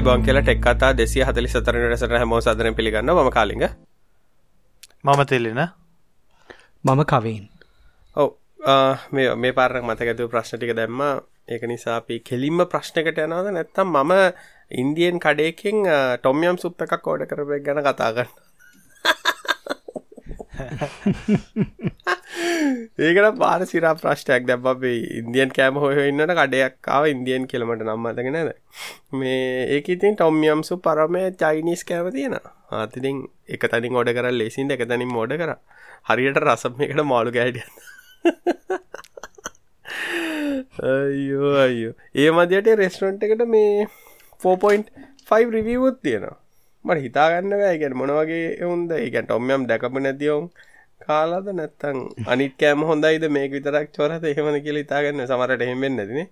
අයිබෝන් 0.00 0.22
කියලා 0.24 0.42
ටෙක් 0.42 0.60
කතා 0.62 0.96
දෙසිය 0.96 1.22
හතලි 1.22 1.48
සතරන 1.48 1.82
රසට 1.86 2.12
හැමෝ 2.12 2.40
සදන 2.40 2.74
පිළිගන්න 2.74 3.10
ම 3.12 3.30
කාලිග 3.30 3.62
මම 5.04 5.20
තෙල්ලෙන 5.26 5.60
මම 6.84 7.00
කවීන්. 7.04 7.44
ඔව. 8.16 8.30
මේ 9.12 9.34
මේ 9.36 9.52
පාරක් 9.52 9.84
මතකඇතු 9.84 10.28
ප්‍රශ්නටික 10.28 10.72
දැම්ම. 10.72 11.00
ඒක 11.46 11.62
නිසා 11.64 11.96
අපි 11.96 12.20
කෙලින්ම 12.20 12.64
ප්‍රශ්නකට 12.66 13.18
යනවද? 13.18 13.48
නැත්තම් 13.50 13.88
මම 13.94 14.12
ඉන්දියන් 14.72 15.16
කඩයකින් 15.18 15.84
ටොම්යම් 16.16 16.56
සුප් 16.56 16.80
එකක් 16.80 16.96
කෝඩ 16.98 17.26
කරපයක් 17.26 17.62
ගැන 17.62 17.84
කතාගන්න 17.84 18.30
ඒකට 23.00 23.28
පාර 23.38 23.60
සිරා 23.66 23.94
ප්‍රශ්ටයක් 23.96 24.46
දැබ 24.46 24.66
අපේ 24.66 24.96
ඉන්දියන් 25.20 25.50
කෑම 25.52 25.74
හොය 25.76 25.94
ඉන්නට 26.04 26.34
කඩයක්කාව 26.38 27.10
ඉන්දියන් 27.12 27.44
කියලමට 27.46 27.84
නම්මතගෙන 27.86 28.32
නැද 28.32 28.50
මේ 29.14 29.44
ඒක 29.76 29.92
ඉතින් 29.96 30.16
ටොම්යම්සු 30.16 30.80
පරමය 30.80 31.22
චයිනිස් 31.42 31.82
කෑම 31.84 32.10
තියෙන 32.12 32.36
ආතිතින් 32.72 33.16
එක 33.48 33.62
තනින් 33.66 33.96
ඔඩ 33.96 34.12
කර 34.16 34.26
ලෙසින් 34.32 34.70
එක 34.70 34.84
තනින් 34.86 35.10
මෝඩ 35.10 35.32
කර. 35.36 35.54
හරියට 36.08 36.38
රසම 36.40 36.84
එකට 36.84 37.02
මාළු 37.04 37.30
ගෑඩිය 37.32 37.66
අයෝ 40.84 41.54
අයෝ 41.62 41.92
ඒ 42.16 42.30
මදයට 42.32 42.70
රෙස්ටරන්ට් 42.76 43.26
එකට 43.26 43.44
මේ 43.48 43.88
4.5 44.40 45.50
රිවියවුත් 45.56 45.98
තියෙනවා. 46.02 46.39
මට 46.84 47.02
හිතාගන්න 47.02 47.54
වැෑගැන 47.54 47.96
මොනවගේ 47.96 48.44
එවුන්ද 48.58 48.92
ඒගැන් 48.94 49.26
ටොම්යම් 49.26 49.64
දැකපු 49.68 50.00
නැතිවුම් 50.00 50.50
කාලාද 51.02 51.48
නැත්තං 51.52 51.98
අනිත් 52.26 52.54
කෑම 52.56 52.84
හොඳයිද 52.84 53.24
මේක 53.30 53.50
විතරක් 53.52 53.88
චොරත 53.92 54.24
එහෙමන 54.26 54.60
කියල 54.62 54.78
ඉතාගන්න 54.78 55.24
සමරට 55.24 55.64
එහෙමෙන් 55.66 55.96
නැතින 55.96 56.28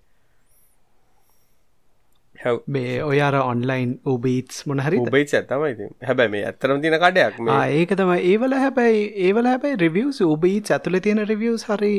මේ 2.68 2.94
ඔයාර 3.02 3.36
ඔන්ලයින් 3.36 3.92
උබීටස් 4.06 4.64
මොනහරි 4.66 5.00
උබේච 5.02 5.34
ඇතමයි 5.34 5.88
හැබැ 6.02 6.28
මේ 6.28 6.44
ඇත්තරම 6.44 6.82
තින 6.82 6.96
කඩයක් 6.96 7.40
ඒක 7.72 7.94
තම 7.94 8.12
ඒවල 8.24 8.56
හැබැයි 8.56 9.02
ඒවල 9.22 9.46
හැබැයි 9.46 9.78
රිවියස් 9.78 10.20
උබීත් 10.26 10.70
ඇතුල 10.70 11.00
තියෙන 11.00 11.24
රිවියස් 11.26 11.66
හරි 11.66 11.92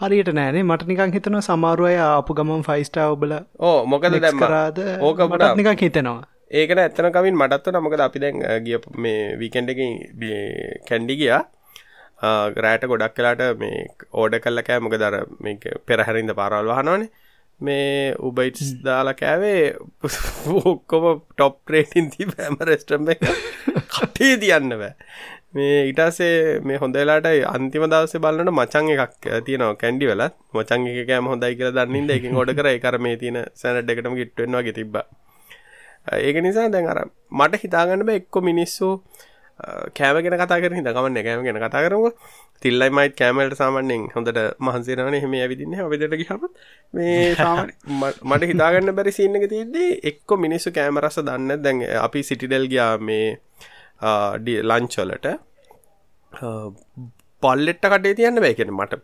හරියට 0.00 0.32
නෑනේ 0.34 0.64
මට 0.64 0.88
නිකං 0.88 1.14
හිතන 1.14 1.40
සමාරුවය 1.42 1.94
අපපු 2.02 2.34
ගමන් 2.34 2.62
ෆයිස්ටා 2.64 3.08
ඔබල 3.10 3.38
ඕ 3.62 3.78
මොකද 3.86 4.18
දැම්කරාද 4.18 4.84
ඕක 5.02 5.24
මටත් 5.26 5.56
නිකක් 5.58 5.86
හිතෙනවා 5.86 6.20
ඒකට 6.52 6.80
ඇත්තන 6.80 7.08
කමින් 7.16 7.36
මටත්ව 7.40 7.72
නමකද 7.76 8.02
අපි 8.06 8.22
දැන් 8.22 8.38
ගිය 8.64 8.78
මේ 9.04 9.20
වීකෙන්ඩ 9.40 9.72
එක 9.72 9.80
කැන්ඩි 10.88 11.16
ගියා. 11.20 11.42
ග්‍රෑට 12.56 12.84
ගොඩක් 12.92 13.14
කලාට 13.16 13.42
මේ 13.62 13.86
ඕඩ 14.12 14.36
කල්ල 14.44 14.62
කෑ. 14.68 14.82
මොක 14.84 14.96
දර 15.02 15.16
පෙරහැරින්ද 15.88 16.34
පාරල් 16.40 16.68
වහනවනේ. 16.72 17.10
මේ 17.60 18.14
උබයිටස් 18.28 18.70
දාලා 18.84 19.18
කෑවේ 19.20 19.60
ඔක්කොම 20.70 21.06
ටොප් 21.32 21.56
ප්‍රේටින් 21.68 22.10
ති 22.14 22.28
බෑම 22.32 22.58
රෙස්ටම් 22.70 23.08
එක 23.14 23.24
කටේ 23.94 24.34
තියන්න 24.44 24.76
බෑ. 24.82 24.92
මේ 25.56 25.80
ඉටසේ 25.88 26.60
මේ 26.68 26.82
හොඳලාට 26.84 27.30
අන්තිම 27.54 27.88
දවස 27.92 28.20
බලන්නට 28.26 28.56
මචන් 28.58 28.92
එකක් 28.96 29.30
තියනවා 29.48 29.80
කැන්ඩි 29.82 30.12
වෙලත්. 30.12 30.36
මචන් 30.54 30.88
එක 30.92 31.02
කෑම 31.10 31.32
හොඳයි 31.32 31.56
කියල 31.58 31.74
දන්නින්ද 31.78 32.16
එකින් 32.18 32.38
ගොඩ 32.40 32.54
කර. 32.60 32.72
කර 32.84 33.02
මේ 33.08 33.20
තියන 33.24 33.42
සැනට 33.62 33.96
එකටම 33.96 34.20
ගිට්වෙන්වාගේ 34.20 34.78
තිබ්බ 34.80 35.02
ඒක 36.06 36.36
නිසා 36.42 36.68
දැන් 36.68 36.88
අර 36.88 37.04
මට 37.32 37.62
හිතාගන්න 37.62 38.08
එක්කො 38.10 38.40
මිනිස්සු 38.42 38.88
කෑමගෙන 39.92 40.34
කතා 40.34 40.58
කර 40.58 40.74
හිතකමන්න 40.74 41.18
කෑම 41.18 41.44
ගෙන 41.44 41.58
කතා 41.58 41.82
කරම 41.82 42.04
තිල්ලයි 42.62 42.90
මයිත් 42.90 43.14
කෑමලට 43.14 43.56
සාමන්නෙන් 43.56 44.08
හොඳට 44.14 44.40
මහන්සේරන 44.60 45.14
එහෙම 45.14 45.34
ඇවිදින්න 45.36 45.78
විදට 45.86 46.16
ගහම 46.20 46.46
මේ 46.94 47.34
මට 48.28 48.42
හිතාගන්න 48.44 48.94
බැරි 48.94 49.12
සින්නක 49.12 49.46
තියද්දී 49.46 49.90
එක්කො 50.02 50.36
මිනිස්සු 50.36 50.72
කෑමරස 50.72 51.20
දන්න 51.20 51.62
දැන් 51.62 51.82
අපි 51.98 52.22
සිටිඩල් 52.22 52.66
ගයා 52.66 52.92
මේ 53.00 53.26
ලංචොලට 54.62 55.26
පල්ලෙට්ට 57.42 57.88
කටේ 57.88 58.14
තියන්න 58.14 58.42
බැයිකෙන 58.44 58.72
මට 58.72 59.00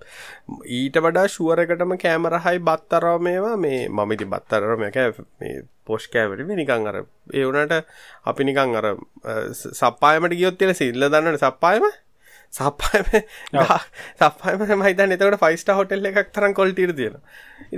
ඊට 0.78 1.00
වඩා 1.00 1.26
ශුවරකටම 1.28 1.96
කෑමරහයි 1.98 2.64
බත්තරව 2.68 3.20
මේවා 3.22 3.56
මේ 3.58 3.80
මමිති 3.90 4.30
බත්තරම 4.34 4.84
මේ 4.84 5.54
පොෂ් 5.84 6.08
කෑවරි 6.08 6.48
නිකං 6.52 6.90
අර 6.90 6.98
ඒ 6.98 7.44
වනට 7.44 7.80
අපි 8.26 8.48
නිකං 8.48 8.76
අර 8.80 8.90
සප්පායමට 9.54 10.36
ගියොත්තිල 10.36 10.74
සිල්ල 10.74 11.08
දන්නට 11.08 11.42
සප්පායම? 11.42 11.88
සප්පායම 12.52 13.08
සප්පායම 14.20 14.80
මහිතන් 14.82 15.14
එතකට 15.16 15.38
ෆයිස්ට 15.42 15.72
හොටල් 15.78 16.10
එකක් 16.10 16.32
තරම් 16.32 16.54
කොල්ටිර 16.54 16.94
තියෙන 16.94 17.20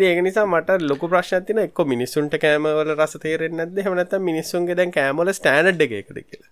ඒක 0.03 0.23
නිසා 0.23 0.47
මට 0.47 0.79
ලොක 0.85 1.05
ප්‍රශ්තින 1.09 1.63
එක්ක 1.65 1.85
මිනිස්සුන්ට 1.87 2.39
කෑමවල 2.39 2.95
රස 2.95 3.19
තේරෙන් 3.19 3.61
නැද 3.61 3.85
හමනත 3.85 4.25
මිනිස්සුන්ගේ 4.31 4.79
දැන් 4.81 4.97
කෑමල 4.99 5.33
ස්ටෑනඩ් 5.33 5.87
එකකද 5.89 6.21
කියලා 6.23 6.51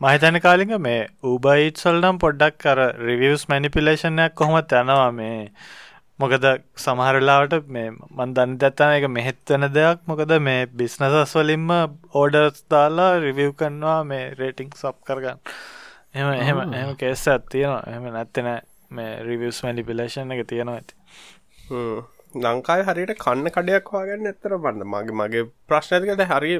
මහිතන 0.00 0.38
කාලික 0.40 0.72
මේ 0.78 0.98
ඌබයිට් 1.24 1.80
සල්නම් 1.82 2.18
පොඩ්ඩක් 2.22 2.58
කර 2.58 2.80
රිවියස් 3.00 3.44
මැනිපිලේෂණයක් 3.48 4.34
කොහොමත් 4.34 4.74
යනවා 4.74 5.10
මේ. 5.12 5.40
මොකද 6.18 6.44
සමහරලාවට 6.76 7.66
මේ 7.68 7.88
මන් 7.90 8.34
දන්න 8.36 8.54
දත්තන 8.56 8.94
එක 8.98 9.06
මෙහෙත්වන 9.10 9.68
දෙයක්. 9.72 10.04
මොකද 10.06 10.34
මේ 10.40 10.60
බිස්නසස් 10.74 11.34
වලින්ම 11.34 11.66
ඕඩර්ස් 12.14 12.62
දාලා 12.70 13.10
රිවිව් 13.18 13.50
කන්නවා 13.54 13.98
මේ 14.04 14.24
රේටිං 14.38 14.70
සප් 14.72 14.96
කරගන්න. 15.04 15.42
එම 16.14 16.28
එහම 16.34 16.60
එහම 16.72 16.92
කේස 16.96 17.24
ඇත්තියනවා 17.28 17.82
එහම 17.88 18.06
නැත්තෙන 18.10 18.52
මේ 18.90 19.10
රිවියස් 19.22 19.58
මැනිපිලේෂන් 19.64 20.32
එක 20.32 20.46
තියෙනවා 20.46 20.76
ඇති 20.76 20.94
ලංකායි 22.40 22.86
හරියට 22.88 23.14
කන්න 23.24 23.54
කඩයක් 23.56 23.90
වාගන්න 23.94 24.30
ඇත්තර 24.30 24.58
බන්න 24.58 24.86
මගේ 24.92 25.18
මගේ 25.20 25.48
ප්‍රශ්නතිකද 25.68 26.22
හරි 26.32 26.52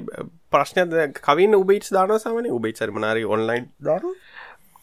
ප්‍රශ්නය 0.53 1.07
කවින් 1.21 1.61
උබේට් 1.61 1.93
දාන 1.99 2.17
සමන 2.17 2.51
උබේච් 2.51 2.83
සරමනාරි 2.83 3.29
ඔන්ලයින් 3.37 3.71
දාන 3.83 4.11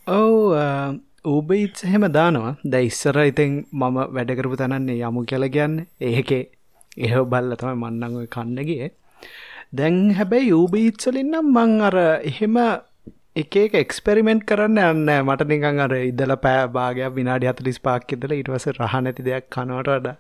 ඔව 0.07 1.01
ඌබයිට් 1.25 1.79
හෙම 1.91 2.03
දානවා. 2.11 2.55
දැ 2.63 2.83
ඉස්සර 2.87 3.17
ඉතින් 3.21 3.53
මම 3.73 3.97
වැඩකරපු 4.15 4.57
තනන්නේ 4.57 5.01
යමු 5.01 5.25
කියල 5.25 5.45
කියන්න. 5.49 5.75
ඒකේ 6.01 6.43
එහ 6.97 7.13
බල්ල 7.31 7.55
තමයි 7.61 7.75
මන්නංව 7.75 8.27
කන්නගේ 8.35 8.89
දැන් 9.73 9.97
හැබැයි 10.17 10.49
යූබීත්සලින්නම් 10.49 11.47
මං 11.53 11.71
අර 11.87 11.97
එහෙම 12.31 12.57
එක 13.35 13.55
එක්ස්පෙරිමෙන්ට් 13.75 14.45
කරන්න 14.49 14.77
යන්න 14.83 15.09
මට 15.23 15.47
නිකං 15.49 15.81
අර 15.85 15.95
ඉදල 16.01 16.35
පෑ 16.43 16.67
භාගයක් 16.75 17.15
විනාඩි 17.17 17.49
හතලිස් 17.51 17.81
පාක් 17.87 18.13
ඉදල 18.17 18.37
ඉටවස 18.37 18.67
රහ 18.73 18.93
නැති 19.01 19.25
දෙයක් 19.29 19.49
කනවට 19.55 19.89
වඩා. 19.95 20.15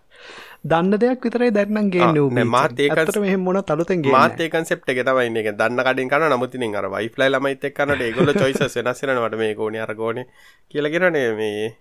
දන්න 0.65 0.97
දෙයක් 0.97 1.21
විතරයි 1.21 1.51
දැක්නම් 1.51 1.89
ගේ 1.89 2.45
මාත් 2.45 2.79
ඒකට 2.79 3.19
මෙහ 3.21 3.37
මොන 3.37 3.63
තලුතෙන් 3.63 4.01
මාත් 4.07 4.39
ඒ 4.39 4.49
කන්සෙප්ට් 4.49 4.89
එක 4.89 5.01
තමයි 5.01 5.27
ඉන්නේ. 5.27 5.53
දන්න 5.53 5.79
කඩින් 5.79 6.09
කරන 6.09 6.27
නමුතින් 6.27 6.75
අර 6.75 6.89
වයිෆ්ලයි 6.89 7.29
ළමයිත් 7.29 7.63
එක්ක 7.63 7.75
කරනට 7.75 8.01
ඒගොල්ලෝ 8.01 8.35
choices 8.35 8.77
වෙනස් 8.77 9.03
වෙනවට 9.03 9.37
මේ 9.37 9.53
කෝණේ 9.53 9.81
අර 9.81 9.95
කෝණේ 9.95 10.25
කියලා 10.69 10.89
කියනනේ 10.89 11.35
මේ 11.35 11.77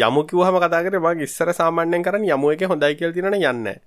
යමු 0.00 0.24
කිව්වහම 0.24 0.58
කතා 0.58 0.82
කරේ 0.82 1.00
මම 1.00 1.20
ඉස්සර 1.20 1.52
සාමාන්‍යයෙන් 1.52 2.02
කරන්නේ 2.02 2.32
යමු 2.32 2.50
එකේ 2.50 2.66
හොඳයි 2.66 2.94
කියලා 2.94 3.12
තියෙනවනේ 3.12 3.46
යන්නේ 3.46 3.80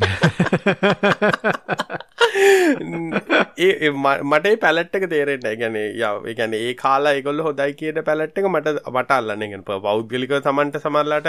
ඒ 3.60 3.90
මට 3.92 4.52
පැලට්ක 4.62 5.04
තේරෙන්ට 5.12 5.46
ගැන 5.60 5.76
යව 5.78 6.28
ගැන 6.38 6.54
ඒ 6.58 6.74
කාලා 6.74 7.14
ගොල්ල 7.22 7.42
හොදයි 7.46 7.74
කියට 7.74 8.00
පැලට්ක 8.04 8.46
මට 8.46 8.74
මට 8.92 9.16
අල්ලන්නගෙන් 9.16 9.64
පෞද්ගලික 9.66 10.34
තමන්ට 10.40 10.80
සමරලාට 10.82 11.28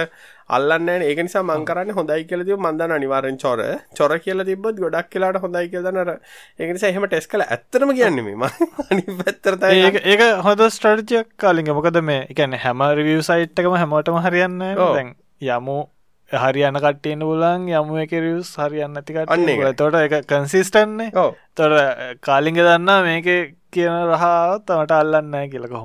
අල්ලන්න 0.49 0.89
ඒක 1.01 1.21
නිසා 1.21 1.43
මංකරන්න 1.43 1.93
හොඳයි 1.93 2.25
කියලද 2.25 2.51
මන්දන්න 2.57 2.95
අනිවාරෙන් 2.97 3.37
චොර. 3.37 3.61
චොර 3.93 4.17
කියල 4.19 4.45
තිබත් 4.45 4.81
ගොඩක් 4.83 5.09
කියලාට 5.09 5.41
හොඳයි 5.41 5.69
කියදනර 5.69 6.11
ඒනිසා 6.59 6.91
එහෙම 6.91 7.07
ටෙස් 7.07 7.27
කල 7.27 7.45
ඇත්තරම 7.47 7.93
කියන්නෙම 7.93 8.45
පැත්තරත 9.21 9.65
ඒක 9.69 10.27
හොඳ 10.41 10.67
ස්ටර්ජයක් 10.69 11.33
කාලිග 11.37 11.73
මොකද 11.73 12.01
මේ 12.03 12.27
එකන 12.29 12.59
හැම 12.65 12.85
රිවිය 12.93 13.23
සයිට්කම 13.23 13.75
හැමෝටම 13.75 14.21
හරියන්න 14.27 14.61
යමු 15.49 15.79
හරියන්න 16.33 16.77
කට්ටියන්න 16.77 17.23
පුලන් 17.23 17.67
යම 17.69 17.95
එක 18.03 18.13
රියස් 18.17 18.51
හරියන්න 18.57 18.97
ඇතිකට 18.97 19.31
අන්න 19.31 19.75
තොට 19.75 19.97
එක 19.99 20.15
කන්සිස්ටන්නේ 20.25 21.11
තොට 21.55 22.21
කාලිග 22.21 22.59
දන්නා 22.59 23.01
මේක 23.03 23.27
කියන 23.71 23.95
රහාවත් 24.09 24.65
තමට 24.65 24.93
අල්ලන්න 24.93 25.35
කියලකො 25.49 25.81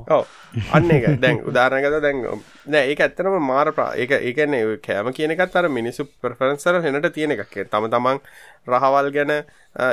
අන්න 0.72 0.90
එක 0.90 1.06
දැන් 1.18 1.40
උදාරණකත 1.44 1.96
දැන් 2.02 2.22
නෑ 2.66 2.84
ඒ 2.84 2.96
ඇත්තනම 2.98 3.36
මාර 3.42 3.72
ප්‍රා 3.72 3.90
එක 3.96 4.14
ඒකන්නේ 4.18 4.78
කෑම 4.80 5.10
කියනකත් 5.12 5.56
අර 5.56 5.68
මිනිසු 5.70 6.06
ප්‍රෆරන්සර 6.18 6.80
හෙනට 6.82 7.08
තියෙන 7.12 7.32
එකක්. 7.32 7.56
තම 7.66 7.88
තමන් 7.88 8.22
රහවල් 8.68 9.10
ගැන 9.10 9.32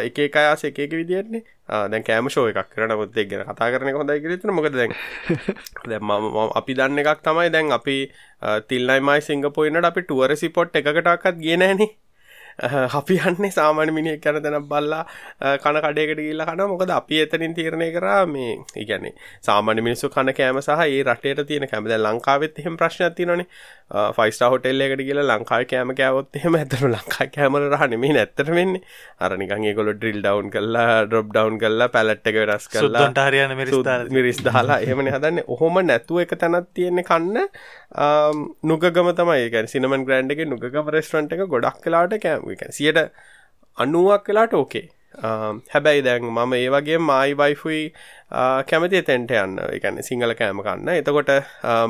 එක 0.01 0.36
අයාස 0.36 0.63
එක 0.66 0.80
විදින්නේ 0.92 1.44
දැන් 1.88 2.04
කෑම 2.04 2.30
ෂෝ 2.30 2.48
එකක් 2.50 2.69
කරන 2.69 2.95
මුත්තේ 2.95 3.25
ගැන 3.25 3.45
කතා 3.45 3.72
කරන 3.72 3.94
හොඳයි 3.94 4.22
කිරතුන 4.22 4.54
මොකද 4.54 4.74
දැන් 4.74 4.96
දැ 5.89 6.00
අපි 6.54 6.74
දන්න 6.75 7.04
එකක් 7.04 7.22
තමයි 7.24 7.50
දැන් 7.50 7.72
අපි 7.72 7.98
තිල්ලයිමයි 8.69 9.19
සිංගපොයිනට 9.24 9.86
අපි 9.86 10.01
ටුවරසි 10.04 10.50
පොට් 10.51 10.75
එකකටක්කත් 10.75 11.38
ගෙනෑනේ 11.39 11.92
අපි 13.00 13.20
යන්නේ 13.30 13.52
සාමාන්‍ය 13.58 13.92
මිනිහෙක් 13.98 14.22
කන 14.26 14.42
තැනක් 14.46 14.68
බල්ලා 14.72 15.04
කන 15.64 15.82
කඩේකට 15.86 16.20
ගිහිල්ලා 16.22 16.48
කනවා. 16.50 16.68
මොකද 16.74 16.92
අපි 17.00 17.22
එතනින් 17.26 17.56
තීරණය 17.60 17.92
කරා 17.98 18.26
මේ 18.34 18.52
ඒ 18.76 18.86
කියන්නේ 18.90 19.14
සාමාන්‍ය 19.50 19.82
මිනිස්සු 19.88 20.10
කන 20.16 20.34
කෑම 20.40 20.62
සහ 20.62 20.84
ඒ 20.88 21.04
රටේට 21.04 21.48
තියෙන 21.48 21.68
කෑම. 21.72 21.90
දැන් 21.94 22.04
ලංකාවෙත් 22.08 22.60
එහෙම 22.60 22.78
ප්‍රශ්නයක් 22.82 23.16
තියෙනවනේ. 23.18 23.48
ෆයිව් 24.18 24.34
ස්ටාර් 24.36 24.52
හෝටල් 24.54 24.84
එකකට 24.86 25.06
ගිහලා 25.08 25.26
ලංකාවේ 25.32 25.70
කෑම 25.72 25.96
කෑවොත් 26.00 26.38
එහෙම 26.40 26.56
ඇත්තටම 26.60 26.88
ලංකාවේ 26.94 27.32
කෑම 27.36 27.58
වල 27.58 27.68
රහ 27.74 27.84
නෙමෙයි 27.94 28.18
ඇත්තට 28.22 28.50
වෙන්නේ 28.58 28.82
අර 29.24 29.38
නිකන් 29.42 29.66
ඒගොල්ලෝ 29.70 29.96
ඩ්‍රිල් 29.98 30.20
ඩවුන් 30.24 30.50
කරලා 30.56 30.88
ඩ්‍රොප් 31.10 31.28
ඩවුන් 31.36 31.60
කරලා 31.64 31.90
පැලට් 31.96 32.30
එක 32.32 32.40
වෙනස් 32.42 32.66
කරලා 32.74 33.04
සුද්දන්ට 33.04 33.22
හරියන 33.28 33.56
මිරිස් 33.60 33.78
දාලා. 33.90 34.14
මිරිස් 34.18 34.40
දාලා. 34.48 34.80
එහෙමනේ 34.86 35.14
හදන්නේ. 35.18 35.46
ඔහොම 35.56 35.78
නැතුව 35.90 36.24
එක 36.24 36.34
තැනක් 36.44 36.70
තියෙන්නේ 36.80 37.08
කන්න 37.10 37.38
නුගගම 38.72 39.12
තමයි. 39.20 39.46
ගැන 39.54 39.68
සිනමන් 39.74 40.06
ග්‍රන්ඩ් 40.08 40.36
එක 40.36 40.44
නුගගම 40.54 40.90
රෙස්ටරන්ට් 40.98 41.38
එක 41.38 41.46
ගොඩක් 41.54 41.84
කලාට 41.86 42.18
කෑම 42.26 42.43
සියට 42.80 43.00
අනුවක් 43.78 44.25
කලාට 44.28 44.54
ඕකේ. 44.60 44.86
හැබැයි 45.74 46.04
දැන් 46.06 46.24
මම 46.28 46.54
ඒ 46.57 46.69
වගේ 46.74 47.00
මයි 47.10 47.34
වයිෆුයි 47.42 47.81
කැමති 48.69 49.01
තැන්ට 49.10 49.34
යන්න. 49.42 49.60
එකන 49.78 50.01
සිංහල 50.07 50.34
කෑම 50.40 50.62
කන්න. 50.68 50.90
එතකොට 50.95 51.31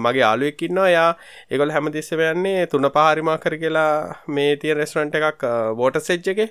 මගේ 0.06 0.26
ආලුවෙක් 0.30 0.64
ඉන්නවා. 0.68 0.90
යා 0.98 1.10
ඒගොල් 1.52 1.74
හැමතිස්සම 1.76 2.24
යන්නේ 2.28 2.66
තුන 2.74 2.90
පාරිමා 2.98 3.38
කර 3.46 3.56
කියලා 3.64 3.92
මේ 4.38 4.52
තිය 4.64 4.74
රෙස්ටරන්ට් 4.82 5.16
එකක් 5.20 5.46
වෝට 5.82 6.02
සෙච්ච 6.10 6.28
එක. 6.34 6.42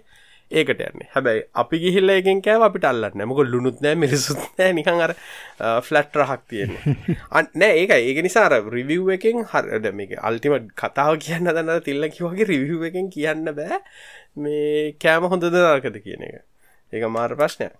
ඒකට 0.50 0.80
යන්නේ. 0.80 1.08
හැබැයි 1.14 1.44
අපි 1.54 1.80
ගිහිල්ල 1.84 2.14
එකෙන් 2.14 2.42
කෑව 2.44 2.66
අපිට 2.68 2.86
අල්ලන්න 2.90 3.24
මොක 3.28 3.42
ලුණුත් 3.44 3.82
නෑ 3.84 3.98
මිරිසුත් 3.98 4.42
නෑ 4.58 4.72
නිකං 4.78 5.02
අර 5.06 5.14
ෆලට් 5.82 6.18
රහක් 6.20 6.42
තියෙන්නේ. 6.48 6.96
අන්නෑ 7.38 7.82
ඒක 7.82 7.94
ඒක 7.98 8.22
නිසාර 8.26 8.56
රිවිව් 8.68 9.12
එකෙන් 9.16 9.44
හරද 9.52 9.92
මේක 9.92 10.16
අල්ටිමට 10.20 10.72
කතාව 10.76 11.20
කියන්න 11.24 11.50
දන්න 11.50 11.84
තිල්ලකි 11.86 12.26
වගේ 12.26 12.48
රිවිව් 12.52 12.88
එකෙන් 12.90 13.12
කියන්න 13.12 13.52
බෑ. 13.52 13.82
මේ 14.36 14.92
කෑම 14.98 15.28
හොඳද 15.28 15.48
නර්කද 15.52 16.02
කියන 16.02 16.28
එක. 16.28 16.42
ඒක 16.92 17.08
මාර 17.08 17.36
ප්‍රශ්නයක් 17.36 17.78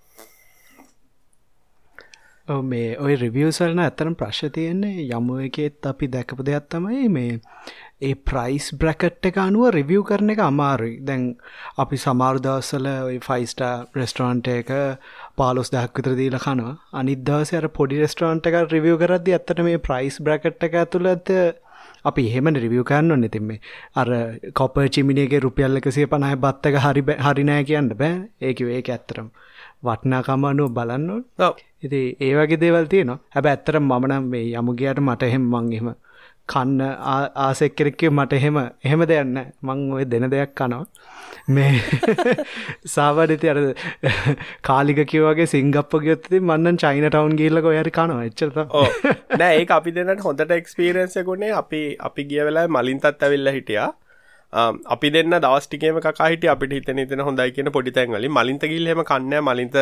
මේ 2.62 2.96
ඔය 2.99 3.14
රිවියසල්න 3.16 3.81
ඇතරම් 3.81 4.14
ප්‍රශ් 4.14 4.43
තියෙන්නේ 4.54 5.06
යමුව 5.10 5.40
එකෙත් 5.46 5.87
අපි 5.87 6.08
දැකපු 6.08 6.44
දෙයක් 6.44 6.69
තමයි 6.69 7.08
මේ 7.08 7.38
ඒ 8.02 8.14
ප්‍රයිස් 8.28 8.66
බ්‍රැකට් 8.75 9.26
එක 9.28 9.37
අනුව 9.38 9.69
රිවියව් 9.70 10.02
කරන 10.08 10.34
එක 10.34 10.40
අමාරුයි. 10.43 10.94
දැන් 11.00 11.25
අපි 11.78 12.00
සමාර්දවසල 12.04 12.88
ෆයිස්ටා 13.26 13.72
රෙස්ටරන්ට 13.96 14.49
එක 14.54 14.72
පාලොස් 15.37 15.72
දහක් 15.75 15.99
විතර 15.99 16.16
දීල 16.20 16.38
කනවා. 16.38 16.75
අනිදවස 16.94 17.54
අර 17.54 17.69
පොඩි 17.78 18.00
රෙස්ටරන්ට 18.02 18.49
එක 18.50 18.58
රිවියව 18.75 18.99
කරද්දි 19.02 19.37
ඇත්තට 19.38 19.62
මේ 19.62 19.84
ප්‍රයිස් 19.88 20.19
බ්‍රකට් 20.20 20.69
එක 20.69 20.81
ඇතුළ 20.82 21.12
ඇත 21.12 21.31
අපි 22.04 22.26
එහෙම 22.28 22.50
රිවියව 22.56 22.84
කරන්න 22.84 23.25
නෙතින්නේ 23.25 23.60
අර 23.96 24.08
කොප 24.54 24.82
චිමිනියගේ 24.94 25.44
රුපියල් 25.46 25.81
එකසිය 25.81 26.06
පණහ 26.06 26.34
බත්තක 26.44 26.82
හරි 26.87 27.06
හරිනෑ 27.26 27.64
කියන්න 27.64 27.94
බෑ. 27.94 28.14
ඒකිව 28.43 28.75
ඒක 28.78 28.90
ඇත්තරම් 28.90 29.31
වටනාකම 29.82 30.44
අනුව 30.44 30.70
බලන්න 30.70 31.11
ඉති 31.82 32.00
ඒ 32.20 32.32
වගේ 32.37 32.61
දේවල් 32.62 32.87
තියනවා. 32.87 33.19
හැබ 33.34 33.46
ඇත්තර 33.46 33.79
මමනම් 33.81 34.31
මේ 34.32 34.46
යමුගේයට 34.61 35.00
මට 35.00 35.29
එහෙම 35.29 35.44
මං 35.52 35.73
එහෙම 35.73 35.88
කන්න 36.46 36.81
ආසෙක් 37.38 37.75
කෙරෙක්කේ 37.76 38.11
මට 38.11 38.38
එහෙම 38.38 38.58
එහෙම 38.61 39.02
දෙයන්න 39.06 39.37
මං 39.62 39.81
ඔය 39.93 40.05
දෙන 40.06 40.29
දෙයක් 40.31 40.55
කනවා. 40.55 40.84
මේ 41.49 41.73
සාවඩති 42.94 43.52
අර 43.52 43.58
කාලික 44.62 45.00
කිවගේ 45.06 45.46
සිංගප්ප 45.46 45.96
ගයොත්ති 46.05 46.40
මන්නන් 46.40 46.78
චයින 46.78 47.08
ටවන් 47.08 47.38
ගිල්ලක 47.40 47.70
ඔයරි 47.73 47.93
කනවා. 47.93 48.23
එච්චත 48.25 48.61
නෑ 49.38 49.56
ඒ 49.56 49.67
අපි 49.70 49.96
දෙන්නට 49.99 50.25
හොඳට 50.28 50.55
එක්ස්පීරන්සකුණේ 50.58 51.52
අපි 51.62 51.82
අපි 52.00 52.28
ගිය 52.31 52.46
වෙලා 52.49 52.69
මලින්තත් 52.70 53.11
ඇවිල්ල 53.11 53.55
හිටියා 53.58 53.90
අපි 54.52 55.10
දෙන්න 55.10 55.37
දවස්ටිකේම 55.37 56.00
කහිට 56.00 56.44
අපිට 56.46 56.72
හිතන 56.72 56.99
හිතන 56.99 57.20
හොඳයි 57.20 57.52
කියන 57.52 57.72
පොඩි 57.72 57.93
තැන්වලි 57.93 58.28
මලින්ත 58.31 58.66
ගිල්හෙම 58.66 59.04
කන්න 59.04 59.40
මලින්ත 59.43 59.78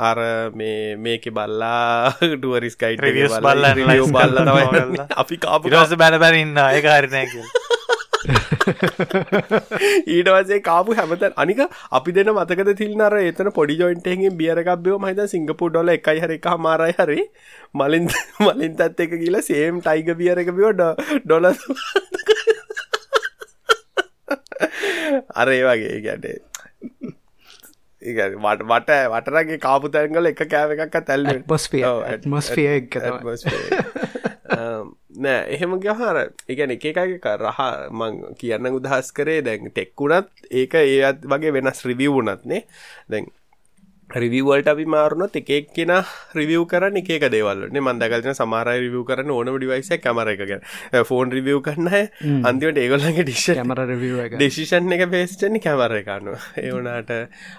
අර 0.00 0.18
මේ 0.54 0.94
මේක 0.98 1.26
බල්ලා 1.32 2.12
ඩුවරිස් 2.20 2.76
කයිට 2.76 3.02
රිවියස් 3.02 3.34
බල්ලා 3.40 3.74
බල්ල 4.12 5.02
අපි 5.16 5.36
කාපු 5.38 5.74
රස 5.74 5.96
බැන 5.96 6.20
බැරඉන්න 6.20 6.62
එක 6.62 6.88
හරිනය 6.88 7.26
කිය 7.26 7.50
ඊට 10.08 10.28
වසේ 10.28 10.58
කාපු 10.60 10.94
හැමත 10.94 11.24
අනික 11.36 11.62
අපි 11.92 12.14
දෙන 12.18 12.30
මතකද 12.32 12.74
තිල්නර 12.80 13.16
එතන 13.20 13.50
පොඩි 13.50 13.78
ජොයින්ටෙන්ගෙන් 13.80 14.36
බියරකක්බයෝ 14.40 14.98
මහිත 14.98 15.22
සිංගපු 15.26 15.70
ඩොල 15.70 15.92
එකයි 15.94 16.22
හරි 16.24 16.38
එක 16.38 16.48
මාරයි 16.58 16.94
හරි. 16.98 17.20
මලින් 17.74 18.06
මලින්තත් 18.46 19.02
එක 19.06 19.14
කියලා 19.14 19.42
සේම් 19.42 19.80
ටයිග 19.80 20.14
බියරක 20.14 20.52
බියෝ 20.52 20.72
ඩොල 21.24 21.50
අර 25.34 25.48
ඒ 25.48 25.62
වගේ 25.64 26.00
ගැටේ 26.04 26.38
වට 28.02 28.66
වට 28.66 28.90
වටරගේ 29.10 29.58
කාපු 29.58 29.88
තැන්ගල 29.88 30.30
එක 30.32 30.44
කෑව 30.46 30.74
එකක් 30.76 30.96
පොස්පිය 31.46 31.84
මස්ෆිය 32.26 32.68
නෑ 35.16 35.54
එහෙම 35.54 35.76
ගහර 35.78 36.18
එකන 36.48 36.74
එක 36.76 36.86
එකක 36.86 37.28
රහ 37.34 37.60
මං 37.90 38.18
කියන්න 38.40 38.72
උදහස් 38.72 39.12
කරේ 39.12 39.42
දැන් 39.42 39.70
ටෙක්කුණත් 39.70 40.28
ඒක 40.52 40.74
ඒත් 40.76 41.24
වගේ 41.26 41.54
වෙනස් 41.54 41.84
රිවියවුනත්නේ 41.86 42.64
දැන් 43.08 43.30
රිවවල්ට 44.14 44.68
අපි 44.68 44.84
මාරුණොත් 44.86 45.36
එකක් 45.36 45.72
කෙන 45.72 45.92
රිවියව 46.34 46.64
කරන 46.68 46.96
එක 46.98 47.26
දේවල්ලන 47.26 47.78
මන්දකලන 47.80 48.34
සමාරය 48.34 48.76
රිවියව 48.80 49.04
කරන 49.08 49.30
ඕනම 49.30 49.56
ඩිවයිස 49.56 49.88
කමර 49.98 50.32
එකගෙන 50.34 50.64
ෆෝන් 51.04 51.32
රිවියව 51.32 51.62
කරන්න 51.62 52.44
අන්තිවට 52.44 52.80
ඒගොල්ලගේ 52.82 53.24
ඩිශ 53.24 53.46
කමර 53.56 53.80
ඩිසිෂන් 54.34 54.92
එක. 54.92 55.04
පේස්ටනි 55.12 55.60
කැමර 55.60 55.96
එකන්න 55.98 56.28
ඒවනාට 56.60 57.12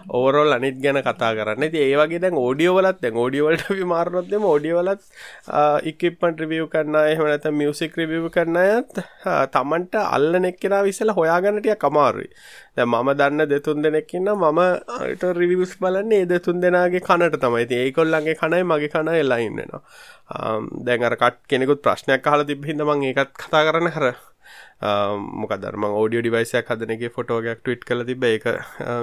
ඕරෝල් 0.10 0.54
අනිත් 0.54 0.78
ගැන 0.78 1.02
කතා 1.02 1.34
කරන්න. 1.34 1.70
ඒවගේ 1.84 2.22
දැන් 2.22 2.38
ෝඩියෝවලත් 2.38 3.02
ෝඩියවලට 3.14 3.66
අපි 3.70 3.86
මාරුණොත්ම 3.86 4.46
ෝඩියවලත් 4.46 5.02
ඉක්පන් 5.92 6.38
රිවියව 6.38 6.70
කරන්න 6.70 7.00
එහමනත 7.04 7.50
මියසික් 7.54 7.98
රිවියව 7.98 8.30
කරන්න 8.30 8.62
අයත් 8.62 9.02
තමන්ට 9.54 9.98
අල්ල 10.04 10.40
නෙක්කෙන 10.46 10.78
විසල 10.86 11.14
හොයාගන්නටිය 11.18 11.76
කමාරුයි 11.82 12.30
මම 12.78 13.10
දන්න 13.14 13.46
දෙතුන් 13.50 13.84
දෙනෙක්කින්න 13.84 14.30
මම 14.34 14.60
රිවිස් 15.38 15.74
බලන්නේ 15.80 16.22
ඒ 16.22 16.26
දෙතුන් 16.26 16.62
දෙනාගේ 16.62 17.00
කනට 17.00 17.40
තමයි. 17.44 17.66
ති 17.70 17.76
ඒකොල්ලන්ගේ 17.76 18.36
කනයි 18.36 18.64
මගේ 18.64 18.90
කන 18.90 19.14
එල්ලා 19.14 19.38
ඉන්නවා. 19.38 19.82
දැන් 20.86 21.04
අර 21.04 21.16
කට් 21.16 21.38
කෙනෙකුත් 21.48 21.84
ප්‍රශ්නයක් 21.86 22.24
කාල 22.24 22.44
තිබහිද 22.44 22.82
මං 22.82 23.04
ඒකත් 23.10 23.34
කතා 23.38 23.64
කරන්න 23.68 23.94
හර. 23.96 24.16
මොක 25.36 25.54
දර්ම 25.58 25.86
ෝඩියෝ 25.92 26.24
ඩිවයිසයක් 26.24 26.72
හදනගේ 26.72 27.12
ෆොටෝගයක් 27.12 27.62
ටවිට් 27.62 27.86
කල 27.86 28.04
තිබ 28.04 28.26
එක 28.26 28.48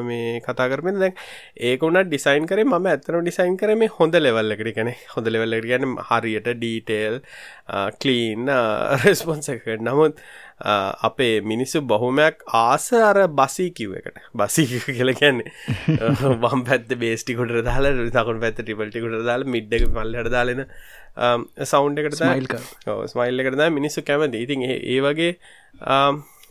මේ 0.02 0.40
කතා 0.40 0.68
කරමෙන 0.68 1.00
දැන් 1.00 1.16
ඒකුනත් 1.62 2.02
ඩිසයින් 2.04 2.46
කරේ 2.46 2.66
ම 2.66 2.76
ඇතන 2.84 3.20
ඩිසයින් 3.20 3.56
කරම 3.56 3.86
හොඳ 3.96 4.18
ලෙවල්ලකට 4.18 4.74
කන 4.76 4.92
හොඳ 5.14 5.32
ලෙවල්ල 5.34 5.58
ගැන 5.64 5.96
හරියට 6.10 6.52
ඩීටේල් 6.52 7.20
කලීන් 7.96 8.54
රෙස්පොන්සකට 9.04 9.74
නමුත් 9.80 10.20
අපේ 10.60 11.40
මිනිස්සු 11.42 11.80
බොහොමයක් 11.82 12.42
ආස 12.54 12.92
අර 12.92 13.26
බසී 13.30 13.70
කිව් 13.72 13.94
එකට. 13.94 14.16
බසී 14.34 14.80
කියල 14.88 15.14
කියන්නේ 15.14 15.50
වම් 16.42 16.64
පැත්ත 16.64 16.92
බේස්ටිකොට 16.96 17.54
දාල 17.64 17.88
තකුන් 18.10 18.40
පැත්ත 18.40 18.60
ටිපල්ටිකුට 18.60 19.24
දාල 19.24 19.44
මිඩ්ඩක 19.46 19.88
මල්ලට 19.90 20.30
දාලෙන 20.30 20.66
සෞන්් 21.64 21.98
එකට 21.98 22.20
ස්මයිල් 23.06 23.40
එකට 23.40 23.64
මිනිස්සු 23.70 24.02
කැමති. 24.02 24.44
ඉතින් 24.44 24.62
ඒ 24.68 25.00
වගේ 25.00 25.32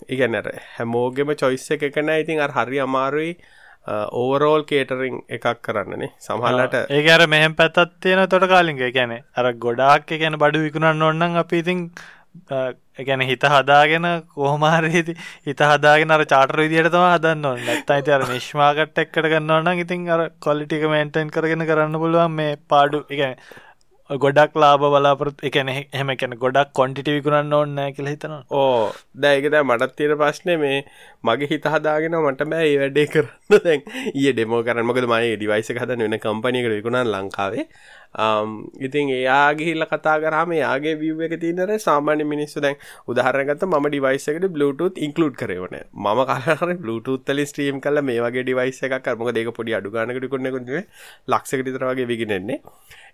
ඉගැනර 0.08 0.52
හැමෝගෙම 0.76 1.32
චොයිස්ස 1.36 1.72
එකන 1.72 2.12
ඉතින් 2.16 2.40
අර 2.40 2.52
හරි 2.52 2.80
අමාරුයි 2.80 3.32
ඕවරෝල් 4.14 4.64
කේටරිං 4.66 5.18
එකක් 5.30 5.48
කරන්නනේ 5.62 6.12
සමහලට 6.20 6.78
ඒ 6.90 7.10
අර 7.10 7.26
මෙහම 7.28 7.56
පැත්තත් 7.56 7.98
තියෙන 8.02 8.24
තොට 8.30 8.48
කාලින්ගේ 8.48 8.92
ගැන 8.92 9.18
අර 9.36 9.52
ගොඩාක් 9.66 10.14
ගැන 10.16 10.40
බඩු 10.44 10.64
විකුණන්න 10.66 11.10
ඔන්නන් 11.10 11.44
අපි 11.44 11.62
ඉතින් 11.64 11.84
ගැන 13.06 13.22
හිත 13.22 13.46
හදාගෙන 13.46 14.08
කෝමාරේති 14.34 15.16
හිත 15.48 15.62
හදාගෙන 15.62 16.12
අර 16.12 16.26
චාටර 16.26 16.62
විදියට 16.64 16.92
තම 16.92 17.06
හදන්න 17.06 17.50
ඕන්න 17.52 17.66
නැත්ත 17.66 17.96
අයිති 17.96 18.16
අර 18.18 18.28
නිශ්මාකට් 18.34 19.02
එක්කට 19.04 19.26
ගන්නවන්න 19.26 19.82
ඉතින් 19.86 20.06
අර 20.10 20.30
කොලිටික 20.40 20.86
මේන්ටන් 20.94 21.34
කරගෙන 21.36 21.66
කරන්න 21.66 22.00
පුළුවන් 22.04 22.38
මේ 22.40 22.54
පාඩු. 22.68 23.04
එක 23.10 23.42
ගොඩක් 24.10 24.56
ලාබ 24.58 24.82
බලාපොරත් 24.82 25.42
එකන 25.48 25.70
එහෙම 25.70 26.10
කැන 26.18 26.32
ගොඩක් 26.44 26.72
කොන්ටිට 26.74 27.10
විකුණන්න 27.14 27.54
ඕන්න 27.54 27.78
කියල 27.94 28.08
හිතනවා. 28.10 28.42
ඕ 28.50 28.90
දැයකද 29.14 29.58
මටත් 29.62 29.94
තීර 30.00 30.16
ප්‍රශ්නය 30.18 30.56
මේ 30.58 30.80
මගේ 31.24 31.50
හිත 31.52 31.68
හදාගෙන 31.74 32.18
මට 32.18 32.50
බෑ 32.50 32.66
ඒ 32.72 32.80
වැඩේ 32.82 33.06
කරන්න. 33.14 33.62
දැන් 33.66 33.84
ඒ 34.16 34.34
ඩෙමෝ 34.34 34.64
කරන්න. 34.66 34.88
මොකද 34.90 35.06
මයි 35.14 35.38
ඩිවයිස 35.38 35.70
හදන 35.76 36.02
වෙන 36.06 36.18
කම්පනයකට 36.26 36.74
විකුණන් 36.78 37.12
ලංකාවේ. 37.14 37.68
ඉතින් 38.80 39.10
එයාගේහිල්ල 39.12 39.86
කතා 39.86 40.18
කරම 40.20 40.54
යාගේ 40.54 40.96
විව් 40.96 41.22
එක 41.22 41.36
තිනර 41.40 41.70
සාමාන්‍ය 41.80 42.26
මිනිස්සු 42.26 42.60
දැන් 42.60 42.76
උදාහරගත 43.08 43.66
ම 43.66 43.88
ඩිවයිසකට 43.88 44.48
Bluetooth 44.50 44.98
ඉන්කලුඩ් 45.00 45.36
කරවන 45.36 45.78
ම 45.78 46.24
කලර 46.26 46.74
Bluetooth 46.78 47.34
ස්ට්‍රීම් 47.44 47.82
කල 47.82 48.02
මේ 48.02 48.20
වගේ 48.20 48.44
ඩිවයිස 48.44 48.82
එකක් 48.82 48.98
කරම 49.06 49.30
දෙක 49.32 49.54
පොඩි 49.54 49.78
අඩුගානකට 49.80 50.28
කොන්නකුට 50.28 50.74
ලක්සකට 51.28 51.70
තරගේ 51.70 52.08
විගෙනෙන්නේ. 52.08 52.62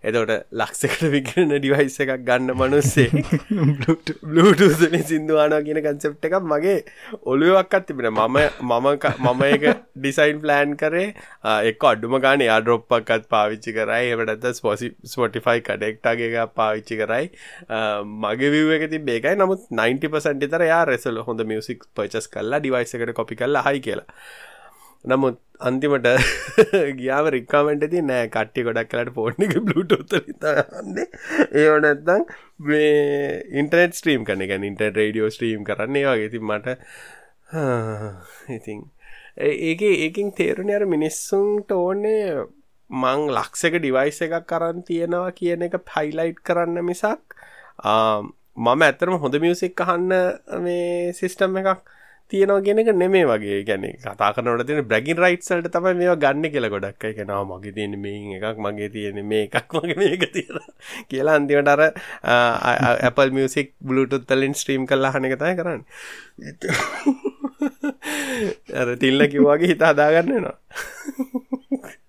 එතවට 0.03 0.33
ලක්සකට 0.53 1.03
විගරන 1.11 1.51
ඩිවයිස 1.53 1.95
එකක් 2.03 2.11
ගන්න 2.27 2.51
මනුස්සේ 2.53 3.09
බ්ලටූසන 4.25 4.97
සිින්දුවානා 5.03 5.61
කියන 5.67 5.79
කන්සෙප් 5.85 6.27
එකක් 6.29 6.35
මගේ 6.45 6.75
ඔළුවක්ත් 7.25 7.87
තිබෙන 7.87 8.09
මම 8.11 8.37
මම 8.63 8.87
මම 9.25 9.43
එක 9.47 9.65
ඩිසයින් 9.95 10.41
ප්ලෑන් 10.41 10.75
කරේ. 10.77 11.07
එක් 11.63 11.85
අඩුම 11.85 12.17
ගාන 12.21 12.43
යාඩරොප්පක්කත් 12.43 13.25
පාවිච්චි 13.29 13.73
කරයි 13.73 14.13
එමටත් 14.13 14.47
ස්පොසි 14.53 14.84
ස්පොටිෆයි 15.13 15.63
කඩෙක්ටාගේ 15.67 16.31
එක 16.31 16.55
පාවිච්චි 16.59 16.99
කරයි. 17.01 17.29
මගේ 18.23 18.51
විව 18.55 18.73
එක 18.77 18.89
ති 18.93 18.99
බේකයි 19.09 19.35
නමුත් 19.35 19.69
90% 19.81 20.51
තර 20.51 20.67
යා 20.71 20.83
රෙසල් 20.91 21.23
හොඳ 21.29 21.47
මියසික් 21.53 21.87
පචස් 21.95 22.27
කල්ලා 22.29 22.59
ඩිවයිසකට 22.59 23.15
කොපි 23.21 23.39
කල්ලා 23.41 23.65
හයි 23.69 23.81
කියලා. 23.87 24.09
නමුත් 25.05 25.37
අන්තිමට 25.59 26.07
ගියාව 26.99 27.29
රික්කාමෙන්ට 27.35 27.85
ති 27.91 28.01
නෑ 28.03 28.29
කට්ටි 28.29 28.65
ගොඩක් 28.67 28.89
කලට 28.93 29.13
පෝට්නික 29.17 29.53
බලුටොත්ත 29.67 30.15
න්නේ 30.85 31.05
ඒ 31.53 31.67
නැත්තං 31.85 32.25
මේ 32.69 32.89
ඉන්ටනෙට් 33.61 33.99
ස්ට්‍රීම් 33.99 34.25
කන 34.25 34.43
එක. 34.45 34.55
ඉන්ට 34.61 34.83
රඩියෝ 34.89 35.29
ස්ට්‍රීම් 35.29 35.63
කරන්නේ 35.69 36.05
වගේ. 36.09 36.31
ති 36.33 36.39
මට 36.39 36.67
ඉතින් 38.57 38.83
ඒක 39.37 39.81
ඒකින් 39.85 40.31
තේරුණ 40.33 40.75
අර 40.75 40.85
මිනිස්සුන්ට 40.87 41.71
ඕන්නේ 41.71 42.45
මං 42.89 43.27
ලක්සක 43.31 43.79
ඩිවයිස 43.79 44.21
එකක් 44.21 44.45
කරන්න 44.45 44.83
තියෙනවා 44.83 45.31
කියන 45.33 45.65
එක 45.67 45.77
පයිලයිට් 45.85 46.39
කරන්න 46.41 46.85
මිසක් 46.85 47.35
මම 48.57 48.81
ඇතරම 48.81 49.17
හොඳ 49.17 49.35
මියසික් 49.41 49.81
අහන්න 49.81 50.13
මේ 50.61 51.13
සිිස්ටම් 51.13 51.57
එකක් 51.57 51.81
තියෙනවා 52.31 52.61
ගෙනක 52.61 52.89
නෙමේ 52.93 53.25
වගේ. 53.25 53.63
ගැන 53.63 53.83
කතා 53.95 54.29
කරනට 54.33 54.67
තියෙන 54.67 54.87
බ්‍රගින් 54.87 55.17
රයිට්සල්ට 55.17 55.67
තමයි 55.67 55.93
මේ 55.95 56.15
ගන්න 56.15 56.51
කියල 56.51 56.69
ගොඩක් 56.69 57.03
එක 57.03 57.19
නාව 57.23 57.49
මගේ 57.49 57.73
තියෙන 57.73 57.97
මේ 57.99 58.37
එකක් 58.39 58.57
මගේ 58.59 58.89
තියෙන 58.89 59.19
මේ 59.25 59.43
එකක් 59.43 59.73
මගේ 59.73 59.97
මේක 59.97 60.25
තියෙන 60.31 60.61
කියලා 61.09 61.35
අන්තිමට 61.35 61.67
අර 61.67 61.81
Apple 63.01 63.31
මියසික් 63.31 63.73
බලුටුත් 63.81 64.25
තලින් 64.27 64.53
ස්ට්‍රීම් 64.53 64.85
කල්ලා 64.85 65.11
හන 65.11 65.25
එකතයි 65.25 65.53
කරන්න. 65.59 65.81
අර 68.75 68.95
තිල්ල 68.97 69.27
කිව්වාගේ 69.27 69.73
හිත 69.73 69.83
හදාගන්නනවා 69.83 70.57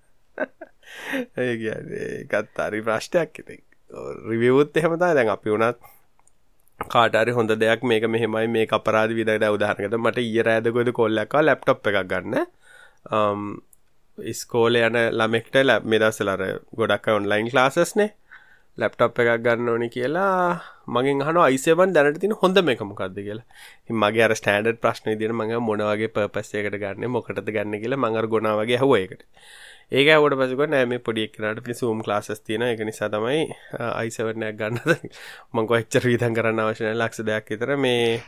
ඒ 1.39 1.53
ඒකත් 2.01 2.61
අරි 2.61 2.83
ප්‍රශ්ටයක් 2.83 3.43
එති 3.43 3.57
රිවියවුත් 4.29 4.77
එහෙමතා 4.77 5.15
දැන් 5.15 5.29
අපි 5.29 5.51
වුණත් 5.51 5.79
කාටරි 6.81 7.33
හොඳ 7.33 7.51
දෙයක් 7.57 7.83
මේක 7.83 8.05
මෙහෙමයි 8.07 8.49
මේ 8.49 8.67
අපරාධ 8.71 9.13
විදට 9.13 9.47
උදාහරනකත 9.49 9.97
මට 9.97 10.19
ඊය 10.21 10.43
රෑදකොද 10.43 10.93
කොල්ලක්කා 10.93 11.43
ලැප්ටොප් 11.43 11.87
එකක් 11.87 12.03
ගන්න. 12.05 12.35
ඉස්කෝල 14.19 14.77
යන 14.77 14.97
ළමෙක්ට 15.13 15.57
ලැබ් 15.63 15.85
මෙදස්සලර 15.87 16.43
ගොඩක් 16.75 17.09
ඔන්ලයින් 17.09 17.51
ලාසස්නේ 17.53 18.11
ලැප්ටොප් 18.79 19.19
එකක් 19.19 19.41
ගන්න 19.41 19.69
ඕනි 19.69 19.89
කියලා 19.89 20.61
මගෙන් 20.89 21.23
හන 21.23 21.39
අයිසවන් 21.39 21.95
දැනට 21.95 22.21
තින 22.21 22.35
හොඳ 22.35 22.61
මේක 22.61 22.83
මොකක්ද 22.83 23.17
කියලා. 23.19 23.47
මගේ 23.95 24.25
අර 24.25 24.35
ස්ටන්ඩ් 24.35 24.81
ප්‍රශ්න 24.83 25.19
දින 25.19 25.33
මඟ 25.33 25.63
මොනවගේ 25.63 26.11
පපස්සයකට 26.11 26.77
ගන්න 26.77 27.11
මොකටද 27.11 27.49
ගන්න 27.49 27.81
කියලා 27.81 28.03
මඟර 28.03 28.29
ගොනාවගේ 28.29 28.83
හුවයකට 28.83 29.25
ඒක 29.93 30.09
ඇවට 30.11 30.35
පසක 30.39 30.67
නෑම 30.67 30.93
පොඩික් 30.99 31.37
නට 31.39 31.63
පි 31.63 31.75
සූම් 31.75 32.01
ලාස් 32.07 32.31
තියන 32.43 32.63
එක 32.67 32.81
නිසා 32.83 33.09
තමයි 33.09 33.43
අයිසවරණයක් 33.79 34.57
ගන්නද? 34.59 35.11
මංකො 35.55 35.79
එච්චර 35.79 36.09
විතන් 36.11 36.35
කරන්න 36.35 36.63
අවශනය 36.63 36.91
ලක්ෂ 36.93 37.27
දෙයක් 37.29 37.53
විතර 37.53 37.77
මේ 37.79 38.19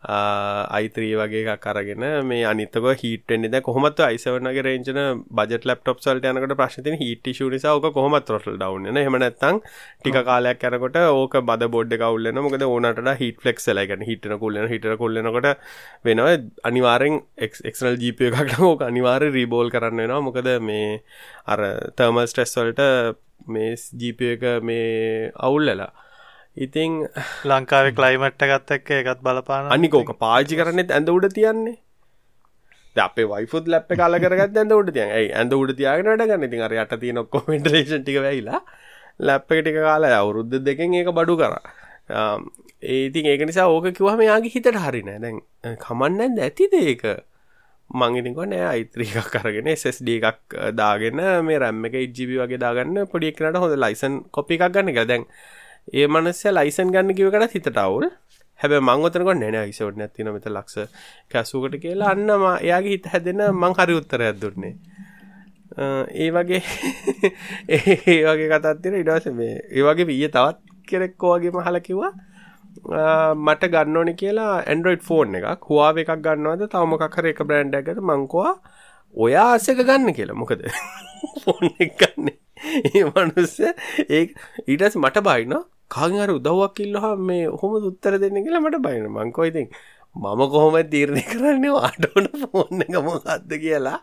අයිතරී 0.00 1.14
වගේ 1.16 1.42
එකක් 1.48 1.66
අරගෙන 1.66 2.04
මේ 2.24 2.44
අනිතක 2.44 2.76
හිටෙන්ද 3.00 3.56
කොහමත් 3.62 3.98
අයිසවනගේ 4.00 4.62
රේජන 4.62 5.24
බජ 5.30 5.58
ලප්ටොප් 5.60 5.98
සල්ට 5.98 6.28
යනකට 6.30 6.54
ප්‍රශ්තින 6.54 6.96
හිට 6.96 7.26
ශුනිසා 7.34 7.74
ඕක 7.74 7.90
කොහමත් 7.92 8.30
රොටල් 8.30 8.54
ඩවන්න 8.54 8.98
හෙමනැත්තං 8.98 9.58
ටික 9.98 10.20
කාලයක් 10.22 10.60
කරකොට 10.60 11.00
ඕක 11.02 11.34
බද 11.42 11.68
බොඩ් 11.68 11.94
කවල්ලන 11.94 12.38
මොකද 12.38 12.62
ඕනට 12.62 13.02
හිට 13.18 13.42
ෆලෙක් 13.42 13.58
ලයිගන 13.70 14.06
හිටන 14.06 14.38
කුල්ලන 14.38 14.68
හිට 14.68 14.86
කොල්ලනකොට 14.98 15.58
වෙනව. 16.04 16.26
අනිවාරෙන් 16.62 17.20
එක්නල් 17.38 17.98
ජීප 17.98 18.22
එකක් 18.22 18.58
ඕක 18.62 18.82
අනිවාර 18.82 19.22
රීබෝල් 19.28 19.70
කරන්න 19.70 19.98
වෙනවා. 19.98 20.22
මොකද 20.22 20.48
මේ 20.62 21.02
අර 21.46 21.60
තර්මල් 21.96 22.26
ස්ට්‍රෙස්වල්ට 22.26 22.84
මේ 23.48 23.74
ජීප 23.94 24.22
එක 24.30 24.46
මේ 24.62 25.32
අවුල්ලලා 25.34 25.90
ඉතිං 26.58 26.94
ලංකාවේ 27.50 27.94
කලයිමට්ට 27.98 28.46
ගත්ත 28.50 28.78
එක්ක 28.78 28.90
එකත් 29.00 29.20
බලපාන 29.22 29.70
අනිකෝක 29.76 30.10
පාජි 30.24 30.58
කරනෙත් 30.60 30.90
ඇඳ 30.90 31.12
උඩ 31.14 31.28
තියන්නේ. 31.36 31.76
අපේ 32.96 33.26
වයිෆුත් 33.32 33.68
ලැප් 33.68 33.90
කාල 34.00 34.18
කරගත් 34.18 34.58
ඇඳ 34.58 34.74
උඩ 34.78 34.92
තියන් 34.96 35.14
ඇයි? 35.18 35.32
ඇඳ 35.40 35.54
උඩ 35.54 35.74
තියාගෙන 35.80 36.10
වැඩ 36.10 36.26
ගන්න. 36.26 36.46
ඉතින් 36.48 36.64
අර 36.66 36.76
යට 36.76 36.94
තියෙන 37.02 37.22
ඔක්කොම 37.24 37.50
වෙන්ටිලේෂන් 37.52 38.04
ටික 38.04 38.20
වෙයිලා 38.26 38.62
ලැප් 39.20 39.52
එක 39.52 39.62
ටික 39.62 39.80
කාලා 39.88 40.18
අවුරුද්ද 40.20 40.58
දෙකෙන් 40.68 40.98
ඒක 41.00 41.12
බඩු 41.20 41.38
කරා. 41.40 41.62
ඒතින් 42.82 43.32
ඒක 43.32 43.46
නිසා 43.46 43.68
ඕක 43.70 43.90
කිව්වම 43.96 44.22
යාගේ 44.28 44.54
හිතට 44.54 44.70
හරිනෑ 44.86 45.22
දැන් 45.24 45.42
කමන්න 45.84 46.40
ඇතිද 46.46 46.78
ඒක. 46.82 47.04
මංගිනිකො 47.90 48.44
නෑ 48.44 48.66
අයිත්‍රීකක් 48.72 49.30
කරගෙන 49.32 49.70
SSD 49.72 50.18
එකක් 50.20 50.58
දාගෙන 50.76 51.22
මේ 51.46 51.60
රැම්ම 51.62 51.86
එක 51.88 51.94
ඉජ්ජිබි 52.02 52.36
වගේ 52.42 52.60
දාගන්න 52.64 53.06
පොඩික්නට 53.12 53.62
හොඳ 53.62 53.78
ලයිසන් 53.84 54.18
කොපි 54.30 54.58
එකක් 54.58 54.74
ගන්න 54.74 54.92
එක 54.92 55.08
දැන් 55.08 55.24
ඒ 55.90 56.06
මනස්ය 56.06 56.50
ලයිසන් 56.50 56.90
ගන්න 56.92 57.14
කිවකට 57.14 57.54
හිතට 57.54 57.78
අවුල් 57.78 58.06
හැබ 58.60 58.72
මංගතනක 58.80 59.34
නැන 59.34 59.56
යිසවට 59.62 59.96
නැතින 59.96 60.30
මෙත 60.34 60.46
ලක්ෂ 60.46 60.90
කැසුකට 61.30 61.76
කියලා. 61.78 62.10
අන්නම 62.10 62.44
එයාගේ 62.46 62.90
හිත 62.90 63.06
හැදෙන 63.06 63.42
මං 63.52 63.76
හරි 63.78 63.94
උත්තරයක් 63.94 64.40
දුන්නේ. 64.42 64.74
ඒ 66.16 66.30
වගේ 66.30 66.62
ඒ 67.76 68.18
වගේ 68.26 68.48
කතත්තින 68.54 68.98
ඉඩස 69.00 69.30
මේ 69.32 69.54
ඒ 69.70 69.84
වගේ 69.84 70.08
විය 70.08 70.28
තවත් 70.28 70.58
කෙරෙක්කෝගේ 70.88 71.52
මහල 71.52 71.80
කිව්වා. 71.80 72.12
මට 73.38 73.70
ගන්න 73.70 73.96
ඕනි 73.96 74.14
කියලා 74.14 74.52
ඇන්ඩරෝයිඩ් 74.64 75.06
ෆෝන් 75.08 75.40
එකක්. 75.40 75.64
හවාාව 75.64 76.02
එකක් 76.04 76.12
ගන්නවද? 76.20 76.68
තවමකක්කර 76.68 77.30
එක 77.32 77.42
බ්‍රන්ඩ් 77.44 77.80
ඇගත 77.80 78.02
මංකවා 78.02 78.52
ඔයා 79.14 79.48
අසක 79.54 79.82
ගන්න 79.82 80.12
කියලා. 80.12 80.36
මොකද? 80.36 80.68
ෆෝන් 81.42 81.72
එක 81.78 81.96
ගන්නේ. 81.96 82.38
ඒ 82.86 83.04
මනුස්ස 83.06 83.58
ඒ 83.60 84.22
ඊටස් 84.66 84.96
මට 84.98 85.22
බයිනවා 85.24 85.64
කාගෙන් 85.90 86.24
අර 86.24 86.32
උදව්වක් 86.38 86.82
ඉල්ලහා 86.86 87.14
මේ 87.28 87.44
ඔහොම 87.54 87.78
උත්තර 87.90 88.18
දෙන්න 88.24 88.42
කියලා 88.44 88.64
මට 88.64 88.82
බයින 88.86 89.08
මංකෝ 89.16 89.48
ඉතින් 89.50 89.68
මම 90.16 90.40
කොහොම 90.52 90.76
තීරණය 90.90 91.22
කරන්නේ 91.22 91.72
ආටෝන 91.78 92.26
ෆෝන් 92.42 92.82
එක 92.84 92.94
මොකක්ද 93.06 93.52
කියලා 93.64 93.98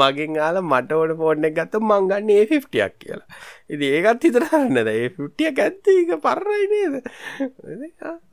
මගෙන් 0.00 0.38
ආලා 0.38 0.62
මට 0.62 0.92
ඕන 0.92 1.12
ෆෝන් 1.18 1.44
එක 1.44 1.54
ගත්ත 1.58 1.80
මං 1.80 2.06
ගන්න 2.10 2.30
A50ක් 2.36 2.88
කියලා. 2.98 3.26
ඉතින් 3.68 3.96
ඒකත් 3.96 4.24
හිතට 4.24 4.38
ගන්නද 4.44 4.88
A50ක් 4.94 5.66
ඇත්ත 5.66 5.90
ඒක 5.94 6.14
පරරයි 6.24 6.64
නේද? 6.72 6.94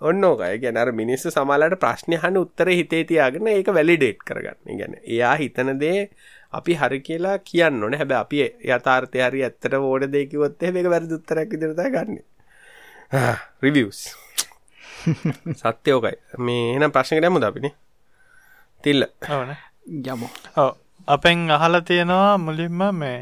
ඔන්න 0.01 0.23
ඕකයි. 0.23 0.51
ඒ 0.51 0.61
කියන්නේ 0.63 0.85
අර 0.85 0.93
මිනිස්සු 1.01 1.33
සමහරවිට 1.33 1.81
ප්‍රශ්න 1.83 2.17
අහන්න 2.19 2.41
උත්තර 2.43 2.71
හිතේ 2.71 3.03
තියාගෙන 3.11 3.51
ඒක 3.55 3.73
වැලිඩේට් 3.79 4.23
කරගන්න. 4.23 4.63
ඒ 4.63 4.79
කියන්නේ 4.79 5.03
එයා 5.09 5.35
හිතන 5.43 5.73
දේ 5.83 5.99
අපි 6.53 6.79
හරි 6.81 7.03
කියලා 7.09 7.37
කියන්න 7.51 7.83
ඕනේ. 7.83 8.01
හැබැයි 8.03 8.23
අපි 8.23 8.71
යථාර්ථය 8.71 9.27
හරි 9.27 9.45
ඇත්තට 9.49 9.79
ඕන 9.81 10.09
දේ 10.15 10.25
කිව්වොත් 10.31 10.63
එහෙම 10.63 10.81
ඒක 10.83 10.91
වැරදි 10.95 11.19
උත්තරයක් 11.19 11.55
විදිහට 11.55 11.79
තමයි 11.81 11.95
ගන්නෙ. 11.97 12.23
රිවියස් 13.61 13.99
සත්‍යයෝකයි 15.55 16.17
මේ 16.39 16.73
එනම් 16.73 16.91
ප්‍රශ්නක 16.91 17.21
දැමුද 17.23 17.43
අපිනි 17.43 17.71
තිල්ල 18.83 19.05
ඕන 19.29 19.53
යමු 20.05 20.27
ඔව 20.57 20.71
අපෙන් 21.07 21.45
අහල 21.49 21.79
තියෙනවා 21.81 22.37
මුලින්ම 22.39 22.81
මේ 22.93 23.19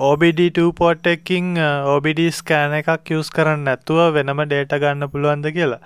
OBD2 0.00 0.66
පෝට් 0.72 1.06
එකින් 1.06 1.46
OBD 1.86 2.20
ස්කෑන 2.30 2.74
එකක් 2.80 3.12
යස් 3.12 3.30
කරන්න 3.30 3.64
නැතුව 3.64 4.02
වෙනම 4.14 4.42
ඩේට 4.42 4.74
ගන්න 4.76 5.08
පුළුවන්ද 5.08 5.48
කියලා 5.50 5.80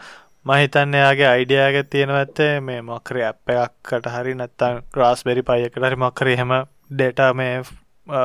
මහිතන්න 0.47 0.95
එයාගේ 0.95 1.29
අයිඩියයාග 1.29 1.79
තියෙනව 1.93 2.17
ඇත්තේ 2.17 2.53
මේ 2.61 2.81
මොක්‍රය 2.83 3.23
අප් 3.25 3.53
එකක්කට 3.55 4.09
හරි 4.15 4.35
නැත්තන් 4.35 4.81
ග්‍රස් 4.95 5.23
බෙරි 5.25 5.45
පයකට 5.45 5.79
හරි 5.81 6.01
මොක්කර 6.05 6.33
හෙම 6.35 6.57
ඩේට 6.91 7.23
මේ 7.35 7.55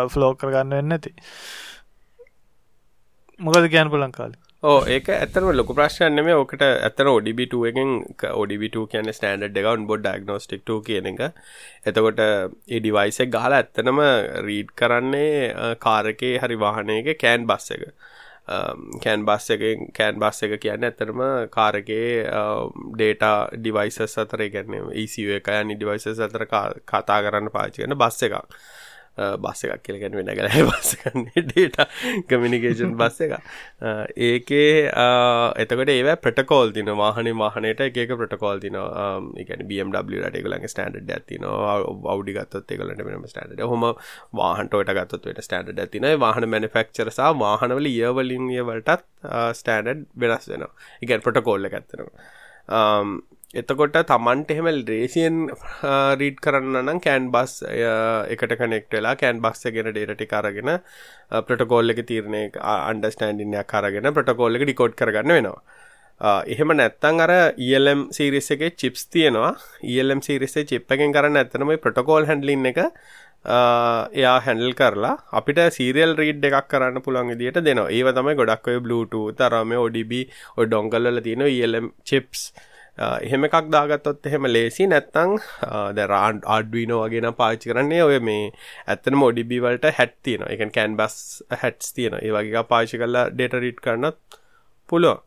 ෆ්ලෝ 0.09 0.31
කරගන්න 0.35 0.75
වෙන්න 0.75 0.97
ඇති 0.97 1.13
මොකද 3.39 3.69
කියන්න 3.69 3.93
පුලන් 3.93 4.11
කාලි 4.11 4.41
ඕ 4.63 4.75
ඒක 4.87 5.09
ඇතරම 5.13 5.49
ලොක 5.51 5.71
ප්‍රශ්නයම 5.77 6.27
ඕකට 6.33 6.61
ඇතර 6.65 7.07
ඔඩිබිට 7.11 7.53
එකෙන් 7.69 7.89
ඔඩිබිට 8.33 8.75
කියන 8.91 9.09
ස්ටන්ඩ් 9.11 9.57
එකවන් 9.61 9.87
බොඩ් 9.89 10.05
ඩක්නෝස්ටික් 10.05 10.63
කියන 10.87 11.09
එක. 11.11 11.23
එතකොට 11.85 12.21
ඒඩිවයිසක් 12.23 13.33
ගහලා 13.33 13.57
ඇත්තනම 13.57 13.99
රීඩ් 14.47 14.69
කරන්නේ 14.81 15.75
කාරකේ 15.85 16.39
හරි 16.43 16.59
වාහනයක 16.61 17.09
කෑන් 17.23 17.47
බස් 17.49 17.67
එක. 17.75 17.83
කෑන් 19.03 19.25
බස් 19.25 19.49
එක 19.57 19.65
කෑන් 19.93 20.23
බස් 20.23 20.39
එක 20.47 20.55
කියන්න 20.59 20.87
ඇතරම 20.89 21.25
කාරකේ 21.49 22.07
ඩේට 22.95 23.27
ඩිවයිසස් 23.57 24.17
අතර 24.17 24.45
ගැන්නේ 24.47 24.87
ඒසිව 25.03 25.35
එක 25.41 25.51
යනි 25.57 25.75
ඩිවයිසස් 25.75 26.23
අතර 26.27 26.47
කතා 26.47 27.19
කරන්න 27.19 27.51
පාචි 27.51 27.83
කන 27.83 27.97
බස් 27.97 28.23
එකක්. 28.29 28.39
බස්ස 29.15 29.65
එකක් 29.67 29.83
කියලගැන 29.85 30.15
වෙන 30.17 30.29
ගල 30.31 30.47
බස්සකන්නේ 30.67 31.43
ඩේට 31.43 31.77
කමිනිිකේෂන් 32.27 32.95
බස්ස 32.97 33.21
එක 33.27 33.35
ඒකේ 34.19 34.71
එතකට 35.57 35.91
ඒ 35.93 36.15
ප්‍රටකෝල් 36.17 36.73
තින 36.73 36.89
වාහන 36.97 37.29
වාහනයට 37.37 37.83
එක 37.85 38.13
ප්‍රටකෝල් 38.13 38.63
තින 38.63 38.79
එක 39.37 39.53
BMW 39.63 40.23
රටකලගේ 40.23 40.71
ස්ටන්ඩ් 40.71 41.11
ඇතින 41.11 41.45
අවඩි 41.45 42.37
ගත්තත් 42.39 42.77
එකලට 42.77 43.03
වෙනම 43.03 43.27
ස්ටන්ඩ් 43.27 43.61
හොම 43.65 43.85
වාහන්ටෝට 44.33 44.93
ගත්තත් 44.93 45.29
වෙට 45.29 45.43
ස්ටන්ඩ් 45.45 45.83
ඇතින 45.85 46.09
වාහන 46.19 46.49
මැනිෆෙක්චරසා 46.49 47.29
වාහනවල 47.37 47.91
ඒවලින් 47.91 48.49
වලටත් 48.63 49.05
ස්ටන්ඩ් 49.53 50.09
වෙනස් 50.17 50.49
වෙන 50.49 50.67
එක 51.01 51.15
ප්‍රටකෝල්ල 51.21 51.69
ඇත්තනවා 51.69 53.13
එතකොට 53.53 53.97
තමන්ට 54.09 54.51
එහෙම 54.53 54.67
රේසියෙන් 54.89 55.35
රීඩ් 56.21 56.37
කරන්න 56.45 56.77
නම් 56.79 56.99
කෑන් 57.05 57.25
බස් 57.33 57.51
එකට 58.33 58.53
කනෙක්ටලා 58.61 59.13
කෑන් 59.21 59.41
බක්ස 59.45 59.69
ගෙන 59.75 59.89
ඩේටි 59.91 60.27
කරගෙන 60.31 60.71
ප්‍රටකෝල් 61.49 61.93
එක 61.93 62.01
තීරණය 62.11 62.43
අන්ඩස්ටන්ඩිනයක් 62.73 63.69
කරගෙන 63.73 64.09
ප්‍රටකෝල් 64.17 64.57
එක 64.57 64.65
ඩිකෝඩ් 64.65 64.97
කරගන්න 65.01 65.35
වෙනවා. 65.37 65.61
එහෙම 66.53 66.73
නැත්තං 66.79 67.21
අර 67.27 67.33
ELM 67.67 68.01
සිරිස 68.17 68.49
එක 68.57 68.65
චිප්ස් 68.81 69.05
තියෙනවා. 69.13 69.53
ELM 69.83 70.25
සිරිසේ 70.29 70.65
චිප්පකින් 70.73 71.13
කරන්න 71.13 71.43
ඇතනම 71.43 71.75
ප්‍රටකෝල් 71.85 72.25
හැන්ඩලින් 72.31 72.65
එක 72.73 72.81
එයා 74.17 74.35
හැන්ඩල් 74.49 74.73
කරලා 74.81 75.15
අපිට 75.39 75.63
සීරියල් 75.77 76.17
රීඩ් 76.23 76.51
එකක් 76.51 76.73
කරන්න 76.73 77.01
පුළන් 77.05 77.35
විදිට 77.35 77.61
දෙනවා. 77.69 77.89
ඒව 77.93 78.13
තමයි 78.17 78.37
ගොඩක් 78.41 78.73
ඔය 78.73 78.81
බලුට 78.81 79.15
තරම 79.37 79.79
ODB 79.85 80.13
ඔය 80.57 80.65
ඩොංගල්ල 80.65 81.25
තියෙන 81.27 81.49
ELM 81.53 81.93
චිප්ස් 82.11 82.47
එහෙම 82.97 83.45
එකක් 83.47 83.69
දාගත්තොත් 83.73 84.27
එහෙම 84.27 84.45
ලේසි 84.45 84.87
නැත්තං 84.87 85.35
දැරාන් 85.97 86.41
ආඩ්වීනෝ 86.55 87.01
වගෙන 87.05 87.29
පාච්චි 87.41 87.71
කරන්නේ 87.71 88.03
ඔය 88.03 88.19
මේ 88.29 88.45
ඇත්තන 88.87 89.17
මොඩිබි 89.17 89.61
වලට 89.65 89.93
හැත් 89.99 90.15
තියෙන 90.23 90.47
එක 90.47 90.63
කැන් 90.71 90.97
බස් 90.97 91.43
හැට්ස් 91.63 91.93
තියෙන 91.93 92.19
ඒ 92.21 92.31
වගේ 92.31 92.63
පාචි 92.73 93.01
කල්ලා 93.01 93.29
ඩේට 93.29 93.59
රිට් 93.65 93.81
කරන්නත් 93.81 94.39
පුලෝ 94.89 95.17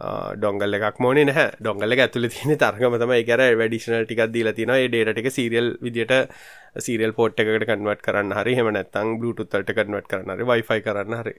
ඩොංගල් 0.00 0.76
එකක් 0.78 0.98
මෝනේ 1.04 1.26
නැහැ. 1.28 1.48
ඩොංගල 1.60 1.94
ඇතුල 1.96 2.28
තියෙන 2.32 2.58
තරගම 2.58 2.96
තමයි. 3.02 3.22
කර 3.30 3.42
වැඩිෂනල් 3.60 4.06
ටිකක් 4.06 4.32
දීලා 4.34 4.56
තියෙනවා 4.58 4.80
ඒ 4.80 4.88
ඩේටා 4.88 5.14
ටික 5.14 5.30
සීරියල් 5.36 5.68
විදියට 5.84 6.14
සීරියල් 6.86 7.12
පෝට් 7.18 7.42
එකකට 7.42 7.66
කන්වර්ට් 7.70 8.04
කරන්න 8.06 8.36
හරි. 8.38 8.54
එහෙම 8.54 8.70
නැත්නම් 8.76 9.16
බ්ලූටූත් 9.20 9.56
වලට 9.56 9.76
කන්වර්ට් 9.78 10.08
කරන්න 10.12 10.36
හරි. 10.36 10.48
වයිෆයි 10.52 10.86
කරන්න 10.86 11.18
හරි. 11.20 11.34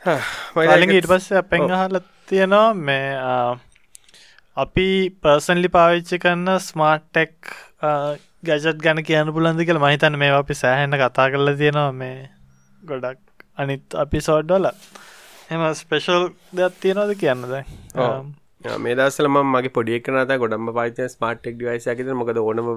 ඊට 0.90 1.06
පස්ස 1.06 1.32
අපෙන් 1.38 1.66
අහල 1.70 1.98
තියෙනවා 2.28 2.68
මේ 2.80 3.08
අපි 4.56 4.86
පර්සන්ලි 5.22 5.68
පාවිච්චි 5.68 6.18
කරන්න 6.18 6.60
ස්මාර්ට්ටෙක් 6.60 7.52
ගැජට් 8.42 8.80
ගැන 8.80 9.02
කියන්න 9.04 9.32
පුලන්දි 9.36 9.66
කියල 9.68 9.80
මහිතන්න 9.80 10.16
මේ 10.16 10.30
අපි 10.32 10.56
සෑහෙන්න 10.56 10.96
කතා 10.96 11.28
කරලා 11.34 11.56
තියෙනවා 11.56 11.92
මේ 11.94 12.16
ගොඩක්. 12.82 13.20
අනිත් 13.58 13.96
අපි 13.96 14.20
සෝඩ්ඩොල 14.20 14.70
එම 15.50 15.66
ස්පෙෂල් 15.74 16.28
දෙයක් 16.54 16.80
තියෙනවද 16.80 17.14
කියන්නද 17.16 17.54
මේ 18.80 18.96
දසලම 18.96 19.36
මගේ 19.50 19.74
පොඩිය 19.76 20.00
කනත 20.00 20.40
ගොඩම 20.42 20.72
පාච 20.72 21.04
ස්මාර්ටෙක් 21.08 21.54
ඩිවයිස 21.56 21.88
ඇකිත 21.88 22.14
මොකද 22.14 22.40
ඕනම 22.40 22.72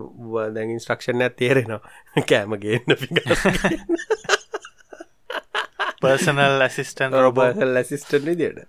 දැන් 0.55 0.75
ඉන්ස්ට්‍රක්ෂණ 0.75 1.25
තේරෙනවා 1.37 2.25
කෑමගේන්න 2.27 2.97
පි 2.99 3.07
පර්සනල් 6.03 6.65
ඇසිස්ටන් 6.67 7.15
රොබල් 7.25 7.79
ඇසිස්ටන් 7.81 8.27
විදියට. 8.29 8.59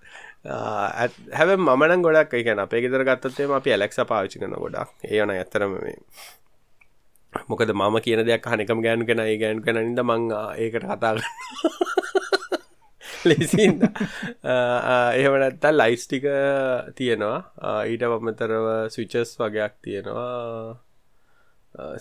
හැබ 1.38 1.50
මන 1.56 2.02
ගොඩක් 2.06 2.32
එකන 2.40 2.62
අපේ 2.64 2.80
ගෙදර 2.84 3.04
ගත්තත්තේ 3.10 3.50
අපි 3.58 3.74
ඇලෙක්ස 3.76 4.00
පාවිචි 4.12 4.40
කන 4.42 4.56
ගොඩක්. 4.64 4.90
ඒයන 5.10 5.30
ඇත්තරම 5.36 5.76
මේ. 5.84 5.98
මොකද 7.50 7.70
මම 7.74 7.96
කියන 8.06 8.20
දෙයක් 8.26 8.44
හනිකම 8.52 8.82
ගෑනු 8.84 9.04
කෙන 9.10 9.20
ඒ 9.22 9.38
ගෑන් 9.42 9.62
කෙන 9.66 9.78
නිද 9.86 10.00
මං 10.08 10.22
ඒකට 10.64 10.86
කතා 10.90 11.14
ලෙසින්ද 13.28 13.80
එහෙමනැත්තා 15.18 15.72
ලයිස් 15.80 16.04
ටික 16.06 16.26
තියෙනවා. 16.98 17.38
ඊට 17.90 18.04
පමතරව 18.12 18.66
ස්විචස් 18.94 19.30
වගේයක් 19.40 19.74
තියෙනවා. 19.86 20.76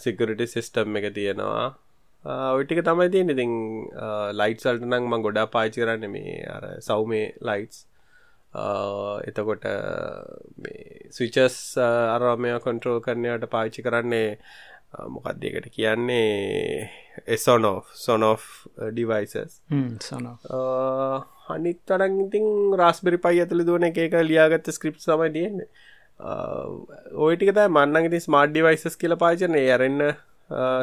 සිකරිටි 0.04 0.46
සිිස්ටම් 0.54 0.98
එක 1.00 1.08
තියෙනවා 1.18 1.66
ඔටික 2.26 2.84
තමයි 2.84 3.10
තියෙන 3.10 3.30
ඉතින් 3.30 3.56
ලයිට්සල්ට 4.34 4.84
නං 4.84 5.10
මං 5.10 5.22
ගොඩා 5.22 5.48
පාචි 5.48 5.82
කරන්න 5.82 6.12
මේ 6.12 6.38
අර 6.50 6.70
සෞමේ 6.82 7.26
ලයිට්ස් 7.42 7.88
එතකොට 9.24 9.66
ස්විචස් 11.12 11.78
අරමය 11.78 12.60
කොන්ට්‍රෝල් 12.60 13.02
කරනයට 13.02 13.50
පාච්චි 13.50 13.82
කරන්නේ 13.82 14.38
මොකක්දකට 15.10 15.70
කියන්නේ? 15.72 16.90
එසොනෝ 17.28 17.84
සොනෝ 17.94 18.38
ඩිවයිසස් 18.92 19.62
අනිත් 21.50 21.80
තරන් 21.86 22.20
ඉතින් 22.26 22.78
රස්බරි 22.78 23.18
පයි 23.18 23.42
ඇතුළ 23.42 23.66
දුවන 23.66 23.90
එක 23.90 24.14
ලියාගත්ත 24.24 24.70
ස්ක්‍රිප් 24.72 25.00
සමයි 25.00 25.32
තියෙන්නේ. 25.32 25.68
ඔයටිකත 27.18 27.60
මන්නගති 27.68 28.20
ස්මාර්ඩ් 28.20 28.54
ඩිවයිසස් 28.54 28.96
කියල 28.96 29.18
පාචන 29.18 29.58
ඇරන්න 29.58 30.14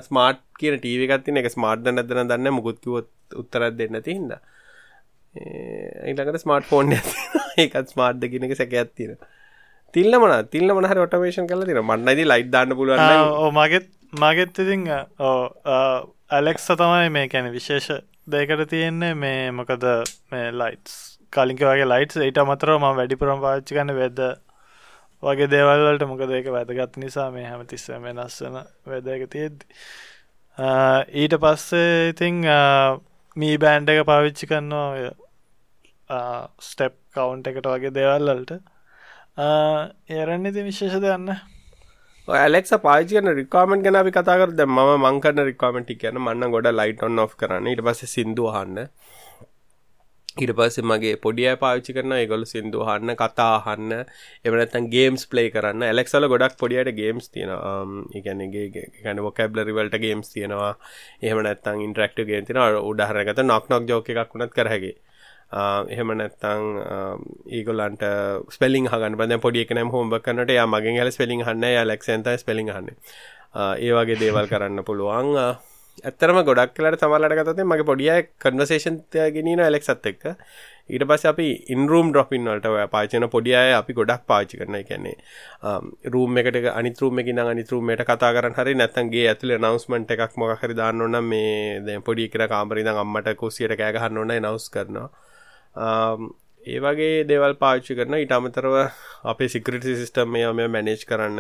ස්මාර්ට් 0.01 0.43
කියන 0.59 0.79
ටීව 0.79 1.05
එකත්තින 1.09 1.41
එක 1.43 1.51
ස්මාර්ට් 1.51 1.91
නැදන 1.91 2.23
දන්න 2.25 2.53
මුකුත්කිවොත් 2.53 3.11
උත්තරත් 3.37 3.77
දෙන්න 3.77 4.01
තිහිද 4.03 4.35
ඊළඟට 5.35 6.43
ස්මාර්ට් 6.45 6.67
ෆෝන් 6.67 6.97
ඒකත් 7.63 7.95
ස්මාර්ට්ද 7.95 8.29
කියන 8.33 8.49
එක 8.49 8.57
සැක 8.57 8.75
ඇත්තින 8.75 9.17
තිල්ල 9.95 10.19
මන 10.19 10.51
තිල්ල 10.51 10.75
මනහර 10.75 11.03
ඔටමේෂන් 11.07 11.51
කල 11.51 11.67
තින 11.67 11.83
මන්නයිද 11.83 12.27
ලයිට් 12.27 12.53
දාන්න 12.53 12.77
පුළුවන් 12.77 13.59
මගෙත් 13.59 13.91
මගෙත් 14.19 14.59
ඉතිං 14.59 14.87
ඇලෙක්ස 16.31 16.67
තමයි 16.75 17.11
මේ 17.11 17.29
කැන 17.29 17.53
විශේෂ 17.53 17.91
දෙකට 18.27 18.69
තියෙන්නේ. 18.71 19.15
මේ 19.15 19.51
මොකද 19.51 19.85
මේ 20.31 20.51
ලයිටස් 20.53 20.95
කලින්ක 21.33 21.63
වගේ 21.63 21.87
ලයිට් 21.87 22.17
ඊට 22.19 22.39
මතරව 22.43 22.79
ම 22.79 22.97
වැඩිපුරම් 22.99 23.41
පාච්චි 23.41 23.75
කන්න 23.75 23.95
වෙද 23.95 24.21
වගේ 25.23 25.51
දේවල්වලට 25.55 26.07
මොකද 26.11 26.31
ඒක 26.37 26.49
වැදගත් 26.57 26.97
නිසා 27.03 27.29
මේ 27.35 27.47
හැම 27.51 27.67
තිස්සම 27.73 28.07
වෙනස් 28.09 28.41
වෙන 28.45 28.57
වැදක 28.93 29.27
තියෙද්දි. 29.35 29.65
ඊට 31.23 31.35
පස්සේ 31.45 32.09
ඉතිං 32.13 32.43
මී 33.37 33.57
බෑන්ඩ 33.65 33.93
එක 33.93 34.03
පාවිච්චි 34.11 34.51
කරන්නවා 34.51 35.13
ස්ටෙප් 36.69 36.95
කවුන්් 37.15 37.47
එකට 37.53 37.71
වගේ 37.75 37.97
දේවල්වලට 37.99 38.53
ඒරන්න 40.19 40.51
ඉති 40.51 40.67
විශේෂ 40.69 41.01
දෙයන්න 41.05 41.31
ඇලෙක් 42.29 42.67
පාචන 42.83 43.29
රිකාමෙන්ට 43.41 43.85
ගැන 43.85 44.01
අපි 44.01 44.13
කතාකර 44.17 44.51
ද 44.59 44.67
ම 44.67 44.79
මංකන 45.05 45.45
රිකාමෙන්ටි 45.51 45.97
කියන 46.01 46.19
මන්න 46.25 46.53
ගොඩ 46.55 46.69
ලයිට 46.73 47.03
ඔන් 47.03 47.19
ඔ් 47.19 47.27
කරන්න. 47.41 47.67
ඉට 47.73 47.83
පස 47.87 48.03
සිින්දුහන්න 48.15 48.79
ඊට 50.41 50.53
පස්සේ 50.57 50.85
මගේ 50.85 51.17
පොඩිය 51.25 51.51
පාවිච්චි 51.63 51.95
කරන 51.97 52.13
ඒගොල්ලු 52.17 52.47
සින්දු 52.47 52.81
අහන්න 52.85 53.13
කතා 53.15 53.49
අහන්න 53.59 53.93
එහෙම 53.93 54.55
නැත්නම් 54.55 54.87
ගේම්ස් 54.95 55.23
ප්ලේ 55.27 55.51
කරන්න. 55.51 55.85
ඇලෙක්සල 55.85 56.27
ගොඩක් 56.33 56.57
පොඩියට 56.63 56.91
ගේම්ස් 57.01 57.29
තියෙනවා. 57.29 57.83
Um, 57.83 57.93
ඒ 58.15 58.23
කියන්නේ 58.23 58.49
කියන්නේ 58.73 59.27
වොකැබ්ලරි 59.27 59.75
වලට 59.75 60.01
ගේම්ස් 60.05 60.33
තියෙනවා. 60.35 60.73
එහෙම 61.23 61.43
නැත්නම් 61.43 61.85
ඉන්ටරැක්ටිව් 61.87 62.27
ගේම් 62.27 62.45
තියෙනවා. 62.47 62.83
උදාහරණයකට 62.91 63.43
නොක් 63.45 63.69
නොක් 63.69 63.89
ජෝක් 63.89 64.11
එකක් 64.11 64.35
වුණත් 64.35 64.55
කර 64.55 64.69
හැකියි 64.69 64.95
um, 65.53 65.85
එහෙම 65.89 66.15
නැත්තං 66.17 66.63
um, 66.87 67.27
ඒගොල්ලන්ට 67.49 68.07
ස්පෙලිං 68.51 68.89
හගන්න 68.89 69.19
බඳ 69.19 69.41
පොඩි 69.41 69.67
එකනම් 69.67 69.93
හෝම්බ 69.97 70.21
කන්නට 70.21 70.57
යා 70.59 70.69
මගෙන් 70.69 71.01
හල 71.01 71.13
ස්පෙලිං 71.13 71.45
හන්න 71.45 71.83
ලක්සන්ත 71.87 72.37
ස්පෙලිං 72.39 72.73
හන්න 72.73 72.97
ඒ 73.81 73.93
වගේ 73.93 74.21
දේවල් 74.21 74.47
කරන්න 74.47 74.87
පුළුවන්. 74.87 75.35
Uh, 75.39 75.70
ඇත්තරම 76.03 76.39
ගොඩක් 76.45 76.75
කලට 76.75 77.03
සමල්ලට 77.03 77.35
ගතේ 77.41 77.67
මගේ 77.67 77.87
පොඩිය 77.87 78.11
කන්වසේෂන් 78.39 78.97
ගෙනන 79.35 79.63
එලෙක්සත් 79.63 80.07
එක්ක. 80.07 80.25
ඊට 80.91 81.05
පස්ස 81.05 81.25
අපි 81.27 81.47
ඉන්රම් 81.75 82.11
ඩොපින් 82.11 82.49
වලට 82.51 82.91
පාචන 82.91 83.27
පොඩිය 83.29 83.57
අපි 83.73 83.93
ගොඩක් 83.93 84.27
පාචි 84.27 84.61
කරන 84.61 84.77
කියන්නේ 84.83 85.17
um, 85.63 85.93
රූම් 86.07 86.39
එකට 86.39 86.59
අනිතුරම 86.73 87.21
එක 87.21 87.31
අනිතුරමට 87.45 88.05
කතා 88.05 88.33
කරන 88.33 88.59
හරි 88.59 88.75
නැත්තන්ගේ 88.75 89.27
ඇතුල 89.29 89.55
නවස්මට 89.59 90.15
එකක් 90.17 90.37
මොකහරි 90.37 90.75
දාන්නන්න 90.75 91.21
මේ 91.25 91.81
දැ 91.81 91.99
පොඩි 92.01 92.29
කර 92.29 92.47
කාමරිද 92.49 92.93
අම්මට 92.95 93.33
කුසියට 93.37 93.77
කෑගහන්න 93.77 94.19
ඕන්න 94.19 94.37
නවස් 94.39 94.71
කරනවා. 94.71 95.09
Um, 95.77 96.31
ඒ 96.63 96.79
වගේ 96.79 97.25
දේවල් 97.25 97.55
පාච්චි 97.57 97.95
කරන 97.95 98.17
ඉට 98.17 98.33
අමතරව 98.33 98.75
අපේ 99.25 99.49
සිකරිටි 99.49 99.95
සිිස්ටම් 99.95 100.29
මේ 100.29 100.53
මේ 100.53 100.69
මැනේජ් 100.69 101.05
කරන්න 101.07 101.39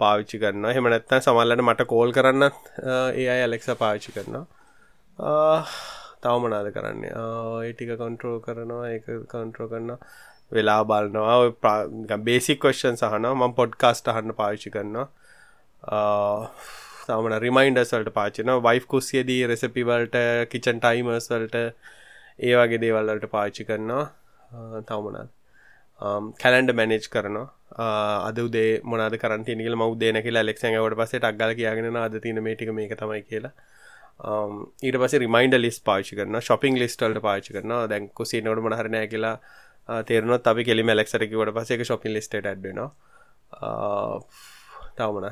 පාවිච්චි 0.00 0.38
කරන්න 0.38 0.74
හෙම 0.76 0.88
නැත්තන් 0.92 1.20
සමල්ලට 1.20 1.64
මට 1.64 1.86
කෝල් 1.92 2.12
කරන්න 2.12 2.46
ඒ 2.46 3.26
අයි 3.32 3.42
ඇලෙක්ස 3.42 3.68
පාවිච්චි 3.82 4.16
කරනවා. 4.16 4.44
තවමනාද 6.22 6.70
කරන්නේ? 6.76 7.12
ඒටික 7.66 7.92
කොන්ට්‍රෝ 7.98 8.38
කරනවා 8.40 8.88
ඒ 8.90 8.98
කන්ට්‍රෝ 9.02 9.68
කරන්න 9.68 9.98
වෙලා 10.52 10.80
බලනවා. 10.84 12.18
බේසික් 12.28 12.60
කොස්්ෂන් 12.60 12.98
සහන 13.02 13.30
ම 13.34 13.54
පොඩ්කාස්ට 13.54 14.10
අහන්න 14.14 14.34
පාවිච්චි 14.40 14.70
කරනවා. 14.70 15.06
තමන 17.06 17.38
රිමයින්ඩස්වල්ට 17.46 18.12
පාචන 18.14 18.52
වයිෆ් 18.68 18.86
කුස්සියදී 18.92 19.42
රෙසපිවල්ට 19.52 20.16
කිචන් 20.52 20.80
ටයිමර්ස් 20.84 21.30
වලට 21.32 21.56
ඒ 22.40 22.54
වගේ 22.60 22.82
දේවල්වලට 22.84 23.26
පාච්චි 23.34 23.68
කරනවා. 23.70 24.04
තවමනත් 24.88 25.30
Um, 26.00 26.32
කැලන්ඩ 26.34 26.72
මැනේජ් 26.72 27.08
කරනවා. 27.08 27.46
Uh, 27.74 28.28
අද 28.28 28.38
උදේ 28.38 28.80
මොනද 28.84 29.16
කරන්තිනිකල 29.16 29.76
මව 29.76 29.92
දේන 29.98 30.18
කියලා 30.22 30.44
ලෙක්ෂන්ගවට 30.44 30.98
පසේ 31.00 31.20
ටක්ගල 31.20 31.54
කියගෙන 31.56 31.96
අද 31.98 32.16
තින 32.20 32.40
මේටික 32.42 32.72
මේක 32.72 32.92
තමයි 32.94 33.22
කියලා. 33.24 33.52
Um, 34.20 34.66
ඊට 34.82 34.96
පස 34.96 35.14
රිමයින්ඩ 35.16 35.56
ලිස් 35.56 35.78
පාචි 35.80 36.16
කරන 36.16 36.40
ශොපින් 36.40 36.76
ලිස්ටල්ට 36.78 37.20
පාචි 37.20 37.52
කරන 37.52 37.72
දැන්කු 37.90 38.24
සිනවට 38.24 38.62
මනහරණය 38.62 39.02
කියලා 39.08 39.36
uh, 39.88 40.02
තේරනොත් 40.02 40.46
අපි 40.46 40.64
කෙලි 40.64 40.84
මැලෙක්සරකිවට 40.84 41.54
පසේක 41.58 41.84
ශොපින් 41.84 42.16
ලිස්ට 42.16 42.36
ඇඩ්න 42.36 42.82
තවමන 44.96 45.26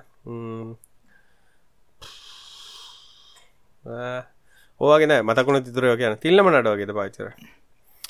ඕගෙන 4.80 5.12
මතකුණ 5.22 5.64
තිතුරය 5.64 5.96
කියන 5.96 6.16
තිල්ලම 6.18 6.50
නඩුවගේද 6.50 6.94
පාචර 6.94 7.34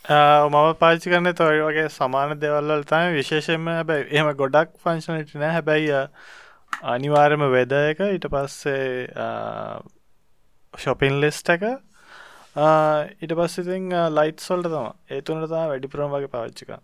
මම 0.04 0.74
පාචි 0.76 1.10
කරන 1.10 1.32
තොයි 1.34 1.60
වගේ 1.62 1.88
සමාන 1.90 2.38
දෙවල්ල 2.38 2.82
තම 2.84 3.14
විශේෂෙන්ම 3.14 3.68
හැබැයි 3.68 4.04
එහම 4.12 4.26
ගොඩක් 4.36 4.72
ෆංශනට 4.78 5.34
නෑ 5.36 5.52
හැබැයි 5.52 6.00
අනිවාර්යම 6.86 7.44
වෙද 7.50 7.72
එක 7.74 8.02
ඊට 8.06 8.26
පස්සේ 8.28 9.06
ශොපින් 10.74 11.20
ලෙස්ට 11.20 11.48
එක 11.50 11.64
ඊට 11.64 13.32
පස්සිතින් 13.34 13.86
ලයිට් 14.12 14.40
සොල්ට 14.42 14.68
තම 14.68 14.90
ඒතුනට 15.10 15.48
තා 15.48 15.62
වැඩිපුරම් 15.66 16.12
වගේ 16.12 16.30
පාච්චික 16.30 16.74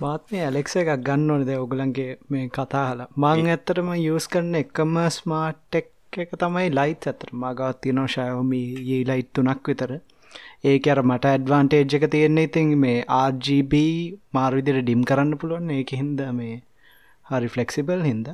මාත් 0.00 0.32
මේ 0.32 0.44
ඇලෙක්ස 0.44 0.76
එකක් 0.76 0.92
ගන්න 1.02 1.34
ඕනද 1.34 1.52
ඔගුලන්ගේ 1.56 2.14
මේ 2.30 2.46
කතාහලා 2.50 3.10
මං 3.16 3.50
ඇත්තටම 3.50 3.92
යස් 3.98 4.28
කරන 4.28 4.56
එකම 4.56 4.96
ස්මාර්ට්ටෙක් 5.16 6.18
එක 6.18 6.32
තමයි 6.38 6.72
ලයිත් 6.72 7.06
ඇතර 7.06 7.36
මගවත් 7.36 7.82
තියනෝ 7.82 8.08
ශයවම 8.08 8.56
ඒ 8.56 9.02
ලයිට් 9.04 9.30
තුනක් 9.34 9.70
විතර 9.72 9.94
ඒක 10.64 10.90
අර 10.94 11.00
මට 11.02 11.32
ඇඩ්වාන්ටේජ් 11.32 11.96
එක 11.98 12.06
තියෙන්නේ 12.14 12.48
ඉතින් 12.50 12.76
මේ 12.84 12.98
RGB 13.20 13.82
මාර්විදිර 14.38 14.78
ඩිම් 14.82 15.02
කරන්න 15.10 15.40
පුළුවන්. 15.42 15.74
ඒක 15.78 15.92
හින්ද 16.02 16.22
මේ 16.40 16.56
හරි 17.26 17.52
ෆලෙක්සිබල් 17.56 18.06
හින්ද. 18.10 18.28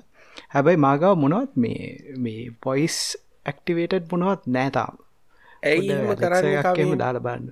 හැබැයි 0.55 0.83
මාගව 0.87 1.13
මොනවත් 1.23 1.57
මේ 1.65 1.89
මේ 2.25 2.43
පොයිස් 2.67 2.99
ඇක්ටිවේටඩ් 3.47 4.11
මොනවත් 4.13 4.51
නෑතාම් 4.57 5.01
ඇයි 5.71 5.97
කරන්නම 6.23 6.99
දාල 7.03 7.21
බන්න 7.27 7.49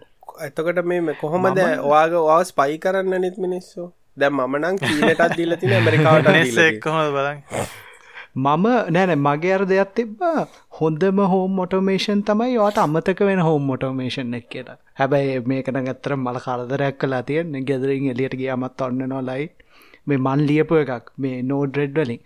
ඇතකට 0.47 0.83
මේ 0.93 1.17
කොහොමද 1.23 1.63
ඔයාග 1.63 2.19
වාස් 2.29 2.53
පයි 2.61 2.79
කරන්න 2.85 3.21
නෙත් 3.25 3.41
මිනිස්සු? 3.47 3.91
දැ 4.17 4.31
මනං 4.31 4.79
කීලටත් 4.85 5.37
දිල 5.41 5.59
තින 5.63 5.75
ඇමරිකාට 5.79 6.81
කොහොම 6.87 7.13
බලන් 7.17 7.43
මම 8.37 8.66
නෑන 8.94 9.12
මගේ 9.27 9.53
අර 9.57 9.62
දෙයක් 9.72 9.90
තිබ්බා. 9.99 10.46
හොඳම 10.79 11.20
හෝම් 11.33 11.53
මොටෝමේෂන් 11.61 12.22
තමයි 12.31 12.57
වාට 12.62 12.79
අමතක 12.85 13.20
වෙන 13.29 13.42
හෝම් 13.49 13.62
මොටෝමේෂන් 13.70 14.38
එක් 14.38 14.49
කියලා. 14.55 14.79
හැබැයි 15.01 15.42
මේකන 15.53 15.79
ගත්තර 15.88 16.16
මල 16.16 16.38
කාලදරයක් 16.46 16.99
කලා 17.03 17.22
තියෙන් 17.31 17.57
ගෙදරින් 17.70 18.09
එලියට 18.14 18.37
ගියමත් 18.40 18.87
ඔන්න 18.87 19.03
නොලයි 19.14 19.44
මේ 20.07 20.22
මන් 20.25 20.46
ලියපු 20.51 20.81
එකක් 20.85 21.12
මේ 21.25 21.42
නෝඩ්රෙඩ් 21.51 22.01
වලින්. 22.01 22.22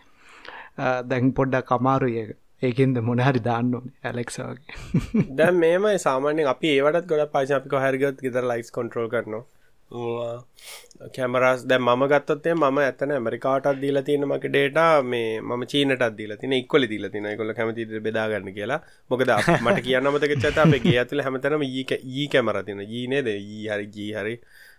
දැන් 1.10 1.32
පොඩ්ඩක් 1.38 1.72
අමාරුයක 1.76 2.30
ඒකෙන්ද 2.68 2.98
මොනහරි 3.08 3.40
දාන්න 3.46 3.72
ඕනේ 3.76 4.08
ඇලෙක්සාගේ 4.08 5.24
දැන් 5.38 5.56
මේමයි 5.62 5.98
සාමාන්‍යයෙන් 6.04 6.52
අපි 6.52 6.68
ඒවටත් 6.74 7.08
ගොඩක් 7.10 7.32
පාවිච්චි 7.34 7.56
අපි 7.58 7.72
කොහරිගත් 7.74 8.22
ගෙදර 8.26 8.44
ලයිට්ස් 8.50 8.74
කන්ට්‍රෝල් 8.76 9.08
කරනවා. 9.14 9.44
කැමරස් 9.90 11.64
දැන් 11.66 11.82
මම 11.82 12.02
ගත්තොත් 12.06 12.44
මම 12.48 12.78
ඇත්තන 12.78 13.12
ඇමරිකාටත් 13.12 13.80
දීලා 13.82 14.02
තියෙන 14.02 14.26
මගේ 14.28 14.50
ඩේටා 14.50 15.02
මේ 15.02 15.40
මම 15.40 15.62
චීනටත් 15.66 16.04
දීලා 16.18 16.36
තියෙන 16.36 16.52
ඉක්කොලි 16.52 16.88
දීලා 16.88 17.10
තියෙන. 17.10 17.26
ඒගොල්ලෝ 17.26 17.54
කැමති 17.54 17.80
විදිහට 17.82 18.04
බෙදා 18.04 18.28
ගන්න 18.28 18.54
කියලා. 18.54 18.80
මොකද 19.10 19.32
මට 19.64 19.82
කියන්න 19.82 20.10
මතක 20.12 20.38
චත 20.38 20.58
අපේ 20.58 20.80
ගේ 20.80 20.98
ඇතුලේ 20.98 21.24
හැමතැනම 21.24 21.62
ඊ 21.62 22.28
කැමරා 22.28 22.62
තියෙන 22.62 22.80
ඊ 22.80 23.06
නේද? 23.06 23.26
ඊ 23.26 23.66
හරි 23.68 23.86
ජී 23.88 24.12
හරි. 24.14 24.34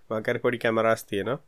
මකරි 0.10 0.40
පොඩි 0.40 0.58
කැමරාස් 0.58 1.06
තියෙනවා. 1.06 1.40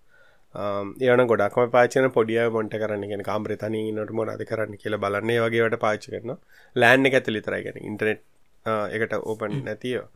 ඒන 1.02 1.28
ගොඩක්ම 1.28 1.72
පාචන 1.72 2.12
පොඩිය 2.12 2.44
මොන්ට 2.50 2.76
කරන්න 2.76 3.10
ගෙන 3.10 3.24
කාම්්‍ර 3.24 3.56
තන 3.58 3.78
නට 3.94 4.12
මොනද 4.12 4.48
කරන්න 4.50 4.78
කියල 4.78 4.98
බලන්නේ. 4.98 5.40
වගේට 5.42 5.80
පාච 5.80 6.10
කරන 6.10 6.36
ලෑන්න 6.76 7.12
ඇත 7.12 7.36
ලිතරයි 7.36 7.64
ගැන 7.68 7.86
ඉන්ටනෙට් 7.90 8.22
එකට 8.98 9.22
ඕපන් 9.22 9.62
නැතියෝ 9.68 10.08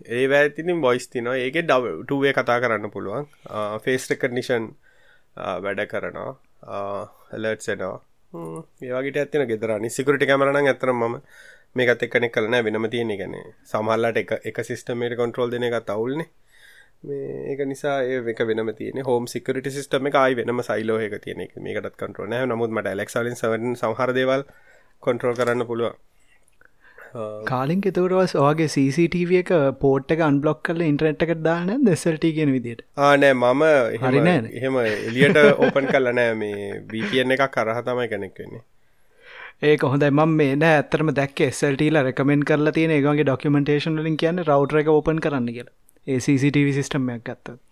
ඒ 0.00 0.24
වැතිනින් 0.28 0.80
බොයිස් 0.80 1.08
තිනවා 1.08 1.36
ඒක 1.36 1.56
ඩවටුවේ 1.62 2.32
කතා 2.32 2.60
කරන්න 2.60 2.90
පුළුවන්. 2.90 3.26
ෆේස් 3.80 4.10
රෙකනිෂන් 4.10 4.68
වැඩ 5.36 5.86
කරනවා. 5.86 6.32
එලට්සෙනවා 7.34 7.96
ඒවාගේට 8.32 9.16
ඇතින 9.16 9.46
ගෙදරනි 9.46 9.90
සිකරට 9.90 10.24
කැමරන 10.26 10.58
ඇතරම 10.58 11.04
ම 11.04 11.14
මේකත් 11.74 12.02
එක්කනෙ 12.02 12.28
කලන 12.30 12.56
වෙනම 12.64 12.86
තියෙන 12.90 13.12
ගැන 13.14 13.36
සමහල්ලට 13.64 14.18
එක 14.18 14.32
එක 14.44 14.58
සිිස්ටමේට 14.64 15.16
කොන්ට්‍රෝල් 15.16 15.50
දෙන 15.50 15.64
එක 15.64 15.76
තවුල්න්නේ 15.84 16.28
මේ 17.02 17.50
ඒක 17.50 17.60
නිසා 17.64 17.96
ඒ 18.04 18.18
එක 18.26 18.40
වෙනම 18.42 18.70
තියෙන 18.74 19.04
හෝම් 19.04 19.26
සිකරට 19.26 19.70
සිස්ටම 19.70 20.06
එක 20.06 20.16
අයි 20.16 20.36
වෙනම 20.36 20.62
සයිලෝ 20.62 20.98
එක 21.00 21.14
තියෙන 21.22 21.40
එක. 21.40 21.52
මේකටත් 21.58 21.96
කන්ට්‍රෝල් 21.96 22.28
නෑ. 22.28 22.46
නමුත් 22.46 22.70
මට 22.70 22.94
ලෙක්සලින් 22.94 23.36
සවන් 23.36 23.76
සහර 23.76 24.12
දේවල් 24.14 24.42
කොන්ට්‍රෝල් 25.02 25.36
කරන්න 25.36 25.66
පුළුවන්. 25.66 25.96
කාලින් 27.50 27.82
එතකටවස් 27.90 28.34
ඔගේ 28.44 28.68
CCTV 28.74 29.40
එක 29.42 29.52
පෝට් 29.82 30.14
එක 30.14 30.24
අන්බලොක් 30.28 30.62
කල 30.68 30.82
ඉන්ට්‍රට් 30.86 31.24
එකට 31.26 31.44
දාන 31.46 31.84
දෙසල්ට 31.84 32.26
ගෙන 32.38 32.52
විදිට 32.56 32.82
ආනෑ 33.08 33.34
මම 33.34 33.64
හරිනෑ 34.04 34.56
එහෙම 34.60 34.80
එලියට 34.86 35.38
ඕපන් 35.44 35.88
කල්ල 35.92 36.12
නෑ. 36.18 36.34
මේ 36.42 36.82
වීපියන්න 36.92 37.36
එක 37.36 37.44
කරහ 37.56 37.80
තමයි 37.86 38.08
කෙනෙක් 38.14 38.42
වෙන්නේ. 38.42 38.62
ඒක 39.62 39.86
හොඳයි. 39.92 40.10
ම 40.10 40.36
මේ 40.40 40.58
නෑ 40.64 40.82
ඇතරම 40.82 41.14
දැක් 41.20 41.40
එසල්ටීල 41.48 42.02
රකමෙන් 42.02 42.44
කරලා 42.50 42.76
තියෙන 42.80 42.96
ඒගේ 42.98 43.24
ඩොක්කමටේෂන් 43.24 44.02
ලින් 44.08 44.20
කියන්න 44.24 44.44
රවටර 44.44 44.82
එක 44.82 44.92
ඕපන් 44.96 45.24
කරන්න 45.24 45.48
කියලා. 45.56 45.74
ඒCCTV 46.06 46.68
සිිස්ටම්මයක් 46.76 47.24
ගත්ත 47.24 47.56
ඒක 47.56 47.67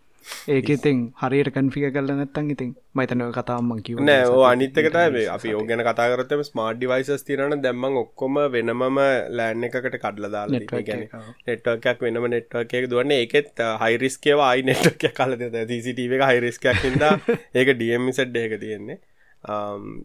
ඉතින් 0.68 0.98
හරියට 1.16 1.50
කන්ෆික 1.54 1.86
කල 1.92 2.10
නැත්තන් 2.12 2.50
ඉතින් 2.50 2.70
මයිතනව 2.94 3.30
කතාම්මන් 3.34 3.82
කිව 3.82 4.02
නෑ 4.02 4.26
ඕ 4.28 4.44
අනිත්තකට 4.44 4.98
අපි 5.28 5.54
ඕගැන 5.54 5.82
කතාකරතම 5.82 6.42
ස්මාර්ට් 6.42 6.78
ඩිවයිසස් 6.78 7.26
තිරන 7.26 7.56
දැම්මන් 7.62 7.98
ඔක්කොම 8.02 8.38
වෙනමම 8.52 9.00
ලෑන් 9.30 9.66
එකකට 9.68 9.98
කඩල 9.98 10.30
දාලා 10.30 10.82
ගැන 10.82 11.04
නෙට්වර්කයක් 11.46 12.02
වෙනම 12.02 12.28
නෙට්වර්කයක් 12.28 12.88
දුවන්න. 12.90 13.12
ඒකෙත් 13.12 13.64
හයිරිස්කේව 13.82 14.40
අයි 14.42 14.66
නෙට්ක 14.70 15.10
කල 15.12 15.36
CCTV 15.64 16.18
එක 16.18 16.24
හයිරිස්කයක් 16.30 16.82
හිද 16.84 17.04
ඒක 17.58 17.74
ඩියම්මිසඩ් 17.74 18.40
එක 18.44 18.56
තියෙන්නේ. 18.60 18.98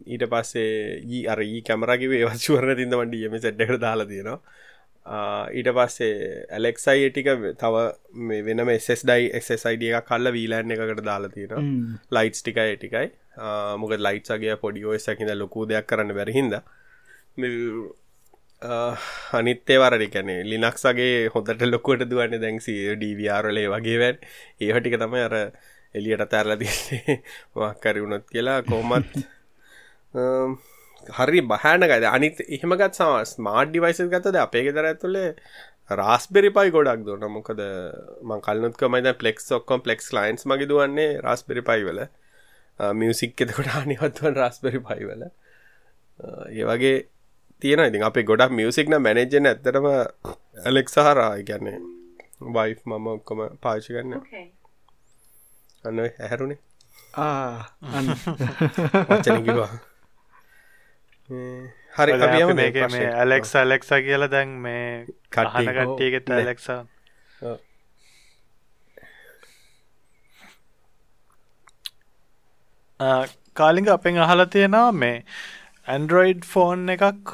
ඊට 0.08 0.26
පස්සේ 0.30 0.98
ඊ 1.04 1.22
අර 1.26 1.40
ඊ 1.42 1.62
කැමරකිව 1.62 2.12
ඒවශුවරන 2.12 2.76
තින්දම 2.76 3.06
ඩියම 3.06 3.38
සෙඩ්ඩකට 3.38 3.80
දාලා 3.80 4.06
තියෙනවා 4.06 4.40
ඊට 5.06 5.68
පස්සේ 5.74 6.46
ඇලෙක්සයි 6.50 7.10
ටික 7.10 7.28
තව 7.58 7.74
වෙනම 8.46 8.68
එස්ඩයි 8.70 9.30
එක්සයිඩ 9.32 9.82
එකක් 9.88 10.06
කල්ල 10.06 10.32
වීලෑන් 10.32 10.70
එකකට 10.70 11.02
දාලා 11.04 11.28
තියෙන 11.28 11.98
ලයිට්ස් 12.10 12.42
ටිකයි 12.42 12.76
ටිකයි. 12.76 13.08
මොක 13.78 13.96
ලයිට්සගේ 13.98 14.56
පොඩියෝ 14.56 14.98
සැකිද 14.98 15.34
ලොකු 15.34 15.66
දෙයක් 15.66 15.86
කරන්න 15.86 16.14
බැරිහින්ද 16.14 16.54
අනිත්තේ 19.32 19.78
වරඩි 19.78 20.08
කැනේ 20.08 20.44
ලිනක්සගේ 20.44 21.28
හොඳට 21.28 21.62
ලොකුවට 21.64 22.08
දුවන්න 22.10 22.40
දැන්සි 22.40 22.74
ඩීවරලේ 22.94 23.68
වගේ 23.68 23.98
වැන් 23.98 24.18
ඒහටික 24.60 24.98
තමයි 24.98 25.22
අර 25.22 25.34
එලියට 25.94 26.28
තැරල 26.30 26.56
තින්නේ 26.56 27.16
මක්කරි 27.56 28.02
වුණොත් 28.02 28.30
කියලා 28.30 28.62
කොමත් 28.62 29.18
හරි 31.08 31.40
බහනකද 31.42 32.04
අනිත් 32.06 32.40
එහෙමගත් 32.46 32.94
සම 32.94 33.12
ස්මාර්ට් 33.26 33.70
ඩිවයිසස් 33.70 34.02
ගතද 34.08 34.36
අපේ 34.38 34.64
ගෙදර 34.66 34.86
ඇතුළේ 34.86 35.30
රස්බෙරි 35.90 36.50
පයි 36.50 36.70
ගොඩක් 36.70 37.04
දුන්න. 37.06 37.24
මොකද 37.28 37.60
මං 38.22 38.40
කල්නුත්කමයිද 38.40 39.08
පලෙක්ස් 39.18 39.52
ඔක්කොම් 39.52 39.82
පලෙක්ස් 39.82 40.12
ලයින්ස් 40.12 40.46
මගේ 40.46 40.68
දුවන්නේ 40.68 41.20
රස්බෙරි 41.20 41.62
පයිවල 41.62 42.00
මියසික් 42.94 43.40
එතකොට 43.40 43.70
අනිවත්වන් 43.76 44.34
රස්බෙරි 44.36 44.80
පයිවල 44.80 45.22
ඒ 46.50 46.64
වගේ 46.64 46.96
තියෙන 47.62 47.84
ඉතින් 47.86 48.02
අපේ 48.02 48.24
ගොඩක් 48.24 48.52
මියසික්න 48.52 48.96
මැනේජන 48.98 49.46
ඇත්තටම 49.46 49.86
ඇලෙක් 50.64 50.88
සහරා 50.88 51.30
ගැන්නේ 51.42 51.78
වයි් 52.56 52.76
මම 52.86 53.06
ඔක්කොම 53.08 53.40
පාචි 53.60 53.94
ගන්න 53.94 54.20
අන්න 55.84 55.98
ඇහැරුණේ 56.00 56.60
වචනකිවා 59.10 59.72
හරි 61.94 62.54
මේක 62.54 62.78
මේ 62.90 63.10
ඇලෙක්ස 63.14 63.54
ඇලෙක්සා 63.56 64.00
කියල 64.06 64.28
දැන් 64.28 64.56
මේ 64.64 64.86
කටහන 65.30 65.70
කට්ටියගෙත 65.70 66.32
ඇලෙක්සා 66.32 66.80
කාලිග 73.56 73.88
අපෙන් 73.88 74.18
අහල 74.18 74.44
තියෙනවා 74.46 74.92
මේ 74.94 75.16
ඇන්ඩරොයිඩ් 75.86 76.44
ෆෝන් 76.46 76.84
එකක් 76.94 77.32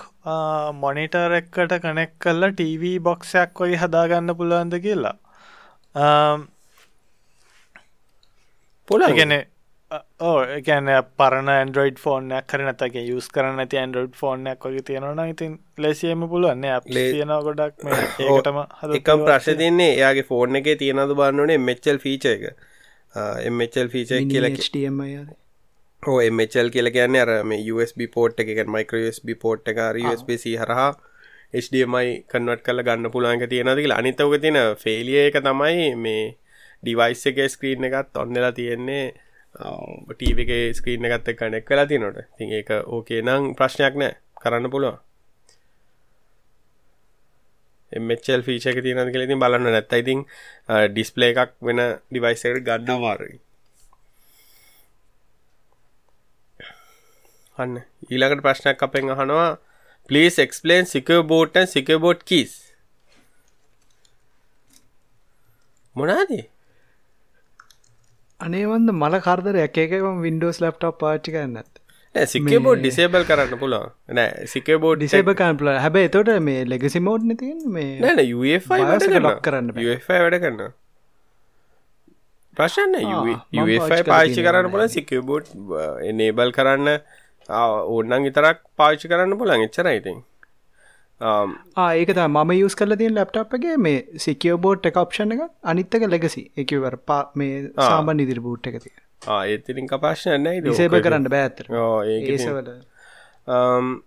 මොනිටර් 0.77 1.35
එක්කට 1.39 1.75
කනෙක් 1.83 2.15
කල්ලා 2.19 2.53
ටීවී 2.53 2.99
බොක්සයක් 3.01 3.63
වගේ 3.63 3.81
හදාගන්න 3.83 4.37
පුළුවන්ද 4.37 4.79
කියලා. 4.81 5.17
පුලගෙන 8.89 9.35
ඕ 9.91 10.41
එකන 10.55 10.89
පරණ 11.19 11.51
ඇන්ඩරෝයිඩ් 11.51 12.01
ෆෝර්නයක් 12.03 12.47
කර 12.53 12.63
නතගේ 12.65 13.03
යුස් 13.05 13.29
කරන්න 13.35 13.63
ඇති 13.63 13.79
ඇන්ඩරෝඩ් 13.83 14.17
ෆෝර්නයක් 14.19 14.65
වගේ 14.67 14.83
තියෙනවන 14.89 15.21
ඉතින් 15.25 15.53
ලෙසියම 15.79 16.25
පුළුවන්න 16.33 16.67
ලේසියන 16.97 17.31
ගොඩක් 17.47 17.87
ඒටම 18.25 18.59
එකම් 18.99 19.23
ප්‍රශ් 19.23 19.55
තින්නේ 19.61 19.95
එයාගේ 19.95 20.27
ෆෝර්න 20.31 20.59
එක 20.61 20.69
තියෙනද 20.83 21.15
බන්නනේ 21.21 21.63
මෙච්චල් 21.69 22.01
ෆීච 22.03 22.27
එක. 22.33 22.45
එම්චල් 23.51 23.89
ෆීච 23.95 24.13
කියල 24.33 24.49
HDMI 24.51 25.15
ආද. 25.21 25.31
ඕ 26.03 26.19
එම්චල් 26.23 26.69
කියල 26.75 26.93
කියන්නේ 26.97 27.23
අර 27.27 27.33
මේ 27.53 27.65
USB 27.77 28.05
පෝට් 28.17 28.43
එක 28.45 28.51
මයිකර 28.75 28.99
USB 28.99 29.33
පෝට් 29.45 29.71
එක 29.73 29.81
USBC 30.03 30.45
හරහා 30.65 30.91
HDMI 31.63 32.11
කන්වට 32.35 32.67
කල 32.67 32.85
ගන්න 32.91 33.15
පුළන්ක 33.17 33.47
තියෙනද 33.55 33.73
කියලා. 33.81 34.03
අනිතවක 34.05 34.37
තියෙන 34.45 34.61
ෆෙලිය 34.85 35.23
එක 35.23 35.41
තමයි 35.49 35.89
මේ 36.05 36.29
ඩිවයිස් 36.83 37.25
එක 37.33 37.43
ස්ක්‍රීන් 37.55 37.89
එකත් 37.91 38.23
ඔන්නලා 38.25 38.53
තියෙන්නේ 38.61 39.07
ටීව 39.55 40.39
එක 40.45 40.53
ස්ක්‍රීන් 40.79 41.05
එකත් 41.09 41.29
එක් 41.29 41.39
කනෙක් 41.41 41.67
කලා 41.67 41.87
තිනොට 41.87 42.19
ති 42.37 42.45
ඒක 42.61 42.71
ඕකේ 42.87 43.23
නම් 43.23 43.55
ප්‍රශ්නයක් 43.59 43.95
නෑ. 43.97 44.15
කරන්න 44.43 44.71
පුළුවන්. 44.71 44.99
එමචල් 47.93 48.43
ෆීචක 48.47 48.79
තියනද 48.85 49.13
කලෙති 49.15 49.35
බලන්න 49.43 49.71
නැත්ත 49.73 49.93
ඉතින් 50.03 50.25
ඩිස්පලේ 50.95 51.31
එකක් 51.35 51.53
වෙන 51.61 51.81
ඩිවයිසකට 52.11 52.65
ගන්න 52.67 53.01
වාරයි 53.05 53.41
අන්න 57.59 57.81
ඊළඟට 58.11 58.45
ප්‍රශ්නයක් 58.45 58.83
අපෙන් 58.87 59.11
අහනවා. 59.11 59.59
Please 60.09 60.39
explain 60.39 60.87
secure 60.87 61.23
boot 61.23 61.57
and 61.57 61.69
secure 61.69 61.99
boot 61.99 62.25
keys 68.41 68.67
මොනාදී 68.67 68.93
මල 68.93 69.19
කරදර 69.21 69.57
එකකම 69.67 70.25
වින්ඩෝස් 70.25 70.59
ලප්ටප් 70.65 70.99
පාච්චි 71.01 71.31
කරන්නත් 71.33 71.79
සිකේ 72.15 72.59
බෝඩ් 72.59 72.81
ඩිසේබල් 72.81 73.25
කරන්න 73.25 73.59
පුළුවන්. 73.59 73.91
නෑ 74.09 74.47
සිකේ 74.47 74.79
බෝඩ් 74.79 74.99
ඩිසේබ 74.99 75.31
කන්පල 75.41 75.71
හැබැ 75.85 76.09
තොට 76.09 76.31
මේ 76.41 76.65
ලෙගසි 76.65 77.01
මෝඩ් 77.01 77.27
නතින් 77.31 77.59
මේ 77.69 77.99
නෑන 78.01 78.21
UFI 78.37 78.83
වැඩ 78.91 79.17
ලොක් 79.21 79.43
කරන්න 79.43 79.73
බෑ. 79.75 79.97
UFI 79.97 80.21
වැඩ 80.25 80.39
කරන්න 80.45 80.73
ප්‍රශ්න 82.57 82.97
මම 82.97 83.63
UFI 83.65 83.79
පාවිච්චි 83.79 84.11
පාච්චි 84.13 84.47
කරන්න 84.47 84.71
පුල 84.71 84.87
සිකේ 84.89 85.23
බෝඩ් 85.31 85.53
එනේබල් 86.11 86.55
කරන්න 86.59 86.89
ඕන්නන් 87.49 88.29
විතරක් 88.29 88.65
පාච්චි 88.77 89.13
කරන්න 89.15 89.39
පුලන් 89.43 89.67
එච්චර 89.69 89.91
ඉතින් 91.21 91.91
ඒක 91.97 92.15
ම 92.29 92.53
යස් 92.53 92.75
කල 92.75 92.95
තිය 92.95 93.11
ලප්ටප්ගේ 93.11 93.77
මේ 93.79 94.05
සිකියෝ 94.19 94.59
බෝඩ් 94.59 94.87
එක 94.87 94.97
ඔප්ෂණ 94.97 95.35
එක 95.37 95.43
අනිත්තක 95.65 96.07
ලෙගසි 96.07 96.45
එකවර 96.57 96.97
පා 97.05 97.23
මේ 97.35 97.65
සාබන් 97.79 98.21
ඉදිරි 98.21 98.41
බූට් 98.41 98.69
එක 98.69 98.79
තිය 98.81 98.95
ඒතිලින් 99.47 99.89
කපාශන 99.89 100.39
නෑ 100.41 100.61
ඩිසේබ 100.61 101.01
කරන්න 101.01 101.29
බෑත්තර 101.29 101.75
ඒක 102.09 102.31
ඒසවල 102.31 102.71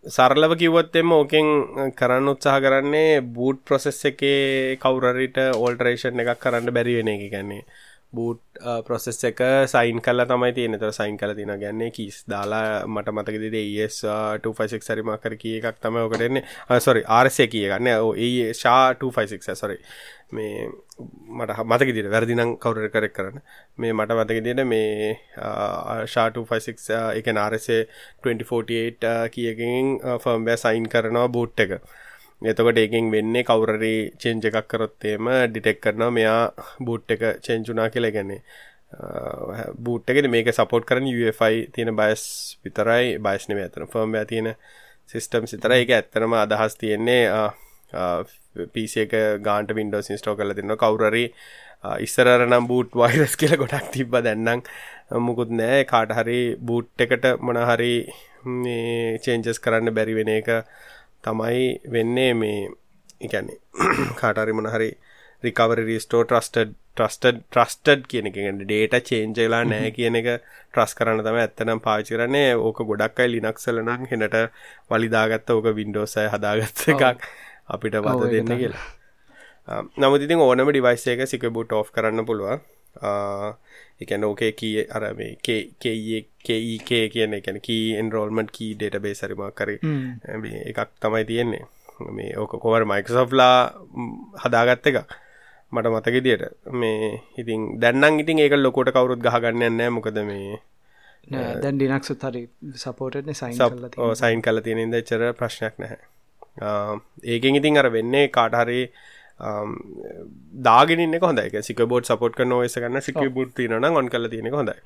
සරලව 0.08 0.54
කිවොත්තෙම 0.56 1.12
ඕකෙන් 1.12 1.48
කරන්න 1.94 2.28
උත්සාහ 2.28 2.58
කරන්නේ 2.60 3.22
බූට් 3.30 3.64
ප්‍රොසෙස් 3.66 4.00
එකේ 4.06 4.78
කවුරරිට 4.78 5.38
ඕල්ටරේෂන් 5.54 6.22
එකක් 6.22 6.40
කරන්න 6.40 6.74
බැරිවෙන 6.74 7.10
එක. 7.10 7.24
ගැන්නේ 7.32 7.66
බූට් 8.14 8.62
ප්‍රොසෙස් 8.86 9.20
එක 9.24 9.42
සයින් 9.68 10.02
කල 10.02 10.26
තමයි 10.26 10.54
තියෙන 10.54 10.78
තර 10.78 10.92
සයින් 10.92 11.18
කල 11.18 11.34
තින 11.34 11.54
ගැන්නේ 11.56 11.92
කිස් 11.92 12.22
දාලා 12.28 12.86
මට 12.88 13.14
මතකද 13.14 13.56
ඒස් 13.56 14.02
256 14.44 14.88
සරිමකර 14.88 15.36
කිය 15.38 15.60
එකක් 15.60 15.80
තම 15.80 15.98
ඕකටන්නේ 15.98 16.80
සොරි 16.80 17.04
ආරසය 17.10 17.48
කිය 17.48 17.68
ගන්න 17.68 17.92
ඒ 18.20 18.50
ශා 18.56 18.82
256 18.96 19.56
සොරි 19.56 19.80
මේ 20.32 20.68
මට 21.30 21.64
මතක 21.66 21.94
දිට 21.94 22.10
වැරදිනම් 22.10 22.52
කවුර 22.58 22.90
කරෙක් 22.90 23.14
කරන්න. 23.14 23.42
මේ 23.78 23.94
මට 23.94 24.18
මතක 24.18 24.44
දිට 24.46 24.62
මේ 24.66 25.18
ශා256 26.08 27.18
එක 27.18 27.28
නාරසේ 27.32 27.82
2048 28.24 29.30
කියකින් 29.30 29.92
ෆර්ම්බෑ 30.20 30.58
සයින් 30.58 30.88
කරනවා 30.90 31.28
බූට් 31.30 31.60
එක. 31.60 31.72
එතකොට 32.42 32.78
ඒකින් 32.78 33.12
වෙන්නේ 33.12 33.44
කවුරරි 33.44 33.94
චෙන්ජ 34.18 34.46
එකක් 34.50 34.68
කරොත්තේම 34.68 35.30
ඩිටෙක් 35.48 35.80
කරනවා 35.80 36.12
මෙයා 36.12 36.42
බූට් 36.80 37.12
එක 37.12 37.24
චෙන්චුනා 37.42 37.90
කියලා. 37.90 38.12
ගැන්නේ 38.12 38.42
බූට් 39.80 40.10
එකෙද 40.10 40.28
මේක 40.28 40.50
සපෝට් 40.52 40.86
කරන 40.86 41.08
UFI 41.08 41.56
තියෙන 41.74 41.96
බයස් 41.96 42.24
විතරයි. 42.64 43.18
බයිස්නම 43.20 43.58
ඇතන 43.58 43.88
ෆර්ම් 43.88 44.16
තියෙන 44.28 44.56
සිිස්ටම් 45.10 45.46
සිතර 45.46 45.72
එක 45.74 45.92
ඇත්තනම 45.92 46.34
අදහස් 46.36 46.76
තියෙන්නේ 46.78 47.24
පිසි 48.74 49.06
එක 49.06 49.14
ගාන්ට 49.42 49.76
වින්ඩෝ 49.76 50.02
සිස්ටෝ 50.02 50.36
කල 50.36 50.54
තින්න 50.54 50.76
කවුරරි 50.78 51.26
ඉස්සරර 52.00 52.46
නම් 52.48 52.68
බූට් 52.68 52.96
වයිරස් 52.96 53.36
කියල 53.36 53.56
ගොඩක් 53.58 53.92
තිබ්බ. 53.92 54.18
දැන්නම් 54.20 54.62
මුකුත් 55.20 55.54
නෑ 55.54 55.84
කාට 55.86 56.16
හරි 56.18 56.40
බූට් 56.62 57.06
එකට 57.06 57.26
මොනහරි 57.42 57.94
චේන්ජස් 59.24 59.60
කරන්න 59.60 59.94
බැරි 59.94 60.14
වෙන 60.14 60.32
එක 60.32 60.50
තමයි 61.24 61.64
වෙන්නේ 61.92 62.34
මේ 62.34 62.60
එකන්නේ 63.22 63.60
කාටරි 64.20 64.54
මොනහරි 64.54 64.92
recovery 65.44 65.80
restore 65.84 66.24
trusted 66.24 66.78
trusted 66.92 67.38
trusted 67.46 68.02
කියන 68.12 68.28
එකෙන් 68.30 68.58
ඩේට 68.62 68.96
චේන්ජලා 69.10 69.62
නෑ 69.66 69.92
කියන 69.96 70.18
එක 70.20 70.28
ට්‍රස් 70.32 70.96
කරන්න 70.98 71.24
තම 71.26 71.38
ඇත්තනම් 71.40 71.80
පාචි 71.86 72.16
කරන්නේ. 72.16 72.50
ඕක 72.58 72.82
ගොඩක් 72.90 73.22
අයි 73.22 73.32
ලිනක්සල 73.36 73.80
නම් 73.82 74.10
හෙනට 74.12 74.36
වලිදාගත්ත 74.92 75.54
ඕක 75.56 75.70
වින්ඩෝසය 75.78 76.26
හදාගත්ත 76.34 76.84
එකක් 76.94 77.30
අපිට 77.68 77.98
වත 78.00 78.32
දෙන්න 78.34 78.54
කියලා. 78.62 78.86
නමුතිතින් 79.98 80.44
ඕනම 80.44 80.70
ඩිවයිස් 80.70 81.08
එක 81.08 81.26
සික 81.28 81.48
බුට් 81.50 81.74
ඔෆ් 81.74 81.92
කරන්න 81.96 82.28
පුළුවන් 82.28 82.62
එකන 84.02 84.24
ඕකේ 84.24 84.52
කිය 84.54 84.86
අර 84.90 85.04
මේ 85.14 85.36
කේකේ 85.40 87.04
කියන 87.10 87.34
එකන 87.34 87.60
කී 87.62 87.98
එන්රෝල්මට 87.98 88.52
කී 88.52 88.72
ඩේට 88.76 89.02
බේ 89.02 89.14
සරිමක් 89.14 89.56
කර 89.56 89.70
එකක් 89.74 90.90
තමයි 91.02 91.26
තියෙන්නේ. 91.26 91.66
මේ 92.10 92.38
ඕක 92.38 92.56
කොවර 92.60 92.86
මයිකසොෆ්ලා 92.86 93.56
හදාගත්ත 94.44 94.88
එක 94.88 94.98
මට 95.72 95.88
මතක 95.88 96.24
දියට 96.24 96.44
මේ 96.74 97.22
ඉතින් 97.38 97.80
දැන්නම් 97.80 98.20
ඉතින් 98.20 98.40
ඒක 98.40 98.58
ලොකොට 98.58 98.92
කවරුත් 98.92 99.22
ගහගන්න 99.22 99.78
නෑ 99.78 99.90
මොකද 99.90 100.18
මේ 100.24 100.60
දැන් 101.30 101.78
ඩිනක්සු 101.78 102.16
හරි 102.24 102.44
සපෝටන 102.76 103.34
සයින් 103.34 103.56
සයින් 104.16 104.42
කල 104.42 104.60
තියෙනෙද 104.60 105.06
චර 105.06 105.34
ප්‍රශ්නයක් 105.34 105.76
නැහැ. 105.78 106.00
ඒකෙන් 107.26 107.56
ඉතින් 107.56 107.78
අර 107.78 107.90
වෙන්නේ 107.90 108.28
කාටහරි 108.30 108.82
දාගෙන 110.62 111.20
හොඳ 111.22 111.42
සික 111.62 111.84
බෝඩ් 111.86 112.06
සපෝට් 112.06 112.36
කන 112.36 112.52
ඔයස 112.54 112.78
ගන්න 112.78 113.02
සික 113.02 113.22
බුට් 113.32 113.54
තිනන 113.56 113.86
ඔොන් 113.92 114.10
කල 114.10 114.28
තියෙන 114.28 114.52
හොඳයි. 114.54 114.78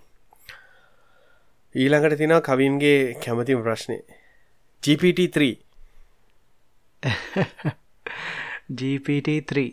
ඊළඟට 1.75 2.17
තින 2.17 2.35
කවින්ගේ 2.41 2.99
කැමතිම 3.23 3.63
ප්‍රශ්නය 3.63 3.97
GPT3 4.83 5.49
GPT3 8.71 9.65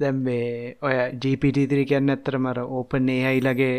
දැම් 0.00 0.20
මේ 0.26 0.76
ඔය 0.82 0.94
GPT3 1.22 1.86
කියන්න 1.90 2.12
ඇත්තර 2.14 2.38
මර 2.38 2.60
ඕපන් 2.70 3.10
ඒහයිලගේ 3.10 3.74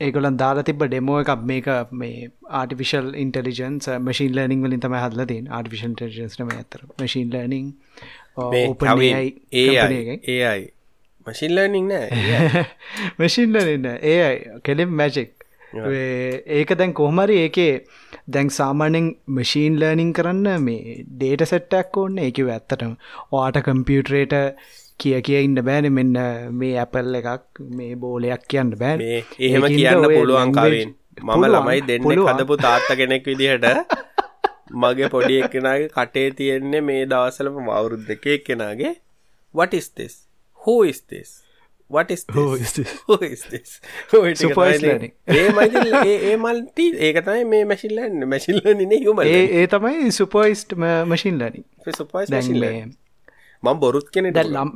ඒගොලන් 0.00 0.36
දාලා 0.42 0.64
තිබ 0.64 0.82
ඩෙමෝ 0.82 1.18
එකක්. 1.22 1.42
මේක 1.44 1.66
මේ 1.92 2.30
ආටිෆිශල් 2.60 3.08
ඉන්ටලිජන්ස් 3.14 3.88
මශීන් 4.00 4.36
ලර්නිින් 4.36 4.62
වලින් 4.64 4.82
තම 4.84 4.96
හදලතින් 4.96 5.50
ආටිෆිෂන් 5.50 5.96
ටජන්ස්නම 5.98 6.52
ඇතර 6.54 6.86
මශීන් 6.98 7.34
ලර්නිින් 7.34 7.68
ඒයි 10.34 10.70
මශින් 11.26 11.54
ලර්නිින් 11.56 11.88
නෑ 11.88 12.64
මශීන් 13.18 13.52
ලර්න්න 13.54 13.86
ඒ 14.04 14.60
කෙලෙම් 14.62 14.96
මැජෙක් 15.00 15.30
ඒක 16.50 16.74
දැන් 16.74 16.92
කොහමරි 16.94 17.38
ඒකේ 17.38 17.72
දැන් 18.28 18.50
සාමානෙන් 18.50 19.08
මශීන් 19.30 19.80
ලර්නිින් 19.80 20.12
කරන්න 20.12 20.48
මේ 20.60 21.00
ඩේට 21.06 21.46
සෙට්ටක් 21.46 21.96
ඕන්න 21.96 22.18
ඒකිව 22.20 22.50
ඇත්තටම 22.50 22.94
ඕට 23.32 23.60
කම්පියුටරේට 23.62 24.34
කිය 24.98 25.20
කිය 25.22 25.44
ඉන්න 25.44 25.58
බෑන. 25.60 25.92
මෙන්න 25.92 26.16
මේ 26.52 26.78
ඇපල් 26.78 27.14
එකක් 27.14 27.60
මේ 27.72 27.96
බෝලයක් 27.96 28.46
කියන්න 28.48 28.72
බෑන. 28.76 29.00
එහෙම 29.40 29.68
කියන්න 29.70 30.08
පුළුවන් 30.08 30.52
කවෙන් 30.52 30.94
මම 31.20 31.44
ළමයි 31.46 31.80
දෙන්න 31.86 32.08
හදපු 32.26 32.56
තාත්ත 32.58 32.90
කෙනෙක් 32.96 33.26
විදිහට 33.26 33.66
මගේ 34.70 35.08
පොඩි 35.08 35.38
එක්කෙනගේ 35.40 35.88
කටේ 35.90 36.30
තියෙන්නේ 36.32 36.80
මේ 36.80 37.04
දවසලම 37.06 37.60
මවුරුද් 37.60 38.02
දෙකේ 38.08 38.38
කෙනගේ 38.40 38.94
වටිස්තෙස් 39.54 40.16
හෝස්තෙස් 40.60 41.30
ඒමල්ට 46.28 46.80
ඒකතයි 47.00 47.44
මේ 47.52 47.64
මැසිල්ලන්න 47.64 48.28
මැසිල්ලන 48.28 48.96
හුම 49.00 49.22
ඒ 49.26 49.66
තමයි 49.68 50.12
සුපෝයිස්ට් 50.12 50.76
මශින් 51.06 51.40
ලනි 51.40 51.64
මං 53.62 53.80
බොරුත් 53.80 54.06
කෙන 54.12 54.30
ලම් 54.32 54.70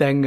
දැන් 0.00 0.22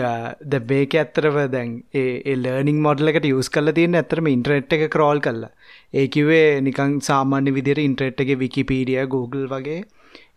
ද 0.51 0.61
බේක 0.67 0.95
ඇත්තරව 0.95 1.39
දැන් 1.55 1.73
ඒ 1.93 2.35
ලර්නිින් 2.35 2.79
මොඩලකට 2.85 3.27
යස් 3.31 3.51
කල 3.55 3.73
තියන්න 3.79 3.99
ඇතරම 4.01 4.29
ඉන්ට්‍රෙට් 4.33 4.75
එක 4.77 4.85
කරෝල්. 4.93 5.19
කල්ලා 5.19 5.51
ඒකිවේ 5.93 6.61
නිකං 6.61 6.97
සාමාන්‍ය 7.01 7.53
විදිර 7.53 7.79
ඉන්ට්‍රෙට් 7.81 8.19
එක 8.21 8.33
විකිපීඩිය 8.39 9.05
Google 9.07 9.47
වගේ 9.47 9.79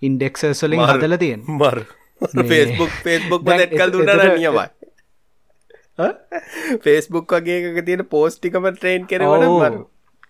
ඉන්ඩෙක්සර්ස්වලින් 0.03 0.85
හදල 0.85 1.17
තියෙන් 1.17 1.43
මර්. 1.49 1.83
ෆෙස්බුක් 2.45 3.43
දැක්කල් 3.45 3.93
දුන්නට 3.93 4.23
නියමයි. 4.37 4.69
ෆෙස්බුක් 6.85 7.35
වගේ 7.37 7.83
තියෙන 7.83 8.05
පෝස්්ටිකම 8.07 8.71
ට්‍රේන් 8.71 9.05
කරවන 9.07 9.45
මරු. 9.51 9.83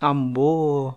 අම්බෝ. 0.03 0.97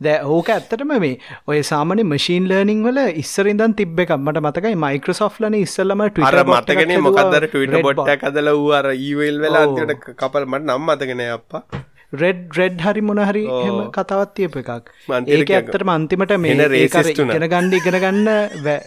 දැ 0.00 0.16
ඕක 0.36 0.48
ඇත්තටම 0.54 0.94
මේ 1.04 1.12
ඔය 1.46 1.60
සාමන 1.62 2.02
මශීන් 2.06 2.48
ලර්නිං 2.50 2.82
වල 2.88 3.02
ඉස්සරින්දන් 3.22 3.76
තිබ්බ 3.82 4.00
එකක්. 4.06 4.14
මට 4.16 4.44
මතකයි 4.44 4.80
මයිකෝසොෆ් 4.86 5.38
ලන 5.42 5.58
ඉස්සල්ලම 5.60 6.06
අර 6.06 6.40
මතගෙන 6.46 6.96
මොකදර 7.08 7.46
ටවිට 7.46 7.78
බොට්ට 7.88 8.16
කදල 8.24 8.50
වූ 8.54 8.74
අර 8.80 8.90
ඊවල් 8.96 9.44
වෙලා 9.44 9.64
අන්තිට 9.68 10.10
කපල් 10.16 10.50
මට 10.52 10.64
නම් 10.64 10.90
මතගෙන 10.90 11.24
අප්පා 11.28 11.64
රෙඩ් 12.12 12.56
රෙඩ් 12.56 12.80
හරි 12.80 13.00
මොනහරි 13.00 13.42
හෙම 13.46 13.78
කතාවත් 13.96 14.30
තියප 14.36 14.56
එකක්. 14.60 14.88
ඒක 15.28 15.50
ඇත්තටම 15.50 15.90
අන්තිමට 15.94 16.32
මේ 16.38 16.54
ඉගෙන 16.78 17.44
ගණ්ඩ 17.52 17.74
ඉගෙන 17.80 17.98
ගන්න 18.04 18.28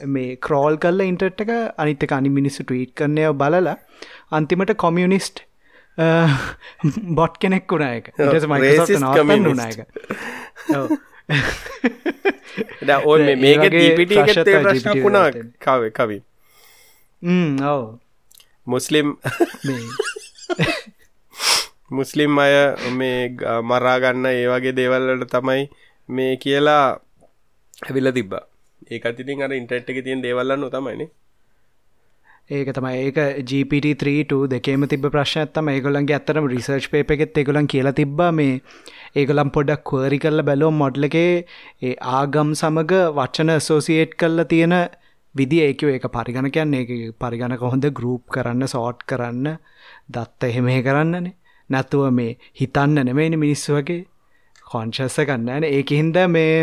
මේ 0.07 0.35
ක්‍රෝල් 0.47 0.77
කල්ල 0.77 1.05
ඉන්ටට් 1.05 1.45
එක 1.45 1.51
අනිත්තක 1.77 2.17
අනි 2.17 2.29
මිනිස්සු 2.39 2.63
ටීට් 2.63 2.93
කරනය 2.95 3.29
බලලා 3.43 3.77
අන්තිමට 4.31 4.73
කොමියනිස්ට් 4.85 5.45
බොට් 7.19 7.37
කෙනෙක් 7.37 7.71
වුණ 7.71 7.87
එක 7.87 8.11
වුණ 9.45 9.61
එක 9.61 9.77
ඔ 13.05 13.17
මේක 13.45 13.65
දීපිට 13.71 14.15
ප්‍රශ්නක් 14.63 15.03
වුණා 15.03 15.27
කව 15.59 15.91
කවි. 15.91 16.17
ඔව. 17.71 17.83
මුස්ලිම් 18.67 19.17
මුස්ලිම් 21.91 22.39
අය 22.39 22.53
මේ 22.97 23.17
මරාගන්න 23.63 24.25
ඒ 24.27 24.45
වගේ 24.47 24.77
දේවල්ලට 24.77 25.31
තමයි 25.31 25.63
මේ 26.09 26.35
කියලා 26.37 26.85
ඇවිල්ල 27.81 28.11
තිබ්බ. 28.11 28.33
ඒකත් 28.91 29.19
ඉතින් 29.19 29.43
අර 29.43 29.53
ඉන්ට්‍රට් 29.53 29.89
එක 29.89 30.03
තියෙන 30.05 30.23
දේවල්ලන්න 30.23 30.69
තමයිනේ 30.69 31.11
ඒක 32.49 32.69
තමයි. 32.75 32.95
ඒක 33.01 33.17
GPT3 33.49 34.47
දෙකේම 34.53 34.87
තිබ 34.87 35.05
ප්‍රශ්නත්තම 35.07 35.69
ඒගොලන්ගේ 35.73 36.15
ඇත්තරම 36.17 36.47
රිසර්ච් 36.53 36.87
පේප 36.91 37.11
එකෙත් 37.15 37.37
ඒගොලන් 37.37 37.67
කියලා 37.67 37.93
තිබ්බා. 37.93 38.31
මේ 38.31 38.61
ඒගොලම් 39.15 39.51
පොඩක් 39.51 39.83
කවරි 39.83 40.19
කරල 40.19 40.43
බැලෝ 40.43 40.71
මොඩ්ල 40.73 41.07
එකේ 41.09 41.45
ඒ 41.81 41.93
ආගම් 42.13 42.51
සමග 42.53 42.91
වචන 43.17 43.53
සෝසියේට් 43.59 44.17
කල්ල 44.19 44.43
තියෙන 44.45 44.75
විදි 45.35 45.61
ඒකව 45.67 45.93
ඒක 45.93 46.07
පරිගණ 46.09 46.51
කියන්නේ 46.51 46.87
ඒ 46.87 47.11
පරිගණක 47.21 47.63
හොඳ 47.65 47.87
ගරුප් 47.99 48.23
කරන්න 48.29 48.67
සෝට් 48.67 49.05
කරන්න 49.05 49.47
දත්ත 50.09 50.49
එහෙමේ 50.49 50.81
කරන්නනේ. 50.81 51.35
නැතුව 51.71 52.07
මේ 52.13 52.31
හිතන්න 52.59 52.99
නෙමෙයිනි 53.01 53.37
මිනිස්සු 53.37 53.77
වගේ. 53.77 54.01
කොන්ශස්ස 54.65 55.17
ගන්න 55.21 55.49
න. 55.55 55.69
ඒක 55.69 55.93
හින්ද 55.93 56.19
මේ 56.29 56.55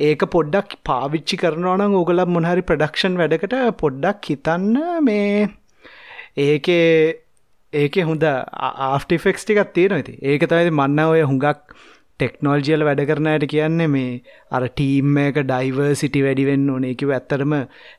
ඒක 0.00 0.22
පොඩ්ඩක් 0.34 0.76
පාවිච්චි 0.84 1.36
කරනවනම් 1.36 1.96
ඕගල 1.96 2.24
මොනහරි 2.28 2.62
ප්‍රඩක්ෂන් 2.64 3.18
වැඩකට 3.20 3.56
පොඩ්ඩක් 3.82 4.30
හිතන්න 4.30 4.78
මේ 5.02 5.48
ඒකේ 6.38 6.86
ඒක 7.72 7.98
හොඳ 8.02 8.24
ආෆ්ටිෆෙක්ස් 8.24 9.44
ටිකත් 9.44 9.74
තියෙන 9.74 9.96
ඇති 9.96 10.16
ඒක 10.24 10.46
තමයි 10.46 10.72
මන්න 10.72 11.04
ඔය 11.06 11.22
හුඟක් 11.22 11.74
ටෙක්නෝල්ජියල 12.20 12.84
වැඩ 12.88 13.02
කරනයට 13.10 13.44
කියන්නේ 13.52 13.90
මේ 13.94 14.10
අර 14.56 14.64
ටීම් 14.68 15.18
එක 15.24 15.38
ඩයිවර්සිටි 15.50 16.24
වැඩිවෙන්න 16.26 16.66
ඕනේ. 16.74 16.94
කිව 17.00 17.12
ඇත්තරම 17.16 17.54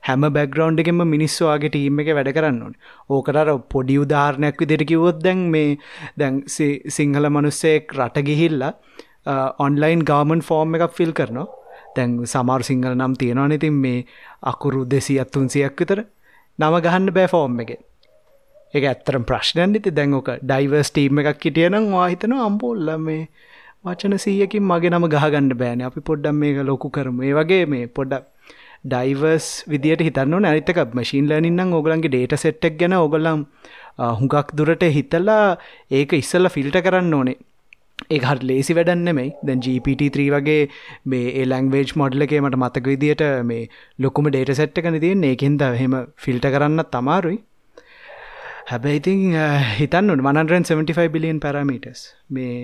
හැම 0.07 0.27
බැග්‍රවන්් 0.37 0.81
එකෙම 0.83 1.03
මිනිස්සවාගේ 1.13 1.71
ටීම් 1.75 2.01
එක 2.03 2.11
වැඩ 2.17 2.33
කරන්න 2.37 2.59
ඕන. 2.65 2.75
ඕකටර 3.09 3.51
පොඩි 3.75 3.97
උදාහරණයක් 4.03 4.61
විදිට 4.63 4.85
කිවොත් 4.91 5.23
දැන් 5.25 5.45
මේ 5.55 5.77
දැන් 6.19 6.43
සිංහල 6.97 7.31
මනුස්සෙක් 7.35 7.95
රට 7.99 8.25
ගිහිල්ලා 8.29 8.73
ඔන්ලයින් 9.65 10.05
ගාමන් 10.11 10.41
ෆෝර්ම් 10.49 10.75
එකක් 10.77 10.97
ෆිල් 10.99 11.13
කරනවා. 11.19 11.47
දැන් 11.95 12.17
සමාර් 12.33 12.63
සිංහල 12.63 12.95
නම් 12.95 13.15
තියෙනවා 13.21 13.55
ඉතින් 13.59 13.77
මේ 13.85 14.05
අකුරු 14.51 14.81
දෙසි 14.95 15.19
අත්තුන්සියක් 15.23 15.79
විතර 15.81 16.03
නම 16.59 16.75
ගහන්න 16.85 17.13
බෑ 17.15 17.31
ෆෝර්ම් 17.33 17.63
එක. 17.63 17.71
එක 18.73 18.83
ඇත්තරම් 18.89 19.23
ප්‍රශ්නයන් 19.29 19.75
ඉති 19.79 19.91
දැන්ක 19.97 20.29
ඩයිවර්ස් 20.41 20.91
ටීම් 20.91 21.19
එකක් 21.21 21.47
හිටියනම් 21.47 21.89
වාහිතන 21.95 22.35
අම්පොල්ල 22.47 22.91
මේ 23.07 23.27
වචන 23.85 24.13
සීයකින් 24.17 24.63
මගේ 24.63 24.89
නම 24.91 25.05
ගහගන්න 25.13 25.53
බෑන. 25.59 25.79
අපි 25.81 26.01
පොඩ්ඩම් 26.09 26.35
මේක 26.41 26.57
ලොකු 26.65 26.89
කරම. 26.89 27.21
ඒ 27.21 27.33
වගේ 27.33 27.61
මේ 27.65 27.85
පොඩ්ඩක් 27.89 28.25
ඩයිවර්ස් 28.85 29.47
විදිට 29.67 30.01
හිතන්න 30.07 30.35
නැරිතක 30.39 30.79
මශීන් 30.97 31.29
ලනින්නම් 31.29 31.77
ඔගලන්ගේ 31.79 32.11
ඩේට 32.13 32.35
සෙට්ටක් 32.43 32.75
ගැන 32.81 32.95
ඔගොල්ලම් 32.97 33.39
හුඟක් 34.19 34.51
දුරට 34.53 34.85
හිතලා 34.97 35.45
ඒක 35.91 36.13
ඉස්සල්ල 36.13 36.49
ෆිල්ට 36.49 36.77
කරන්න 36.79 37.17
ඕනේ. 37.19 37.37
ඒ 38.07 38.19
හට 38.19 38.47
ලේසි 38.49 38.77
වැඩන්නෙමයි 38.77 39.27
දැන් 39.41 39.65
GPT3 39.65 40.27
වගේ 40.35 40.61
මේ 41.05 41.33
ඒ 41.33 41.45
ලංවේජ් 41.45 41.95
මොඩ්ල 42.03 42.27
එකේ 42.27 42.43
මට 42.43 42.61
මතක 42.61 42.85
විදියට 42.93 43.25
මේ 43.49 43.63
ලොකුම 43.99 44.29
ඩේට 44.29 44.53
සෙට්ට 44.61 44.83
කන 44.83 44.99
තියෙන් 45.05 45.27
ඒකෙන්ද 45.31 45.65
හෙම 45.81 45.97
ෆිල්ට 46.25 46.47
කරන්න 46.55 46.85
තමාරුයි 46.93 47.41
හැබැයිඉතින් 48.71 49.27
හිතන්න 49.79 50.15
175 50.21 51.11
බිලියන් 51.17 51.43
පැරමීටස් 51.45 52.07
මේ 52.29 52.55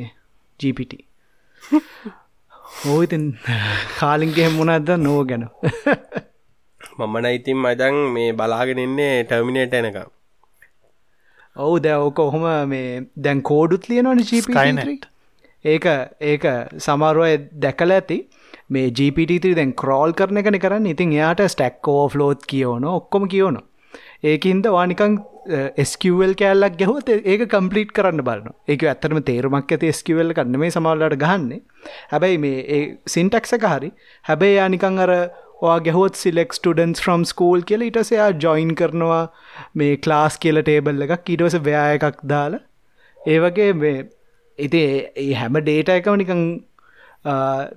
GPT 0.60 1.07
ඕඉතින් 2.92 3.26
කාලින්ගේ 4.00 4.50
මොනක්ද 4.52 4.92
නෝ 5.00 5.20
ගැන. 5.26 5.46
මම 7.00 7.18
නයිතින් 7.26 7.58
මදන් 7.58 7.98
මේ 8.14 8.30
බලාගෙන 8.34 8.80
ඉන්නේ 8.80 9.14
ටර්මිනේට 9.24 9.78
එනක 9.80 10.00
ඔවු 11.56 11.76
දැ 11.80 12.00
ඕක 12.00 12.20
ඔහොම 12.20 12.48
මේ 12.70 12.90
දැන් 13.24 13.44
කෝඩුත් 13.44 13.88
ලියනවන 13.90 14.24
ජීපනට 14.24 15.08
ඒක 15.66 15.86
ඒක 16.24 16.46
සමරුවය 16.80 17.32
දැකල 17.64 17.92
ඇති. 17.92 18.20
මේ 18.70 18.92
GPT 18.92 19.56
දැන් 19.56 19.74
කරෝල් 19.74 20.14
කරන 20.14 20.42
එකන 20.42 20.60
කරන්න. 20.60 20.92
ඉතින් 20.94 21.16
එයාට 21.18 21.44
ස්ටැක්කෝ 21.48 22.04
ෆ්ලෝත් 22.10 22.46
කියෝන 22.46 22.86
ඔක්කොම 22.92 23.28
කියෝන 23.28 23.60
ඒකින්ද 24.24 24.66
වානිකං 24.76 25.18
ස්කවල් 25.84 26.34
කෑල්ලක් 26.42 26.78
ගැහොත් 26.80 27.10
ඒක 27.14 27.44
කම්පලිට් 27.54 27.92
කරන්න 27.98 28.24
බලන 28.30 28.54
ඒක 28.68 28.84
ඇත්තටම 28.84 29.20
තේරුමක් 29.30 29.74
ඇති 29.76 29.92
ස්කවල් 29.94 30.34
කරන්න 30.38 30.60
මේ 30.60 30.72
සමල්ලට 30.72 31.18
ගහන්නේ. 31.24 31.62
හැබැයි 32.12 32.38
මේ 32.38 32.80
සින්ටක්ස 33.16 33.54
හරි 33.66 33.92
හැබැයි 34.26 34.58
යානිකං 34.58 35.04
අර 35.06 35.14
වා 35.62 35.78
ගැහොත් 35.80 36.16
සිලෙක් 36.16 36.54
ටඩන්ස් 36.54 37.06
්‍රම් 37.08 37.24
ස්කූල් 37.32 37.64
කියල 37.64 37.86
ඉටසයා 37.90 38.30
ජොයින් 38.46 38.74
කරනවා 38.76 39.24
මේ 39.76 39.98
ක්ලාස් 39.98 40.38
කියල 40.38 40.62
ටේබල් 40.62 41.08
එකක්. 41.08 41.30
ඊටවස 41.30 41.60
ව්‍යය 41.68 41.80
එකක් 41.98 42.26
දාලා 42.34 42.64
ඒ 43.20 43.40
වගේ 43.46 43.72
මේ 43.84 43.98
ඉති 44.60 44.84
ඒ 45.24 45.32
හැම 45.34 45.62
ඩේට 45.62 45.94
එකම 45.96 46.20
නිකං 46.24 46.44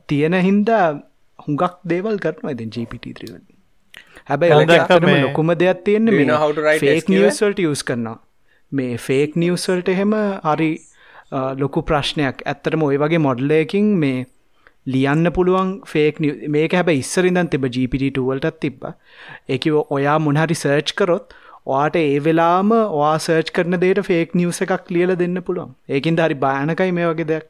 තියෙන 0.09 0.37
හින්දා 0.49 0.85
හුඟක් 1.39 1.81
දේවල් 1.93 2.19
කරනවා 2.19 2.55
ඉතින් 2.57 2.75
GPT3 2.75 3.50
හැබැයි 4.27 5.23
ලොකුම 5.23 5.55
දෙයක් 5.63 5.85
තියෙන්නේ 5.85 6.79
ෆේක් 6.81 7.09
නිවස්වල්ට 7.09 7.63
යස් 7.65 7.83
කරනවා. 7.85 8.19
මේ 8.73 8.97
ෆේක් 8.99 9.37
නිවස්වල්ට 9.37 9.89
එහෙම 9.89 10.15
හරි 10.45 10.71
ලොකු 11.63 11.83
ප්‍රශ්නයක්. 11.83 12.43
ඇත්තටම 12.45 12.83
ඔය 12.83 12.99
වගේ 12.99 13.23
මොඩ්ලයකින් 13.29 13.91
මේ 13.99 14.27
ලියන්න 14.87 15.33
පුළුවන් 15.33 15.75
ෆේක් 15.87 16.21
මේක 16.57 16.73
හැබ 16.73 16.91
ඉස්සරින්දන් 16.95 17.51
තිබ 17.51 17.69
GPT2වලටත් 17.77 18.61
තිබ්බ. 18.61 18.91
ඒක 19.49 19.71
ඔයා 19.91 20.19
මොනහරි 20.19 20.55
සර්ච් 20.55 20.97
කරොත් 20.97 21.35
ඔයාට 21.67 21.97
ඒ 21.97 22.19
වෙලාම 22.27 22.71
වා 22.99 23.15
සර්ච් 23.19 23.53
කරන 23.53 23.81
දේට 23.85 24.05
ෆේක් 24.07 24.35
නිවස 24.35 24.63
එකක් 24.67 24.91
ලියල 24.91 25.17
දෙන්න 25.17 25.43
පුළුවන්. 25.43 25.75
ඒකින් 25.89 26.23
හරි 26.25 26.39
භායනකයි 26.47 26.93
මේ 26.93 27.11
වගේ 27.13 27.31
දෙයක්. 27.33 27.47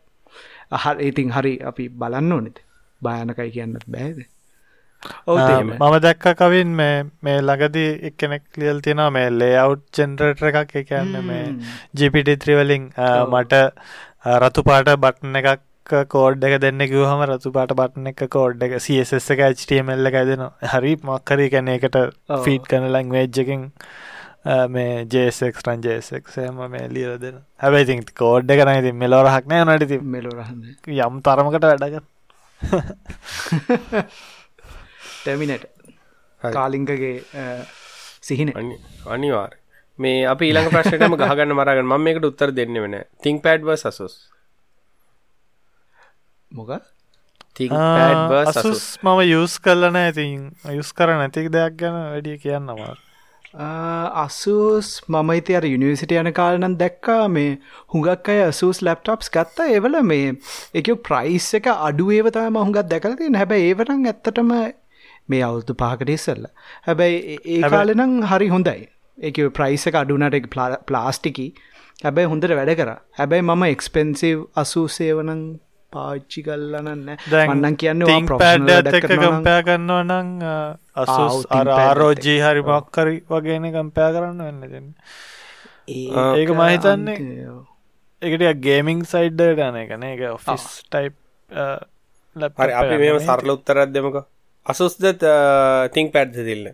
අහ 0.72 0.84
ඉතින් 1.00 1.32
හරි 1.36 1.54
අපි 1.70 1.88
බලන්න 2.00 2.32
ඕනෙද 2.32 2.60
භායනකයි 3.02 3.50
කියන්නත් 3.56 3.86
බෑද 3.94 4.18
මම 5.78 5.96
දැක්ක 6.00 6.26
කවින් 6.36 6.74
මේ 6.76 6.96
මේ 7.22 7.38
ළඟදී 7.40 7.88
එක්කෙනෙක් 8.08 8.42
ලියල් 8.56 8.80
තියෙනවා 8.80 9.10
මේ 9.10 9.30
ලේඅව් 9.32 9.72
ජෙනරේටර් 9.96 10.46
එකක්. 10.52 10.76
ඒ 10.76 10.84
කියන්නේ 10.84 11.22
මේ 11.22 11.44
GPT3 11.96 12.60
වලින් 12.60 12.84
මට 13.32 13.64
රතු 14.38 14.62
පාට 14.62 14.90
බටන් 14.98 15.40
එකක් 15.42 15.66
කෝඩ් 16.08 16.44
එක 16.44 16.54
දෙන්න 16.62 16.78
කිව්වහම 16.84 17.22
රතු 17.30 17.52
පාට 17.52 17.72
බටන් 17.74 18.10
එක 18.12 18.20
කෝඩ් 18.28 18.62
එක 18.62 18.76
CSS 18.78 19.30
එක 19.34 19.40
HTML 19.48 20.06
එක 20.06 20.16
දෙනවා 20.28 20.70
හරි 20.74 20.92
මොකක් 21.02 21.32
හරි 21.34 21.48
කියන්නේ 21.50 21.78
ඒකට 21.78 21.98
ෆීඩ් 22.44 22.68
කරන 22.70 22.90
ලැන්ග්වේජ් 22.92 23.26
එකකින් 23.34 23.64
මේ 24.68 24.92
JSX 25.12 25.64
රන් 25.66 25.82
JSX 25.86 26.38
එහෙම 26.38 26.60
මේ 26.70 26.86
ලියලා 26.88 27.18
දෙන 27.24 27.40
හැබැයි 27.58 27.88
ඉතින් 27.88 28.04
කෝඩ් 28.22 28.52
එක 28.54 28.62
නම් 28.66 28.82
ඉතින් 28.82 28.96
මෙලෝ 28.96 29.22
රහක් 29.24 29.48
නෑ 29.48 29.64
උනාට 29.66 29.86
ඉතින්. 29.88 30.04
මෙලෝ 30.06 30.34
රහක් 30.34 30.92
යම් 30.98 31.20
තරමකට 31.22 31.64
වැඩ 31.64 31.88
කරන 31.88 32.06
ටර්මිනට 35.20 35.64
කාලිංකගේ 36.40 37.16
සිහින. 38.20 38.52
අනිවාර් 39.06 39.52
මේ 39.98 40.20
අප 40.26 40.42
ඊළඟ 40.42 40.70
ප්‍රශ්නටම 40.70 41.16
ගහගන්න 41.16 41.54
මරගන්න 41.54 41.88
ම 41.88 42.04
මේකට 42.04 42.24
උත්තර 42.24 42.52
දෙන්න 42.52 42.80
වෙන 42.84 42.96
තිං 43.20 43.40
පැඩ්ව 43.40 43.74
සසුස් 43.76 44.16
මොක 46.50 46.70
අසුස් 48.46 48.82
මම 49.02 49.20
යුස් 49.26 49.58
කල්ලන 49.58 49.96
ඇතින් 49.96 50.50
යුස් 50.70 50.92
කර 50.92 51.14
නැතික් 51.14 51.52
දෙයක් 51.52 51.76
ගැන 51.76 51.96
වැඩිය 51.96 52.38
කියන්නවා 52.38 52.96
අසූස් 53.52 55.02
මම 55.08 55.30
ඉති 55.32 55.56
අර 55.56 55.64
යුනිවසිට 55.64 56.12
යන 56.14 56.32
කාලනන් 56.32 56.78
දැක්කා 56.78 57.28
මේ 57.28 57.58
හුඟක් 57.88 58.28
අය 58.28 58.42
අසූස් 58.42 58.80
ලැප්ටප්ස් 58.80 59.28
ගත්තා. 59.28 59.66
ඒවල 59.68 60.02
මේ 60.02 60.34
එක 60.74 60.90
ප්‍රයිස් 61.02 61.54
එක 61.54 61.66
අඩුවේවතම 61.68 62.56
හුඟත් 62.56 62.88
දැකලති 62.88 63.34
හැබැ 63.34 63.60
ඒවරං 63.62 64.06
ඇත්තටම 64.06 64.52
මේ 65.32 65.42
අවුදු 65.48 65.78
පහකට 65.82 66.14
ඉස්සල්ල. 66.16 66.44
හැබැයි 66.88 67.38
ඒ 67.54 67.72
කාලෙනම් 67.74 68.14
හරි 68.32 68.48
හොඳයි. 68.54 68.86
ඒක 69.18 69.40
ප්‍රයිස 69.58 69.86
එක 69.90 69.98
අඩුනට 70.02 70.52
ප්ලාස්ටිකි 70.90 71.48
හැබැයි 72.04 72.30
හොඳට 72.32 72.54
වැඩ 72.60 72.76
කර. 72.80 72.92
හැබැයි 73.18 73.48
මම 73.48 73.64
එක්ස්පෙන්සිව් 73.72 74.46
අසූසේවනං 74.62 75.42
පාච්චි 75.92 76.40
කල්ලනන්න 76.46 77.08
දැන් 77.32 77.50
මන්නන් 77.50 77.76
කියන්න 77.82 78.04
කම්පෑ 78.06 79.62
කරන්නවා 79.66 80.02
නං 80.04 80.30
ආරෝජී 81.76 82.38
හරි 82.44 82.62
මක්කරි 82.68 83.16
වගේන 83.32 83.66
කම්පෑ 83.76 84.10
කරන්න 84.16 84.40
වෙන්න 84.46 84.62
දෙන්න. 84.74 84.88
ඒක 85.90 86.50
මහිතන්නේ 86.60 87.18
එකට 88.22 88.44
ගේමිං 88.66 89.00
සයිඩ්ඩ 89.12 89.64
යන 89.68 89.80
එකන 89.84 90.04
එක 90.10 90.26
ඔෆිස් 90.34 90.66
ටයිප් 90.86 91.16
හරි 92.36 92.76
අපි 92.82 93.00
මෙම 93.02 93.18
සරල 93.20 93.56
උත්තරත් 93.56 93.96
දෙමක 93.96 94.20
අසුස්ද 94.66 95.04
තිං 95.94 96.10
පැඩ්ද 96.12 96.36
තිල්ල 96.38 96.66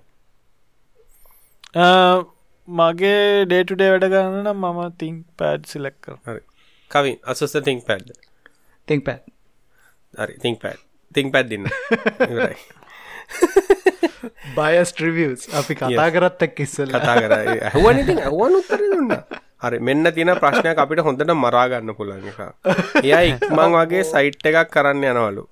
මගේ 2.69 3.45
ඩේටුඩේ 3.47 3.91
වැඩ 3.93 4.09
ගන්න 4.11 4.49
මම 4.53 4.81
තිං 4.99 5.23
පැඩ් 5.37 5.67
සිලෙක් 5.67 5.97
කර 6.01 6.19
හරි. 6.25 6.43
කවින් 6.91 7.17
අසුස්ත 7.25 7.63
තිං 7.65 7.81
පැඩ් 7.83 8.11
තිං 8.89 9.01
පැත් 9.01 9.23
හරි 10.15 10.39
තිං 10.39 10.59
පැඩ් 10.59 10.83
තිං 11.13 11.31
පැඩ්දින්න 11.31 11.71
බයස් 14.57 14.93
ට්‍රිවියස් 14.93 15.49
අපි 15.55 15.75
කතා 15.77 16.11
කරත්තක් 16.11 16.61
ඉස්සල් 16.61 16.91
කතා 16.91 17.17
කර. 17.17 17.35
හුවන 17.75 18.03
හුවන් 18.27 18.61
උත්තර 18.61 18.83
දුන්න. 18.85 19.19
හරි 19.63 19.79
මෙන්න 19.81 20.13
තින 20.13 20.35
ප්‍රශ්නයක් 20.37 20.79
අපිට 20.79 21.07
හොඳට 21.07 21.37
මරාගන්න 21.37 21.95
පුළන් 21.95 22.31
එක. 22.33 22.41
එයා 23.07 23.23
ඉක්මං 23.31 23.79
වගේ 23.79 24.03
සයිට් 24.07 24.43
එකක් 24.45 24.75
කරන්න 24.75 25.07
යනවලු 25.13 25.47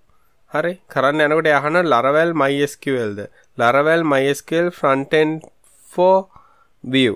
හරි 0.54 0.72
කරන්න 0.92 1.22
යනකට 1.26 1.48
යහන 1.50 1.76
ලරවැල් 1.82 2.32
මයිස්කවල්ද 2.40 3.20
ලරවැල් 3.58 4.02
මයිස්කල් 4.10 4.68
ෆ්‍රන්ටන් 4.76 5.30
ෆෝ 5.92 6.18
view. 6.84 7.14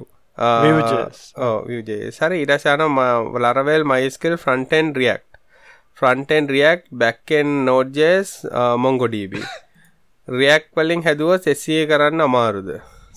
සර 2.17 2.33
ඉරසාන 2.41 2.83
ලරවල් 3.45 3.85
මයිස්කල් 3.93 4.35
ෆ්‍රන්ටන් 4.43 4.91
රියක් 4.99 5.25
ෆ්‍රන්ටන් 6.01 6.51
රියක් 6.55 6.85
බැක්කෙන් 7.03 7.55
නෝඩ්ජස් 7.69 8.35
මොංගොඩීබ 8.83 9.39
රියක් 10.29 10.69
වලින් 10.77 11.07
හැදුව 11.07 11.33
සෙස්සිය 11.47 11.87
කරන්න 11.93 12.27
අමාරුද? 12.27 12.69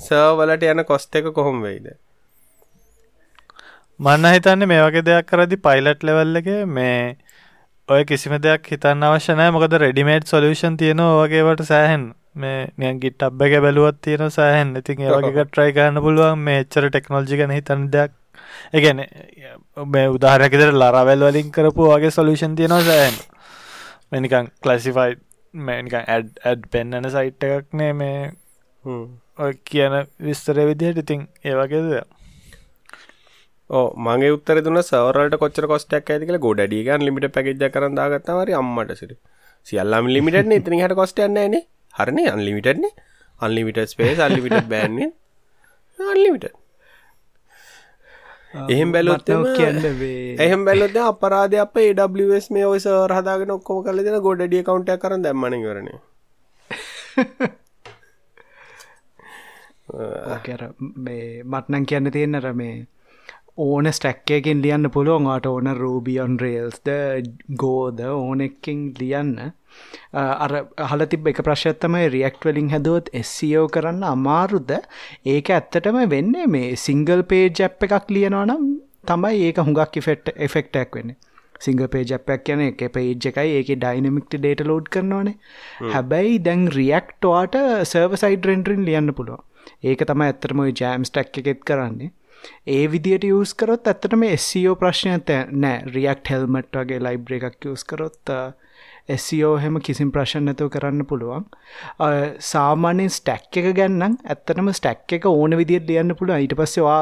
සර්වලට 0.06 0.64
යන 0.70 0.84
කොස්ට 0.92 1.20
එක 1.20 1.34
කොහොම 1.36 1.66
වෙයිද? 1.66 1.92
මන්න 4.00 4.34
හිතන්නේ 4.36 4.70
මේ 4.72 4.86
වගේ 4.86 5.06
දෙයක් 5.10 5.28
කරදි 5.32 5.58
පයිලට් 5.68 6.08
ලෙවල් 6.10 6.42
එක 6.42 6.48
මේ 6.78 7.02
ඔය 7.90 8.04
කිසිම 8.06 8.34
දෙයක් 8.44 8.68
හිතන්න 8.72 9.04
අවශ්‍යනෑ 9.06 9.52
මොකද 9.54 9.74
රෙඩිමේට් 9.82 10.30
සොලියෂන් 10.32 10.76
තියෙනවා 10.80 11.16
වගේවට 11.22 11.64
සෑහෙන් 11.70 12.04
මේ 12.36 12.60
නියන් 12.78 13.00
ගිට 13.02 13.26
අබ්බ 13.28 13.42
එක 13.42 13.56
බැලුවත් 13.66 13.98
තියෙන 14.06 14.32
සෑහන් 14.36 14.76
ඉතින් 14.80 15.02
ඒවගේ 15.08 15.46
ට්‍රයි 15.48 15.74
කරන්න 15.78 16.04
පුළුවන්. 16.06 16.40
මේ 16.40 16.62
එච්චර 16.64 16.88
ටෙක්නෝජි 16.88 17.40
ගැන 17.42 17.56
හිතන් 17.56 17.88
දෙයක්. 17.96 18.14
එකන 18.74 19.02
මේ 19.96 20.06
උදාහරැකිදර 20.14 20.72
ලරවැල් 20.74 21.28
වලින් 21.28 21.52
කරපු 21.52 21.90
වගේ 21.92 22.14
සොලූෂන් 22.18 22.56
තියෙනවා 22.56 22.86
සෑහන් 22.88 23.20
මෙනිකන් 24.12 24.52
කලසිෆයි 24.64 25.18
මේනික 25.54 25.98
ඇඩ් 26.00 26.32
ඇඩ් 26.46 26.72
පෙන්න්නන 26.72 27.12
සයිට් 27.18 27.50
එකක්නේ 27.50 27.92
මේ 27.94 28.32
ඔය 28.86 29.54
කියන 29.66 30.00
විස්තරය 30.22 30.70
විදිහට. 30.72 31.04
ඉතින් 31.04 31.28
ඒවගේද 31.44 31.94
ඕ 31.94 32.08
මගේ 33.98 34.32
උත්තර 34.32 34.58
දුන්න 34.62 34.82
සවරට 34.82 35.36
කොච්චර 35.38 35.68
කොස්ටක් 35.68 36.10
ඇතිකල 36.10 36.38
ගොඩඩියගන් 36.38 37.06
ලිමිට 37.08 37.28
පැකිජ 37.34 37.70
කරන්න 37.70 37.96
දාගත්තවරි 37.96 38.54
අම්මට 38.54 38.92
සිට. 38.96 39.14
සියල්ලාම 39.68 40.08
ලිමිට 40.08 40.36
ඉතිනි 40.52 40.84
හට 40.84 40.96
කොස්ටයන්නේනේ 40.96 41.64
හරනේ 41.96 42.30
අන්ලිමිටඩ්නේ 42.30 42.92
අන්ලිමිට 43.42 43.80
ස්පේස් 43.88 44.20
අල්ලිමිට 44.20 44.68
බෑන්නේ 44.70 45.10
අන්ලිමිට 46.00 46.46
එහෙම 48.70 48.92
බැලොත් 48.92 49.26
කියන්න 49.56 49.80
එහෙම 50.40 50.66
බැලොත් 50.66 50.96
අපරාධ 51.06 51.58
අප 51.58 51.76
ඒWස් 51.78 52.48
මේ 52.52 52.66
ඔය 52.66 52.80
සර් 52.80 53.12
හදාගෙන 53.14 53.52
ඔක්කොම 53.52 53.84
කරලා 53.84 54.06
දෙන 54.06 54.22
ගොඩඩිය 54.22 54.64
කවුන්ට් 54.64 54.90
එකක් 54.90 55.02
කරන් 55.02 55.22
දැම්මන 55.24 55.54
ඉවරනේ. 55.54 56.00
කර 60.46 60.62
මේ 60.98 61.44
මට්නං 61.44 61.86
කියන්න 61.86 62.12
තියෙන්නර 62.12 62.48
මේ 62.54 62.76
ඕන 63.64 63.90
ස්ටැක්කයකින් 63.98 64.62
ලියන්න 64.66 64.90
පුළුවන් 64.96 65.30
ආට 65.34 65.48
ඕන 65.52 65.70
රූබියන් 65.80 66.38
රේල්ස්ද 66.44 66.92
ගෝද 67.64 68.00
ඕන 68.10 68.44
එක්කින් 68.48 68.84
ලියන්න. 69.00 69.34
අර 70.46 70.54
හල 70.90 71.06
තිබ 71.14 71.28
එක 71.32 71.42
ප්‍රශ්ත්තමයි 71.48 72.12
රියක්ට 72.16 72.48
වලින් 72.50 72.72
හැදුවත් 72.76 73.12
SCO 73.24 73.66
කරන්න 73.76 74.06
අමාරුද 74.12 74.72
ඒක 75.36 75.52
ඇත්තටම 75.58 76.00
වෙන්නේ 76.16 76.48
මේ 76.56 76.72
සිංගල් 76.86 77.26
පේජ් 77.34 77.66
ඇප් 77.68 77.86
එකක් 77.90 78.16
ලියනවනම් 78.18 78.72
තමයි 79.12 79.44
ඒක 79.50 79.62
හුඟක් 79.68 80.02
ෆෙට් 80.08 80.34
එෆෙක්ටක් 80.48 80.98
වෙන්නේ. 81.00 81.20
සිංග 81.64 81.82
පේජපයක් 81.94 82.44
කියන 82.46 82.62
එක 82.68 82.82
පේජ් 82.96 83.12
එකයි 83.30 83.52
ඒක 83.58 83.70
ඩයිනමික්ට 83.84 84.36
ඩේට 84.38 84.66
ලෝඩ් 84.70 84.90
කරනවානේ. 84.94 85.38
හැබැයි 85.94 86.42
දැන් 86.48 86.66
රියක්ටවාට 86.78 87.58
සර්ව 87.92 88.18
සයිඩ 88.24 88.50
රෙන්ටරින් 88.50 88.86
ලියන්න 88.90 89.14
පුළුව 89.20 89.42
ඒක 89.90 90.02
තම 90.10 90.26
ඇත්තරම 90.26 90.64
ජෑම්ස් 90.80 91.14
ටැක් 91.14 91.40
එකෙත් 91.42 91.62
කරන්නේ 91.70 92.12
ඒ 92.78 92.86
විදියට 92.96 93.28
යස් 93.30 93.54
කරොත් 93.64 93.92
ඇත්තටම 93.92 94.26
SCO 94.38 94.76
ප්‍රශ්නය 94.82 95.18
නෑ. 95.20 95.78
රියක්ට 95.96 96.34
හෙල්මට් 96.36 96.82
වගේ 96.82 97.04
ලයිබ්‍ර 97.08 97.40
එකක් 97.40 97.72
යස් 97.74 97.88
කරොත් 97.94 98.36
SEO 99.10 99.50
හෙම 99.62 99.80
කිසිම් 99.86 100.12
ප්‍රශ්න 100.16 100.46
නැතුව 100.48 100.70
කරන්න 100.74 101.06
පුළුවන්. 101.10 101.46
සාමාන්‍යෙන් 102.50 103.12
ස්ටැක් 103.16 103.58
එක 103.62 103.70
ගැන්නම් 103.80 104.18
ඇත්තනම 104.34 104.70
ස්ටැක් 104.80 105.16
එක 105.18 105.26
ඕන 105.32 105.58
විදිත් 105.62 105.88
ලියන්න 105.90 106.16
පුළුව 106.20 106.44
ඊට 106.44 106.56
පස්සවා 106.60 107.00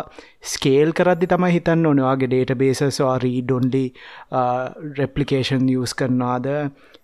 ස්කේල් 0.53 0.93
කරද්දි 0.99 1.29
තමයි 1.33 1.51
හිතන්න 1.55 1.89
ඕනවාගේ 1.91 2.31
ඩේට 2.31 2.55
බේසස්වා 2.61 3.17
රීඩොන්ඩි 3.25 3.83
රෙපලිකේෂන් 5.01 5.67
යස් 5.75 5.95
කරනවාද? 6.01 6.47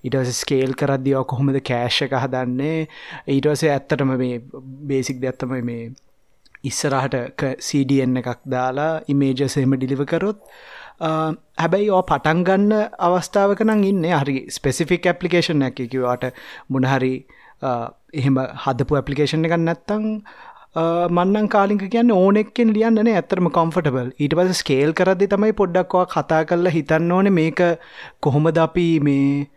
ඉටස 0.07 0.33
ස්කේල් 0.39 0.73
කරද්දිවා 0.79 1.27
කොහොමද 1.33 1.61
කෑශ් 1.71 2.01
එක 2.07 2.17
හදන්නේ? 2.23 2.87
ඊටවසේ 3.35 3.75
ඇත්තටම 3.75 4.15
මේ 4.23 4.41
බේසික් 4.93 5.21
දැත්තම 5.21 5.55
මේ 5.69 5.93
ඉස්සරහට 6.69 7.43
CDN 7.67 8.21
එකක් 8.21 8.41
දාලා 8.55 8.91
ඉමේජසේම 9.13 9.77
ඩිලිව 9.77 10.03
කරොත් 10.11 10.39
හැබැයි 10.99 11.89
ඕ 11.91 12.01
පටන්ගන්න 12.03 12.73
අවස්ථාවක 12.99 13.61
නම් 13.65 13.83
ඉන්න. 13.83 14.03
හරි 14.21 14.35
ස්පෙසිෆික් 14.49 15.07
ඇපලිකේෂන් 15.11 15.63
ඇක 15.67 15.79
කිවට 15.93 16.25
මොනහරි 16.69 17.13
එහෙම 18.13 18.37
හදපු 18.65 18.99
ඇපලිකේෂන් 18.99 19.47
එකක් 19.47 19.57
නැත්තං 19.61 20.05
මන්නන් 21.15 21.49
කාලික 21.49 21.83
කියන්න 21.91 22.11
ඕනෙක්ෙන් 22.11 22.73
ලියන්නන 22.75 23.09
ඇතරම 23.11 23.49
කොම්ෆටබල් 23.57 24.09
ඊට 24.19 24.37
පස 24.37 24.61
ස්කේල් 24.61 24.93
කරදි 24.93 25.27
තමයි 25.33 25.57
පොඩ්ඩක්වා 25.61 26.05
කතා 26.13 26.43
කරලා 26.45 26.75
හිතන්න 26.77 27.11
ඕන 27.11 27.31
මේක 27.39 27.61
කොහොමද 28.19 28.57
අපි 28.57 28.87
මේ 28.99 29.47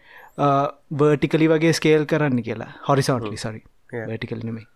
වර්ටිකලි 1.01 1.51
වගේ 1.53 1.73
ස්කේල් 1.73 2.07
කරන්න 2.07 2.43
කියලා. 2.43 2.73
හොරිසෝටලි 2.89 3.39
සරි 3.45 3.63
වැටිකල් 4.03 4.45
නෙමේ 4.45 4.67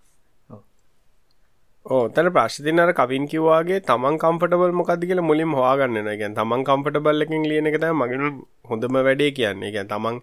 ඕ 1.86 2.02
තැන 2.08 2.28
ප්‍රශ්තිනර 2.34 2.90
කවින් 2.98 3.24
කිව්වාගේ 3.30 3.78
තමන් 3.82 4.16
කම්පටබල් 4.22 4.72
මොකක්ද 4.80 5.02
කියලා 5.02 5.26
මුලින් 5.30 5.50
හවාගන්න 5.50 6.10
ගැන් 6.20 6.36
තමන් 6.36 6.62
කම්පටබල් 6.68 7.24
එකින් 7.24 7.42
ලියන 7.50 7.66
එකත 7.66 7.86
මගෙන 8.00 8.22
හොඳම 8.70 8.98
වැඩේ 8.98 9.30
කියන්නේ. 9.38 9.72
ගැන් 9.74 9.88
තමන් 9.90 10.20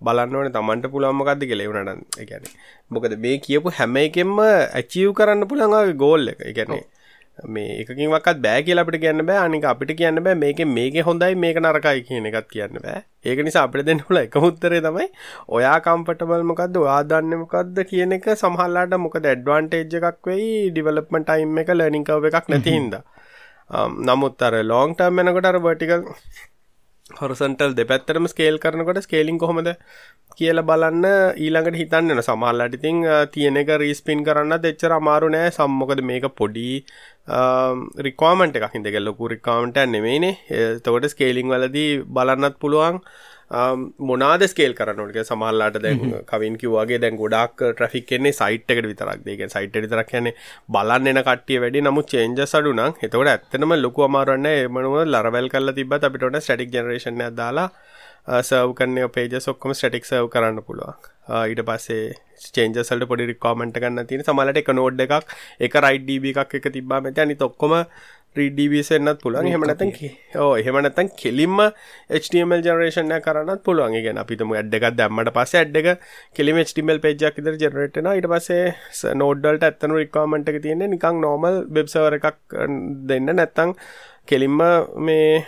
බලන්නවන 0.00 0.52
තමන්ට 0.56 0.90
පුළන්මකක්ද 0.92 1.42
කෙලෙවුනට 1.50 2.20
එකැන 2.24 2.44
මොකද 2.90 3.16
මේ 3.24 3.38
කියපු 3.46 3.72
හැම 3.78 3.96
එකෙන්ම 4.02 4.36
ඇචීව් 4.40 5.14
කරන්න 5.18 5.48
පුළන්ගේ 5.50 5.96
ගෝල් 6.02 6.28
එක. 6.32 6.44
එකැනේ 6.50 6.84
මේ 7.46 7.74
එකකින් 7.82 8.10
වක්කත් 8.10 8.40
බෑ 8.44 8.62
කියලා 8.62 8.84
අපිට 8.86 9.00
කියන්න 9.04 9.24
බෑ. 9.28 9.38
අනික 9.44 9.64
අපිට 9.64 9.92
කියන්න 9.98 10.22
බෑ 10.24 10.34
මේක 10.34 10.60
මේක 10.68 10.96
හොඳයි 11.08 11.34
මේක 11.44 11.60
නරකයි 11.62 12.02
කියන 12.08 12.26
එකත් 12.30 12.48
කියන්න 12.54 12.80
බෑ. 12.84 13.02
ඒක 13.24 13.44
නිසා 13.46 13.64
අපිට 13.68 13.86
දෙන්න 13.86 14.02
පුළුවන් 14.04 14.24
එකම 14.24 14.48
උත්තරේ 14.50 14.80
තමයි 14.80 15.06
ඔයා 15.58 15.76
කම්ෆර්ටබල් 15.86 16.44
මොකද්ද 16.50 16.80
ඔයා 16.82 17.00
දන්නේ 17.12 17.40
මොකද්ද 17.44 17.78
කියන 17.90 18.16
එක 18.18 18.28
සමහරලාට 18.34 18.98
මොකද 19.06 19.30
ඇඩ්වාන්ටේජ් 19.32 19.98
එකක් 20.00 20.30
වෙයි 20.32 20.52
ඩෙවලොප්මන්ට් 20.70 21.30
ටයිම් 21.30 21.62
එක 21.64 21.74
ලර්නින් 21.74 22.06
කර්ව් 22.10 22.30
එකක් 22.32 22.52
නැති 22.54 22.76
හින්දා. 22.78 23.02
නමුත් 24.08 24.42
අර 24.42 24.54
ලොං 24.64 24.94
ටර්ම් 24.94 25.24
යනකොට 25.24 25.50
අර 25.50 25.58
වර්ටිකල් 25.60 26.04
හොරසන්ටල් 27.16 27.74
දෙපැත්තරම 27.76 28.26
ස්කේල් 28.28 28.56
කරනකොට 28.58 28.98
ස්කේලින් 29.04 29.38
කොහොමද 29.42 29.68
කියල 30.38 30.60
බලන්න 30.62 31.06
ඊළඟට 31.44 31.78
හිතන්න 31.80 32.22
සමහල්ලට 32.22 32.76
ඉතින් 32.78 32.98
තියෙන 33.32 33.56
එක 33.56 33.70
රීස්පින් 33.82 34.24
කරන්න 34.26 34.60
දෙච්චර 34.64 34.92
අමාරු 34.98 35.30
නෑ. 35.34 35.48
සම්මොකද 35.50 36.02
මේක 36.10 36.28
පොඩි 36.40 36.84
රිකෝමට 38.08 38.58
එකක්. 38.60 38.76
හිදක 38.76 39.00
ලොකු 39.00 39.32
රිකාමට 39.34 39.80
නෙමේනේ 39.94 40.34
තකොට 40.84 41.08
ස්කේලිං 41.14 41.48
වලදී 41.54 41.90
බලන්නත් 42.06 42.60
පුළුවන්. 42.60 43.00
මොනාද 43.50 44.42
ස්කේල් 44.52 44.74
කරනට 44.78 45.18
සමල්ලාට 45.24 45.78
දැන් 45.84 46.00
කවින් 46.30 46.56
කිව්වාගේ 46.60 47.00
දැන් 47.00 47.16
ගොඩක් 47.16 47.62
ට්‍රෆික් 47.72 48.06
කෙන්නේ 48.06 48.32
සයිට් 48.32 48.70
එකට 48.70 48.88
විතරක්. 48.92 49.24
දෙක 49.24 49.44
සයිට් 49.50 49.76
විතරක් 49.84 50.14
යන්නේ 50.20 50.34
බලන්න 50.68 51.12
එන 51.12 51.22
කට්ටිය 51.24 51.60
වැඩි. 51.64 51.80
නමුත් 51.80 52.10
චේන්ජ 52.12 52.44
සඩුනම් 52.46 52.98
එතකොට 53.00 53.32
ඇත්තනම 53.34 53.76
ලොකු 53.84 54.04
අමාරන්න 54.08 54.50
එමනුව 54.52 54.98
ලරවැල් 55.06 55.48
කල්ල 55.48 55.72
තිබ 55.72 55.94
අපිටට 55.98 56.40
ස්ටටික් 56.40 56.74
ජනරේෂන 56.74 57.24
දාලා 57.40 57.68
සව් 58.28 58.74
කන්න 58.78 59.12
පේජ 59.14 59.40
සොක්කම 59.40 59.72
ස්ටටික් 59.72 60.04
සව් 60.04 60.28
කරන්න 60.34 60.60
පුළුවන්. 60.66 60.96
ඊට 61.28 61.62
පස්සේ 61.68 62.04
චේන්ජසල්ට 62.56 63.08
පොඩි 63.10 63.30
රිකාමට 63.30 63.80
ගන්න 63.82 64.06
තින 64.10 64.22
සමලට 64.26 64.60
එක 64.60 64.70
නෝඩ් 64.76 65.00
එකක් 65.04 65.32
එක 65.66 65.74
රයිඩ්ඩබ 65.84 66.28
එකක් 66.32 66.54
එක 66.60 66.68
තිබා 66.76 67.00
මෙත 67.06 67.18
අනි 67.24 67.36
තොක්කොම 67.42 67.74
රීඩබස් 68.36 68.90
එන්නත් 68.96 69.20
පුළුවන්. 69.22 69.48
හෙමනතන් 69.48 69.92
ඕ 70.42 70.50
හෙමනතන් 70.66 71.10
කෙලින්ම 71.16 71.58
HTML 72.20 72.64
ජනරේෂණ 72.66 73.14
කරන්නත් 73.26 73.62
පුළුවන්. 73.64 73.96
ගෙන 74.06 74.20
අපිතම 74.22 74.54
ඇඩ්ඩක් 74.54 74.96
දැම්මට 74.98 75.32
පස 75.36 75.54
ඇඩ්ඩක 75.60 76.04
කෙලිම 76.36 76.60
HTML 76.64 77.00
පේජක් 77.04 77.40
ඉදර 77.42 77.56
ජනරටන 77.56 78.10
ඉට 78.14 78.28
පසේ 78.34 79.14
නෝඩ්ඩල්ට 79.22 79.68
ඇත්තනු 79.70 80.02
රිකාමට 80.02 80.52
එක 80.52 80.60
තියෙන 80.62 80.84
නිකං 80.86 81.22
නෝමල් 81.24 81.64
වෙබ්සවර 81.70 82.18
එකක් 82.20 82.58
දෙන්න. 83.08 83.32
නැත්තං 83.32 83.74
කෙලින්ම 84.28 84.60
මේ 84.98 85.46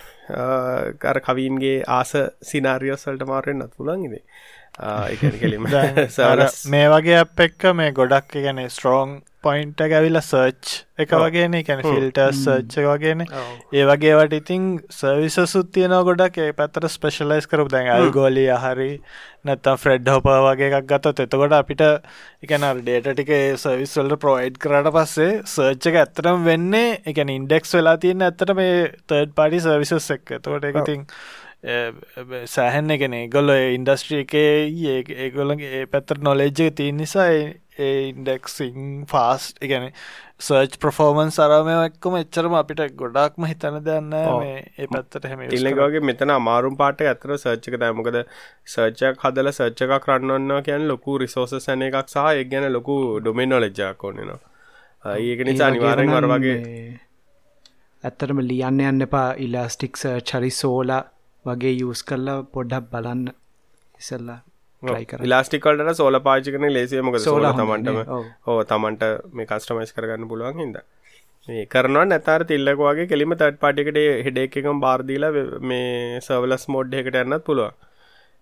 කර 1.02 1.20
කවීන්ගේ 1.26 1.82
ආස 1.98 2.14
සිනාරියෝසල්ට 2.42 3.28
මාරෙන්න්නත් 3.28 3.76
පුළන් 3.76 4.08
ඉදේ 4.08 4.24
කෙලිම 4.24 4.59
මේ 6.72 6.86
වගේ 6.88 7.18
අප 7.20 7.40
එක්ක 7.40 7.72
මේ 7.74 7.92
ගොඩක් 7.92 8.38
ගැන 8.38 8.62
ස්ට්‍රෝං 8.68 9.18
පොයින්ට 9.40 9.80
ඇවිල්ල 9.80 10.20
සර්ච් 10.20 10.72
එක 10.98 11.12
වගේන. 11.14 11.56
කැන 11.64 11.82
ෆිල්ට 11.82 12.20
සර්ච් 12.34 12.76
වගේන. 12.86 13.24
ඒ 13.72 13.84
වගේවට 13.86 14.36
ඉතින් 14.36 14.66
සර්විසසුත් 14.90 15.72
තියෙන 15.72 15.96
ගොඩක්. 16.04 16.38
ඒ 16.38 16.52
පැත්තර 16.52 16.88
ස්පෙශලයිස් 16.88 17.48
කරපු 17.48 17.72
දැන් 17.72 17.90
අල්ගෝලිය 17.90 18.50
හරි 18.56 18.90
නැත්තම් 19.44 19.80
ෆ්‍රෙඩ් 19.80 20.08
හොප 20.08 20.28
වගේ 20.46 20.68
එකක් 20.70 20.86
ගත්තොත් 20.86 21.24
එතකොට 21.24 21.56
අපිට 21.56 21.84
එකන 21.86 22.66
ඩේට 22.80 23.10
ටික 23.10 23.32
සර්විස්වල්ට 23.56 24.20
ප්‍රෝයිඩ් 24.20 24.60
කරට 24.60 24.92
පස්සේ 24.92 25.40
සර්ච් 25.46 25.90
එක 25.90 26.00
ඇත්තරම් 26.02 26.44
වෙන්නේ 26.44 26.98
එකන 27.06 27.32
ඉන්ඩෙක්ස් 27.32 27.76
වෙලා 27.78 27.96
තියෙන 27.98 28.26
ඇත්තට 28.28 28.56
මේ 28.56 28.90
තර්ඩ් 29.04 29.32
පාඩි 29.34 29.62
සර්විසස් 29.64 30.10
එක් 30.16 30.36
එතකොට 30.38 30.68
එකතින් 30.68 31.08
සෑහන්න 31.62 32.90
එකන. 32.90 33.16
ගොල්ල 33.30 33.50
ඉන්ඩස්ට්‍රිය 33.52 34.22
එකේ 34.24 34.52
ඒගොලගේ 35.24 35.72
ඒ 35.80 35.86
පැත්තර 35.86 36.22
නොලෙජ්ජ 36.22 36.70
තිය 36.72 36.92
නිසා 36.92 37.26
ඒ 37.78 37.90
ඉන්ඩෙක්සිං 38.08 39.04
ෆාස්ට් 39.10 39.60
එකන 39.60 39.90
සර්ච් 40.40 40.78
ප්‍රෆෝමන් 40.82 41.30
සරමය 41.30 41.74
එක්කම 41.82 42.16
එච්චරම 42.20 42.56
අපිට 42.60 42.80
ගොඩක්ම 42.96 43.46
හිතන 43.50 43.76
දන්න 43.80 44.16
මේ 44.38 44.56
ඒ 44.78 44.88
පැත්තට 44.88 45.28
හැම 45.32 45.44
ඉල්ලගගේ 45.48 46.02
මෙතන 46.02 46.34
අමාරුම් 46.36 46.80
පාට 46.80 47.04
ඇතර 47.04 47.36
සර්ච්ක 47.36 47.78
දෑමකද 47.84 48.18
සර්චයක් 48.66 49.22
හදල 49.24 49.52
සර්ච්චක 49.52 49.94
කරන්නන්න 50.06 50.64
කියන් 50.68 50.88
ලොකු 50.88 51.18
රිසෝස 51.24 51.56
සැන 51.60 51.86
එකක් 51.88 52.00
සහ 52.06 52.42
එක් 52.42 52.50
ගැන 52.54 52.70
ලොකු 52.72 52.98
ඩොමෙන් 53.20 53.54
නොලෙජ්ජක් 53.54 54.08
ඕනෙනවා 54.10 55.16
ඒක 55.20 55.46
නිසා 55.46 55.70
අනිවාරෙන් 55.70 56.16
වර 56.16 56.30
වගේ 56.30 56.58
ඇත්තරම 58.04 58.38
ලියන්න 58.42 58.80
යන්න 58.82 59.06
එපා. 59.06 59.30
ඉලාස්ටික් 59.38 59.98
චරි 60.24 60.50
සෝලා 60.52 61.02
වගේ 61.44 61.74
යස් 61.82 62.02
කරලා 62.04 62.38
පොඩ්ඩක් 62.54 62.86
බලන්න. 62.92 63.26
ඉසල්ලා 63.98 64.40
ඉලාස්ටිකල්ට 65.26 65.92
සෝල 65.94 66.20
පාචිකන 66.20 66.66
ලේසියමක 66.68 67.18
සෝල 67.20 67.46
තමන්ටම. 67.52 68.00
ඕ 68.46 68.58
තමන්ට 68.64 69.04
මේ 69.32 69.50
කස්ටමයිස් 69.50 69.94
කරගන්න 69.96 70.30
පුළුවන් 70.30 70.62
හිද 70.62 70.80
මේ 71.48 71.66
කරනවා 71.66 72.06
නැතර 72.06 72.42
තිල්ලක 72.50 72.80
වගේ 72.86 73.10
කෙලිම 73.12 73.34
තට 73.34 73.60
පාටිකට 73.64 74.00
හෙඩ 74.26 74.42
එකකම් 74.44 74.80
බාර්දීල 74.86 75.26
මේ 75.70 76.20
සවලස් 76.20 76.66
මෝඩ් 76.68 76.98
එකට 77.00 77.20
යන්නත් 77.22 77.44
පුළුවන්. 77.46 77.76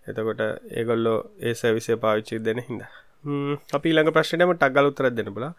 එතකොට 0.07 0.41
ඒගොල්ලෝ 0.79 1.19
ඒ 1.41 1.55
සවිසේ 1.55 2.03
පාවිච්චි 2.05 2.43
දෙන 2.47 2.61
හිද 2.67 2.83
අපි 3.25 3.93
ළඟ 3.93 4.15
ප්‍රශ්නයම 4.17 4.51
ටක්ගල 4.55 4.89
උත්තර 4.91 5.07
දෙන්න 5.11 5.31
බලා. 5.37 5.53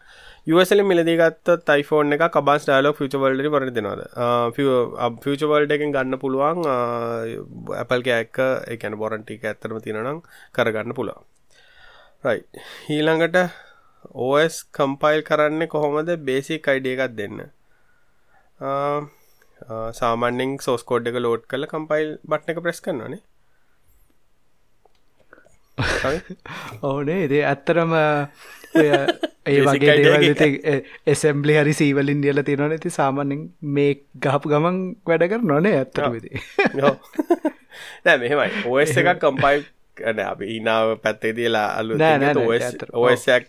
යුවසල 0.50 0.80
මිලදිගත්ත 0.90 1.50
තයිෆෝන් 1.68 2.16
එක 2.16 2.24
කබස් 2.36 2.64
ඩයිලෝ 2.66 2.96
ෆිචවල්ඩ 3.00 3.48
වර 3.54 3.66
දෙනවාද 3.78 4.00
ෆිචවල්ඩ 5.24 5.74
එකෙන් 5.76 5.92
ගන්න 5.96 6.20
පුළුවන් 6.22 6.64
ඇපල් 7.80 8.06
කෑක්ක 8.08 8.38
එකන 8.74 8.96
බොරන්ටික 9.02 9.44
ඇත්තරම 9.44 9.78
තිනනම් 9.86 10.22
කරගන්න 10.56 10.96
පුළුවන්. 10.98 11.22
රයි 12.24 12.40
ඊළඟට 12.96 13.38
ඕස් 14.28 14.54
කම්පයිල් 14.76 15.20
කරන්න 15.30 15.68
කොහොමද? 15.74 16.10
බේසික් 16.28 16.68
අයිඩිය 16.72 16.96
එකත් 16.96 17.16
දෙන්න. 17.20 17.40
සාමාන්‍යෙන් 20.00 20.56
සෝස්කෝඩ් 20.66 21.10
එක 21.10 21.20
ලෝඩ් 21.26 21.44
කල 21.50 21.68
කම්පයිල් 21.74 22.16
බට්න 22.30 22.52
එක 22.52 22.62
ප්‍රෙස් 22.64 22.80
කරන්නනේ 22.86 23.20
ඕනේ 26.90 27.20
ඉදේ 27.26 27.42
ඇත්තරම 27.50 27.92
ඒ 28.80 29.60
වගේ 29.66 29.96
දේවල් 30.04 30.24
එසම්බලි 31.12 31.54
හරි 31.60 31.74
සීවලින් 31.80 32.20
දියල 32.24 32.42
තියෙනවන. 32.48 32.74
ඇති 32.76 32.90
සාමාන්‍යෙන් 32.98 33.42
මේ 33.76 33.92
ගහපු 34.24 34.52
ගමන් 34.52 34.78
වැඩ 35.10 35.24
කර 35.32 35.42
නොනේ 35.52 35.76
ඇත්තර 35.80 36.04
විදි 36.14 36.30
නෑ 38.04 38.16
මෙහෙමයි. 38.22 38.50
ඕස් 38.66 38.96
එකක් 39.00 39.18
කම්පයි 39.24 39.64
න 40.12 40.22
අපි 40.22 40.46
ඉනාව 40.56 40.92
පැත්තේ 40.98 41.32
තියලා 41.32 41.66
අලු 41.78 41.98
ඔසක් 43.02 43.46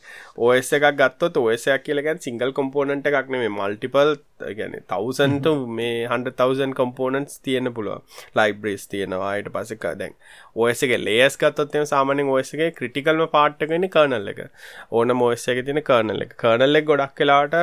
ඔස 0.47 0.73
එකක් 0.73 0.87
ගත්තොත් 0.99 1.37
ඔසයක් 1.37 1.83
කියලගැන් 1.85 2.19
සිංගල් 2.19 2.51
කොම්පෝනන්ට 2.51 3.09
එකක් 3.11 3.31
නෙමේ 3.35 3.51
මල්ටිපල් 3.51 4.11
ගැන 4.59 4.75
තවසන්ට 4.89 5.47
මේ 5.77 6.07
හන්ඩ 6.07 6.35
තවසන් 6.37 6.73
කොම්පෝනන්ස් 6.73 7.39
තියෙන 7.39 7.73
පුළුව 7.73 8.21
ලයිබ්‍රේස් 8.35 8.87
තියෙනවා 8.87 9.31
අයට 9.31 9.51
පසක 9.53 9.95
දැන් 9.95 10.17
ඔසක 10.65 10.97
ලේස් 10.99 11.37
ගත්තොත්ම 11.37 11.85
සාමනෙන් 11.85 12.33
ඔසගේ 12.35 12.71
ක්‍රටිකල්ම 12.71 13.25
පාට්ටගෙන 13.29 13.89
කර්නල් 13.89 14.33
එක 14.33 14.43
ඕන 14.91 15.15
මෝස්ස 15.15 15.47
එක. 15.47 15.65
තින 15.65 15.81
කර්නල් 15.83 16.27
එක 16.27 16.37
කර්නල් 16.37 16.75
එක්. 16.75 16.85
ගොඩක් 16.85 17.15
කලාට 17.15 17.57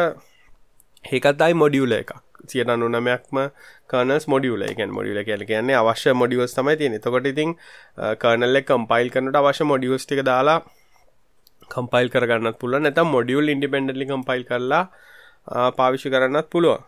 ඒකත්යි 1.11 1.55
මොඩියුල 1.55 1.93
එකක්. 1.95 2.13
සියට 2.47 2.71
අනු 2.71 2.89
නමයක්ම 2.89 3.39
කනස් 3.89 4.25
මොඩියුල 4.29 4.63
එකන් 4.63 4.91
මොඩියුල 4.91 5.21
කියල 5.25 5.43
කියන්නේ 5.45 5.77
අවශ්‍ය 5.77 6.15
මොඩියස් 6.15 6.55
තමයි 6.55 6.77
තියෙන 6.81 6.99
තකොට 7.01 7.27
ඉතින් 7.27 7.55
කර්නල්ල 8.23 8.61
කම්පයිල් 8.63 9.11
කනට 9.11 9.43
අවශ්‍ය 9.43 9.67
මොඩියස් 9.73 10.07
ටික 10.07 10.23
දාලා 10.31 10.59
කම්පයිල් 11.69 12.09
කරගන්නත් 12.09 12.59
පුළුව 12.61 12.85
නැතම් 12.85 13.11
මොඩියුල් 13.17 13.55
ඉන්ඩිපෙන්ඩලි 13.55 14.09
කම්පයිල් 14.13 14.45
කරලා 14.51 14.85
පාවිශි 15.73 16.11
කරන්නත් 16.11 16.49
පුළුව 16.51 16.79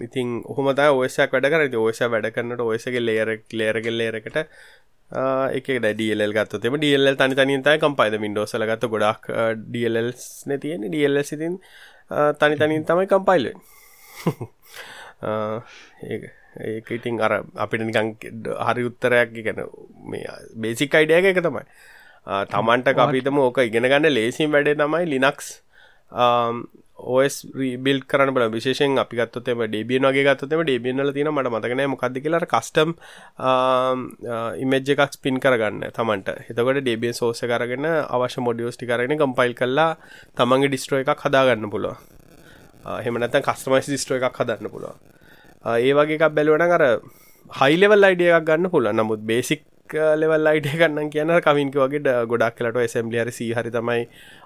ඉතින් 0.00 0.40
ඔහොමත 0.46 0.82
ඔසයක් 0.96 1.32
වැඩ 1.32 1.50
කර 1.52 1.78
ඔස 1.82 2.02
වැඩ 2.06 2.32
කරන්නට 2.34 2.64
ඔයසගේ 2.64 3.04
ලේර 3.04 3.30
ලේරගෙල් 3.52 3.98
ලේරකට 4.00 4.38
එක 5.58 5.68
ඩියල් 5.84 6.24
ගත්තම 6.30 6.74
ඩියල් 6.76 7.14
තනි 7.16 7.36
තනිතයි 7.36 7.78
කම්පයිද 7.78 8.18
මින්ඩෝසල 8.20 8.64
ගත්ත 8.64 8.90
ගොඩක් 8.94 9.30
ඩියල්ස් 9.62 10.26
නැතියෙන 10.46 10.88
ඩියල්ල 10.88 11.22
සිතින් 11.24 11.60
Uh, 12.08 12.32
තනි 12.32 12.56
තනින් 12.56 12.84
තමයි 12.88 13.04
කම්පයිල්ලෙන් 13.04 13.56
uh, 15.28 15.60
ඒක 16.56 16.88
ඉතින් 16.88 17.20
අර 17.20 17.44
අපිට 17.54 17.84
නිකං 17.84 18.16
හරි 18.58 18.82
උත්තරයක් 18.82 19.36
ගැන 19.44 19.60
මේ 20.04 20.24
බේසික් 20.56 20.94
අයිඩියක 20.94 21.30
එක 21.30 21.44
තමයි. 21.44 21.64
Uh, 22.24 22.44
තමන්ට 22.48 22.96
අපිතම 22.96 23.36
ඕක 23.38 23.60
ඉගෙන 23.60 23.84
ගන්න 23.84 24.08
ලේසිම් 24.08 24.52
වැඩේ 24.52 24.80
තමයි 24.80 25.04
ලිනක්ස් 25.12 25.60
ඔස් 26.98 27.46
බිල් 27.78 28.02
කරන 28.04 28.34
බල 28.34 28.50
විශේෂෙන් 28.50 28.98
අපි 28.98 29.16
ගත්තොතම 29.16 29.62
ඩේබියන් 29.64 30.04
වගේ 30.04 30.26
ගත්තොතම 30.26 30.62
ඩේබියන්ල 30.62 31.12
තින 31.12 31.30
මට 31.30 31.50
මතකන 31.50 31.84
මොකක්ද 31.88 32.18
කියලා. 32.18 32.44
කස්ටම් 32.44 32.90
ඉමජ් 34.58 34.92
එකක් 34.94 35.02
ස්පින් 35.12 35.38
කරගන්න 35.38 35.88
තමන්ට. 35.90 36.28
එතකට 36.50 36.82
ඩේබියන් 36.82 37.14
සෝස 37.14 37.40
කරගෙන 37.42 37.86
අවශ්‍ය 37.86 38.40
මොඩියෝස්ටි 38.40 38.86
කරගෙන 38.86 39.18
කම්පයිල් 39.18 39.54
කල්ලා 39.54 39.90
තමන්ගේ 40.36 40.68
ඩිස්ට්‍රෝ 40.68 41.00
එකක් 41.00 41.26
හදාගන්න 41.26 41.70
පුළුව 41.70 41.96
හෙමනත 43.04 43.40
කස්ටමයිස් 43.44 43.88
දිස්ට්‍ර 43.88 44.18
එකක් 44.18 44.38
හදන්න 44.40 44.70
පුළුව 44.72 44.94
ඒ 45.78 45.92
වගේ 45.92 46.18
එකක් 46.18 46.34
බැලුවන 46.34 46.76
අර 46.76 46.84
හයිලෙවල් 47.50 48.08
අයිඩිය 48.08 48.32
එකක් 48.32 48.46
ගන්න 48.48 48.70
පුල 48.70 48.88
නමුත් 48.92 49.22
බේසික් 49.22 49.64
ලෙවල් 50.16 50.46
අයිඩ 50.46 50.68
ගන්න 50.72 51.10
කියන 51.10 51.32
කමින්ක 51.40 51.76
වගේ 51.76 52.16
ගොඩක් 52.26 52.58
කලට 52.58 52.84
එසම්ලියර 52.84 53.32
සී 53.32 53.52
හරි 53.52 53.70
තමයි 53.70 54.04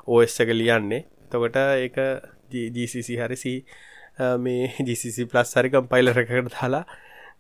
ඕස් 0.08 0.40
එක 0.40 0.50
ලියන්නේ. 0.50 1.04
තකොට 1.30 1.56
ඒක 1.56 1.96
ජීසිසි 2.52 3.18
හරිසි 3.18 3.54
මේ 4.40 4.72
ජිසිසි 4.88 5.26
ප්ලස් 5.26 5.56
හරි 5.56 5.70
කම්පයිලර 5.70 6.18
එකට 6.18 6.52
දාලා 6.52 6.84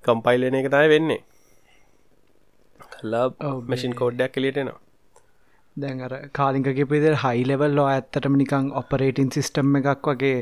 කම්පයිලන 0.02 0.54
එක 0.54 0.70
තයි 0.70 0.88
වෙන්නේ. 0.88 1.20
කල්ලා 2.92 3.26
මැසින් 3.66 3.94
කෝඩ්ඩයක් 3.94 4.32
කලියටනවා 4.32 4.80
දැන් 5.76 6.00
අර 6.00 6.12
කාලිංකගේ 6.32 6.86
පිදර 6.86 7.14
හයි 7.16 7.44
ලෙවල් 7.44 7.74
ලෝ 7.74 7.86
ඇත්තටම 7.86 8.36
නිකං 8.36 8.68
ඔපරේටින් 8.74 9.30
සිිස්ටම් 9.30 9.78
එකක් 9.80 10.08
වගේ 10.10 10.38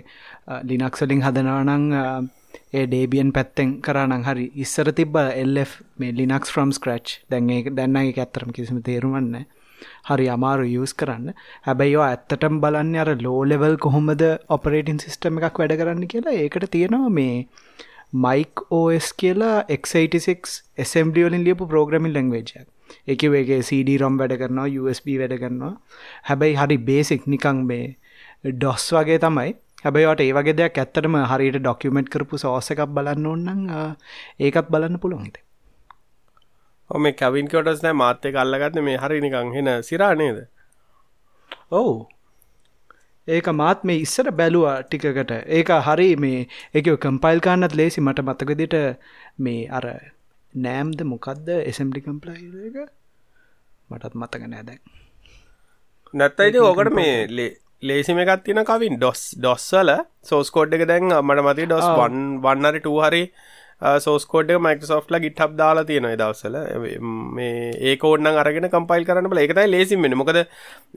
ලිනක්සලින් 0.64 1.22
හදනවනං 1.22 1.86
ඒ 2.72 2.84
ඩේබියන් 2.86 3.30
පැත්තෙන් 3.32 3.76
කරනං 3.80 4.24
හරි 4.24 4.46
ඉස්සර 4.56 4.92
තිබ 4.92 5.16
එල් 5.16 5.62
මේ 5.98 6.12
ලිනක්ස් 6.12 6.54
ෆ්‍රම් 6.54 6.72
ස්ක්‍රච් 6.72 7.16
දැන් 7.30 7.50
ඒ 7.50 7.62
දැන්න 7.72 8.00
එක 8.02 8.18
ඇත්තරම 8.18 8.52
කිසිම 8.52 8.82
තේරුවන්න 8.82 9.46
හරි 10.08 10.26
අමාරු 10.36 10.66
යස් 10.82 10.94
කරන්න. 11.02 11.36
හැබැයිෝ 11.68 12.04
ඇත්තටම් 12.06 12.60
බලන්න 12.64 12.96
අර 13.04 13.10
ලෝලෙවල් 13.26 13.76
කොහොමද 13.86 14.24
ඔපරේටින් 14.56 15.00
සිිස්ටම 15.04 15.40
එකක් 15.40 15.62
වැඩ 15.62 15.76
කරන්න 15.82 16.10
කියලා. 16.14 16.36
ඒකට 16.42 16.68
තියෙනවා 16.76 17.14
මේ 17.20 17.36
මයික් 18.26 18.66
ඕස් 18.80 19.12
කියලා 19.14 19.56
එක්86 19.76 20.60
එසම්ඩියලින් 20.84 21.46
ලියපු 21.48 21.70
ප්‍රෝග්‍රමිල් 21.72 22.16
ලංවේජයක් 22.18 22.68
එක 23.14 23.22
වගේ 23.34 23.62
CD 23.62 23.96
රොම් 24.02 24.16
වැඩ 24.20 24.36
කරනවා 24.40 24.68
USB 24.82 25.16
වැඩ 25.20 25.34
කරනවා. 25.42 25.74
හැබැයි 26.28 26.56
හරි 26.60 26.78
බේසික් 26.88 27.26
නිකං 27.26 27.66
මේ 27.66 27.96
ඩොස් 28.44 28.86
වගේ 28.96 29.20
තමයි. 29.26 29.54
හැබයිට 29.84 30.24
ඒ 30.24 30.32
වගේ 30.38 30.56
දෙයක් 30.60 30.80
ඇත්තටම 30.82 31.14
හරියට 31.32 31.60
ඩොක්කමෙන්ට් 31.60 32.10
කරපු 32.14 32.42
සෝස 32.44 32.70
එකක් 32.74 32.82
බලන්න 32.96 33.30
ඔන්නන් 33.34 33.62
ඒකත් 34.40 34.68
බලන්න 34.74 35.00
පුළුවන්ද? 35.04 35.38
මේ 36.98 37.12
කැවින් 37.12 37.48
කොටස් 37.48 37.82
නෑ 37.82 37.96
මාත්‍ය 38.02 38.32
කල්ලගත්න 38.32 38.84
මේ 38.84 38.96
හරි 38.96 39.20
නිකං 39.20 39.52
හෙන 39.56 39.68
සිරා 39.82 40.14
නේද? 40.14 40.38
ඔවු. 41.70 42.06
ඒක 43.28 43.48
මාත් 43.54 43.84
මේ 43.84 44.02
ඉස්සර 44.06 44.30
බැලුවා 44.32 44.76
ටිකකට. 44.82 45.32
ඒක 45.48 45.70
හරි 45.88 46.08
මේ 46.16 46.48
එක 46.74 46.90
කම්පයිල් 47.04 47.40
කාන්නත් 47.40 47.74
ලේසි 47.74 48.00
මට 48.00 48.26
මතකදිට 48.28 48.76
මේ 49.38 49.68
අර 49.70 49.86
නෑම්ද 50.54 51.02
මොකක්ද 51.04 51.48
එසම්ඩි 51.60 52.00
කම්පලයි 52.00 52.50
එක? 52.70 52.78
මටත් 53.90 54.14
මතක 54.14 54.42
නෑ 54.46 54.64
දැන්. 54.64 54.80
නැත්තයිද 56.14 56.56
ඕකට 56.58 56.92
මේ 56.92 57.50
ලේසිම 57.82 58.18
එකත් 58.18 58.42
තින 58.44 58.62
කවින් 58.64 58.98
ඩොස් 58.98 59.22
ඩොස්සල 59.38 59.90
සෝස්කෝඩ් 60.22 60.74
එක 60.76 60.84
දැන් 60.90 61.06
මට 61.20 61.46
මති 61.46 61.66
ඩොස් 61.66 61.86
වන් 61.98 62.16
වන්නරි 62.44 62.80
ටූ 62.82 62.98
හරි 63.04 63.22
සෝස්කෝඩ් 63.80 64.50
මයිකසෝෆ්ල 64.60 65.16
ගිට්හබ් 65.24 65.56
දාලා 65.56 65.84
තියෙනවා 65.84 66.16
දවසල 66.22 66.56
මේ 67.36 67.70
ඒ 67.80 67.96
කෝඩ්න 67.96 68.26
අරගෙන 68.26 68.68
කම්පයිල් 68.68 69.04
කරන්න 69.08 69.30
බල 69.32 69.42
එකතයි 69.44 69.70
ලේසිම් 69.74 70.02
වෙන 70.02 70.16
මොකද 70.20 70.40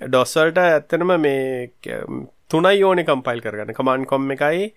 ඩොස්සල්ට 0.08 0.58
ඇත්තනම 0.58 1.14
මේ 1.26 1.70
තුනයි 2.50 2.84
ඕනි 2.84 3.04
කම්පයිල් 3.04 3.40
කරගන්න. 3.42 3.74
කමන් 3.74 4.06
කොම් 4.06 4.32
එකයි 4.32 4.74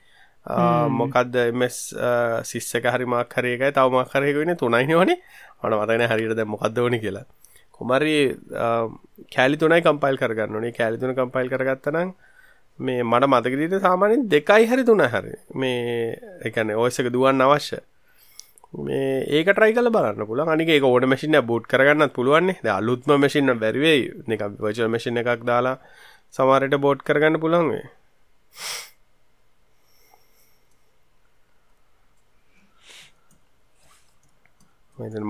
මොකක්ද 1.01 1.35
මෙස් 1.53 1.79
සිස්සක 2.51 2.87
හරිමක් 2.95 3.35
හරේකයි 3.39 3.73
තවමක් 3.73 4.13
කරයකෙන 4.13 4.57
තුනයි 4.57 4.95
ඕනේ. 4.95 5.19
අන 5.63 5.75
මතන 5.75 6.07
හරිට 6.13 6.37
දැ 6.39 6.47
මොකක්ද 6.55 6.79
ඕනි 6.79 7.01
කියලා. 7.01 7.27
කොමරි 7.73 8.15
කෑලි 9.35 9.57
තුනයි 9.57 9.83
කම්පයිල් 9.83 10.17
කරගන්න 10.23 10.55
ඕනේ. 10.55 10.73
කෑලි 10.79 11.03
තුන 11.03 11.15
කම්පයිල් 11.19 11.51
කරගත්තනම් 11.51 12.15
මේ 12.79 13.03
මට 13.03 13.33
මතකදීට 13.35 13.77
සාමානෙන් 13.81 14.25
දෙකයි 14.31 14.71
හරි 14.71 14.85
තුන 14.85 15.05
හරි. 15.15 15.35
මේ 15.55 16.15
එකන 16.47 16.71
ඔයසක 16.77 17.11
දුවන් 17.13 17.43
අවශ්‍ය 17.43 17.83
මේ 18.77 19.25
ඒක 19.37 19.49
ට්‍රයි 19.49 19.75
කල 19.77 19.89
බලන්න 19.91 20.29
පුල 20.29 20.41
අනික 20.45 20.71
ඕඩ 20.85 21.05
මසිින 21.13 21.39
බෝඩ් 21.51 21.65
කරගන්නත් 21.73 22.13
පුළුවන්නේ. 22.17 22.61
ද 22.65 22.69
අලුත්ම 22.69 23.11
මසින්න 23.23 23.59
බැරිවේ 23.63 23.99
එක 24.35 24.43
වච 24.65 24.89
මසින 24.95 25.21
එකක් 25.23 25.45
දාලා 25.51 25.77
සමාරයට 26.35 26.77
බෝඩ් 26.85 27.01
කරගන්න 27.07 27.41
පුළන්වේ 27.41 27.85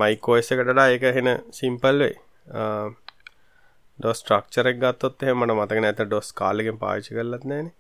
මයිකෝස් 0.03 0.53
එකටලා 0.53 0.88
ඒක 0.90 1.05
හෙන 1.16 1.28
සිම්පල් 1.53 1.99
වෙයි. 2.03 2.16
ඩොස් 3.99 4.18
ට්‍රක්චරක් 4.22 4.76
ගත්තොත් 4.80 5.22
එහෙම 5.24 5.38
මට 5.42 5.55
මතක 5.57 5.78
නැත 5.82 6.01
ඩොස් 6.03 6.28
කාලෙකින් 6.40 6.78
පාවිච්චි 6.80 7.14
කරලත් 7.16 7.44
නෑනේ 7.51 7.74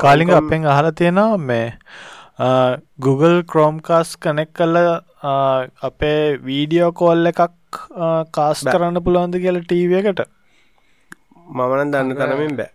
කාලිග 0.00 0.30
අපෙන් 0.30 0.66
අහලා 0.72 0.92
තියෙනවා 0.92 1.38
මේ 1.50 1.68
Google 3.06 3.38
Chromecast 3.50 4.14
කනෙක් 4.24 4.50
කල්ල 4.58 4.76
අපේ 5.88 6.22
වීඩියෝ 6.46 6.92
කෝල් 7.00 7.30
එකක් 7.32 7.42
කාස් 8.36 8.62
කරන්න 8.72 8.98
පුළුවන්ද 9.06 9.36
කියලා 9.44 9.66
ටීව 9.66 9.92
එකට? 10.00 10.20
මමනන් 11.58 11.92
දන්න 11.94 12.16
තරමින් 12.20 12.54
බෑ. 12.60 12.72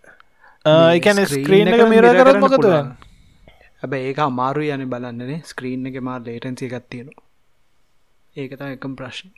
එකන 0.99 1.19
ස්ක්‍රීන් 1.33 1.73
එක 1.73 1.83
මිර 1.93 2.05
කරත් 2.19 2.39
මොකද 2.45 2.65
හැබැ 3.81 4.01
ඒක 4.09 4.19
අමාරු 4.27 4.63
යන 4.75 4.83
බලන්නනේ 4.93 5.39
ස්ක්‍රීන් 5.51 5.89
එක 5.91 5.97
මාර 6.09 6.21
ලේටන්සි 6.27 6.69
එකත් 6.69 6.87
තියෙනවා. 6.95 7.23
ඒකත 8.41 8.61
එකම් 8.67 8.93
ප්‍රශ්න. 8.99 9.29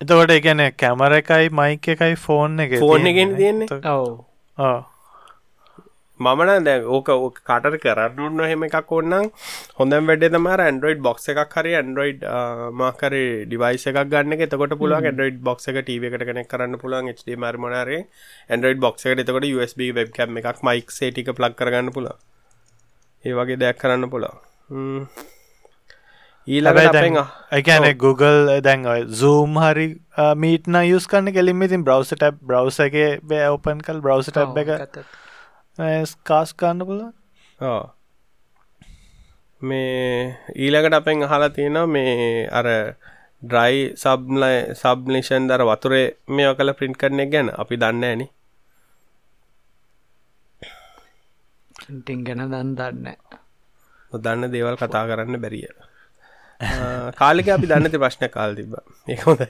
එතකොට 0.00 0.32
එකන 0.38 0.60
කැමර 0.84 1.12
එකයි 1.20 1.50
මයික 1.60 1.88
එකයි 1.94 2.14
ෆෝන් 2.26 2.60
එක 2.64 2.78
ෆෝන් 2.84 3.10
එකෙන් 3.12 3.36
තියෙන්නේ. 3.42 3.68
ඔව 3.94 4.08
මමන 6.18 6.64
දැ 6.64 6.76
ඕක 6.96 7.10
කටර 7.40 7.76
කරන්න 7.78 8.42
හෙම 8.44 8.66
එකක් 8.68 8.92
ඔන්නම් 8.98 9.28
හොඳම් 9.78 10.10
වැඩ 10.10 10.26
තමර 10.28 10.62
ඇන්ඩරෝයිඩ් 10.64 11.02
බොක්ස 11.06 11.30
එකක් 11.34 11.56
හරි 11.56 11.74
ඇන්ඩරෝයිඩ් 11.80 12.26
මාකර 12.80 13.16
ඩිවයිස 13.46 13.86
එකක් 13.92 14.00
ගන්න 14.14 14.46
එතකොට 14.48 14.76
පුල 14.82 14.96
ඇන්ඩරෝයිඩ් 14.98 15.40
බොක්ස 15.48 15.70
එක 15.72 15.80
ටව 15.80 16.10
එකට 16.10 16.26
කනෙක් 16.30 16.50
කරන්න 16.52 17.14
HD 17.14 17.38
මර්මනාරේ 17.38 18.02
ඇන්ඩරෝයිඩ් 18.50 18.84
බොක්ස 18.86 19.06
එක 19.06 19.24
එතකොට 19.24 19.48
USB 19.50 19.88
වෙබ්කම් 20.00 20.42
එකක් 20.42 20.62
මයික් 20.70 20.94
සේටික 20.98 21.32
ප්ලක් 21.32 21.58
කරගන්න 21.62 21.94
පුලා 21.96 22.16
ඒ 23.24 23.34
වගේ 23.34 23.60
දෙයක් 23.60 23.82
කරන්න 23.82 24.10
පුලා 24.10 24.36
එකන 27.52 27.86
Google 27.98 28.60
දැන් 28.62 28.84
zoom 29.12 29.56
හරි 29.60 29.86
මීටන 30.36 30.78
යස් 30.80 31.06
කන්න 31.06 31.32
කෙලින් 31.34 31.64
ඉතින් 31.66 31.84
බ්‍රවස 31.84 32.12
ටැබ් 32.14 32.38
බ්‍රවස 32.42 32.78
එක 32.86 32.96
බෑ 33.24 33.50
ඔපන් 33.56 33.82
කල් 33.88 34.00
බ්‍රවස 34.00 34.30
ටැබ් 34.32 34.60
එක 34.62 34.70
කාස් 36.24 36.50
කන්න 36.54 36.82
පුල 36.82 37.00
මේ 39.60 40.34
ඊළඟට 40.54 40.94
අපෙන් 40.94 41.22
අහලා 41.22 41.50
තියෙනවා 41.50 41.86
මේ 41.88 42.48
අර 42.50 42.66
ඩ්‍රයි 43.42 43.94
සබ්ලයි 43.94 44.56
සබ්ලිෂන් 44.74 45.48
දර 45.48 45.62
වතුරේ 45.64 46.06
මේ 46.28 46.54
කල 46.56 46.70
ප්‍රින්ට් 46.74 46.98
කරන 47.00 47.20
එක 47.20 47.30
ගැන. 47.32 47.48
අපි 47.52 47.74
දන්න 47.76 48.04
ඇනි 48.04 48.26
ටින් 51.98 52.20
ගැන 52.26 52.42
දන් 52.44 52.70
දන්න 52.74 53.06
දන්න 54.14 54.52
දේවල් 54.52 54.76
කතා 54.76 55.04
කරන්න 55.08 55.40
බැරිිය 55.42 55.72
කාලික 57.18 57.48
අපි 57.48 57.66
දන්නති 57.66 57.98
ප්‍රශ්න 57.98 58.30
කාල් 58.30 58.54
තිබ 58.54 58.74
ඒ 59.08 59.18
හොඳයි. 59.18 59.48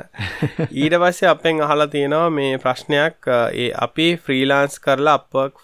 ඊට 0.82 0.96
පස්සේ 0.96 1.28
අපෙන් 1.28 1.62
අහලා 1.62 1.88
තියෙනවා 1.88 2.30
මේ 2.32 2.52
ප්‍රශ්නයක් 2.58 3.30
ඒ 3.56 3.68
අපි 3.80 4.08
ෆ්‍රීලාන්ස් 4.18 4.78
කරලා 4.80 5.16
අපක් 5.18 5.62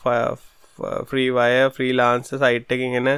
ෆ්‍රීවය 1.06 1.48
ෆ්‍රීලාන්ස 1.70 2.34
සයිට් 2.34 2.76
එකින් 2.76 2.98
එන 3.02 3.10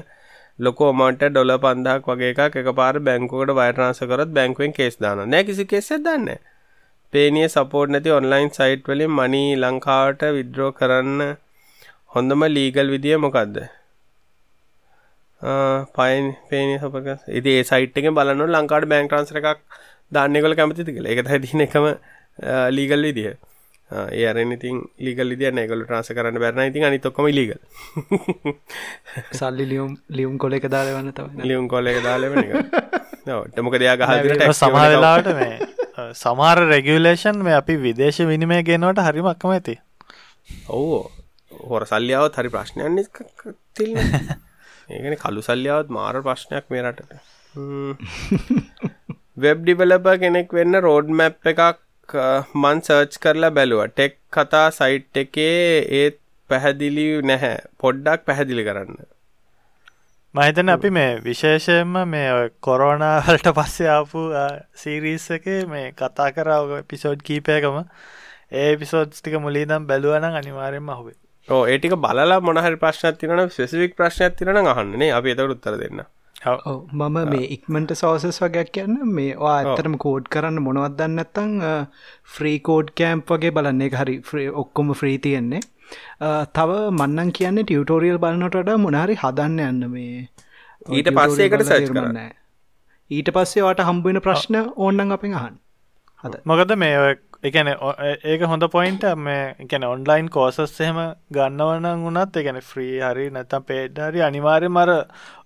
ලොකෝ 0.59 0.93
මට 0.93 1.31
ඩොල 1.31 1.57
පන්දක් 1.59 2.13
වගේ 2.13 2.49
එක 2.61 2.71
පාර 2.75 2.95
බැංකුවට 3.01 3.57
වයටනාස 3.57 4.05
කරත් 4.05 4.37
බැංකුවෙන් 4.37 4.73
කෙස් 4.75 4.99
දාන 4.99 5.25
නෑ 5.27 5.45
කිසි 5.45 5.65
කෙසෙ 5.67 5.99
දන්න 5.99 6.47
පේනිය 7.13 7.49
සපෝට් 7.49 7.91
නැති 7.91 8.11
ඔන්ලයින් 8.13 8.51
සයිට් 8.53 8.85
වලින් 8.87 9.13
මනී 9.13 9.51
ලංකාවට 9.57 10.31
විද්‍රෝ 10.35 10.73
කරන්න 10.75 11.37
හොඳම 12.11 12.43
ලීගල් 12.49 12.89
විදිිය 12.91 13.19
මොකක්ද 13.19 13.57
පයින් 15.41 16.33
පේන 16.49 16.79
සපක 16.79 17.19
ඉති 17.33 17.51
ඒ 17.59 17.65
සයිට් 17.65 17.97
එක 17.97 18.09
බලන්න 18.13 18.57
ලංකාට 18.57 18.89
බෑංක් 18.89 19.11
ට්‍රන්සර 19.11 19.39
එකක් 19.41 19.61
දන්නෙකොල 20.13 20.55
කැමතිති 20.55 20.93
කළ 20.93 21.09
එක 21.09 21.23
හැදින 21.27 21.65
එකම 21.67 21.87
ලීගල් 22.71 23.07
විදිහ 23.09 23.33
ඒරනිතින් 23.91 24.83
ලීගල් 24.99 25.33
විදිය 25.35 25.51
නෑගොල 25.51 25.85
ට්‍රන්ස 25.85 26.13
කරන්න 26.13 26.41
බැරන 26.45 26.63
ඉතින් 26.67 26.85
අනිතොක්කම 26.85 27.29
ලීගල් 27.31 27.61
සල්ලි 29.33 29.67
ලියුම් 29.67 29.97
ලියුම් 30.11 30.37
කොල 30.39 30.53
එක 30.53 30.69
දාල 30.69 30.93
වන්න 30.93 31.13
තව 31.13 31.49
ලියුම් 31.51 31.69
කොල 31.69 31.87
එක 31.87 32.03
දාලවන 32.05 32.45
ටමක 33.25 33.81
දෙයක් 33.83 34.03
ගහ 34.03 34.53
සමහලාට 34.55 35.31
මේ 35.39 35.57
සමාර 36.17 36.59
රෙගියලේෂන් 36.67 37.41
මේ 37.43 37.57
අපි 37.63 37.79
විදේශ 37.87 38.21
විනිමය 38.27 38.61
ගෙනවට 38.69 39.03
හරිම 39.09 39.33
අක්කම 39.33 39.57
ඇති 39.57 39.79
ඔවෝ. 40.69 41.03
හොර 41.71 41.83
සල්ලියාවත් 41.87 42.39
හරි 42.41 42.51
ප්‍රශ්නයන් 42.51 43.03
තිල්න්න 43.75 44.47
ඒකන 44.91 45.17
කළු 45.17 45.43
සල්ලියාවත් 45.43 45.91
මාර 45.91 46.15
ප්‍රශ්නයක් 46.21 46.67
මේ 46.71 46.83
රටට. 46.85 47.13
වෙබ් 49.39 49.63
ඩිවලප 49.63 50.11
කෙනෙක් 50.23 50.53
වෙන්න 50.53 50.81
රෝඩ් 50.81 51.15
මැප් 51.21 51.53
එකක් 51.53 52.17
මන් 52.57 52.83
සර්ච් 52.83 53.21
කරලා 53.21 53.53
බැලුව. 53.53 53.87
ටෙක් 53.89 54.19
කතා 54.33 54.67
සයිට් 54.73 55.23
එකේ 55.25 55.63
ඒත් 56.01 56.21
පැහැදිලි 56.51 57.07
නැහැ. 57.23 57.57
පොඩ්ඩක් 57.79 58.27
පැහැදිලි 58.27 58.65
කරන්න. 58.65 59.01
මහිතන 60.35 60.69
අපි 60.69 60.91
මේ 60.91 61.11
විශේෂයෙන්ම 61.21 61.97
මේ 62.09 62.51
කොරෝනාවලට 62.61 63.49
පස්සේ 63.55 63.89
ආපු 63.91 64.21
සීරීස් 64.77 65.25
එක 65.33 65.49
මේ 65.69 65.87
කතා 65.95 66.29
කරාව 66.33 66.77
පිසෝඩ් 66.87 67.25
කීපයකම 67.25 67.81
ඒ 68.55 68.71
පිසෝඩ්ස් 68.77 69.19
ටික 69.19 69.35
මුලීදම් 69.41 69.89
බැලුවන 69.89 70.29
අනිවාරෙන්ම 70.33 70.93
හුවේ 70.93 71.19
ඕ 71.57 71.63
ඒටික 71.73 71.95
බලලා 72.07 72.41
මොනහරි 72.49 72.79
ප්‍රශ්නයක් 72.85 73.21
තිරන 73.21 73.45
ස්පෙසිෆික් 73.57 73.99
ප්‍රශ්නයක් 74.01 74.41
තිරන 74.41 74.73
අහන්නනේ 74.73 75.13
අපි 75.19 75.33
එතකට 75.35 75.55
උත්තර 75.57 75.77
දෙන්න. 75.83 76.03
මම 76.41 77.17
මේ 77.31 77.47
ඉක්මට 77.57 77.95
සෝසස් 78.01 78.39
වගයක් 78.45 78.71
කියන්න. 78.77 78.95
මේ 79.17 79.33
වා 79.43 79.57
ඇතරම 79.63 79.97
කෝඩ් 80.05 80.29
කරන්න 80.35 80.63
මොනවත් 80.67 80.95
දන්න 81.01 81.23
ඇත්තං 81.23 81.53
ෆ්‍රී 82.35 82.59
කෝඩ් 82.69 82.93
කෑම්ප් 83.01 83.33
වගේ 83.35 83.55
බලන්නේ. 83.57 83.91
හරි 84.01 84.47
ඔක්කොම 84.63 84.95
ෆ්‍රී 85.01 85.19
තියෙන්නේ. 85.27 85.63
තව 86.57 86.71
මන්නන් 86.99 87.33
කියන්නේ 87.39 87.67
ටියවටෝරියල් 87.67 88.21
බලන්නට 88.25 88.71
මොනහරි 88.85 89.19
හදන්න 89.23 89.65
යන්න 89.69 89.89
මේ. 89.97 90.29
ඊට 90.99 91.11
පස්සේකට 91.19 91.67
සච් 91.67 91.91
කරන්න. 91.91 92.31
ඊට 93.11 93.33
පස්සේ 93.37 93.67
වාට 93.67 93.83
හම්බුවෙන 93.89 94.23
ප්‍රශ්න 94.29 94.57
ඕන්නන් 94.77 95.19
අපෙන් 95.19 95.37
අහන් 95.41 95.59
හද. 96.25 96.35
මොකද 96.51 96.77
මේ 96.85 96.97
එකන 97.43 97.69
ඒක 98.25 98.43
හොඳ 98.45 98.65
පොයින්ට 98.73 99.05
මේ 99.19 99.45
එකන 99.59 99.85
ඔන්ලයින් 99.89 100.27
කෝසස් 100.31 100.59
එහෙම 100.61 100.99
ගන්නවන 101.33 102.03
වුණත් 102.03 102.37
එකන 102.37 102.59
ෆ්‍රී 102.63 102.99
හරි 103.03 103.29
නැතම් 103.31 103.65
පේඩ් 103.65 104.01
හරි 104.01 104.21
අනිවාර්ය 104.23 104.69
මර 104.69 104.93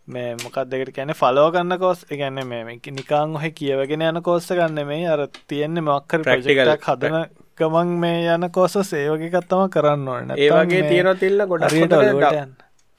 මේ 0.09 0.33
මොකක් 0.43 0.59
දෙකට 0.67 0.91
කැන 0.97 1.15
ෆලෝ 1.15 1.47
ගන්න 1.53 1.79
කෝස් 1.79 2.03
එකන්න 2.11 2.43
මේ 2.49 2.77
නිකාං 2.93 3.39
ඔහ 3.39 3.47
කියවගෙන 3.61 4.05
යන 4.09 4.21
කෝස්ස 4.23 4.51
ගන්න 4.51 4.91
මේ 4.91 5.07
අර 5.09 5.25
තියෙන්නේ 5.47 5.87
මක්කර 5.87 6.27
ප්‍රජෙක්ටක් 6.27 6.91
හදන 6.91 7.17
ගමන් 7.59 7.97
මේ 8.01 8.27
යන 8.35 8.51
කෝස 8.51 8.77
සේවගකත්තම 8.85 9.65
කරන්න 9.71 10.09
ඕන. 10.09 10.37
ඒවගේ 10.37 10.85
තියෙන 10.91 11.15
තිල්ල 11.17 11.47
ගොඩට 11.47 11.73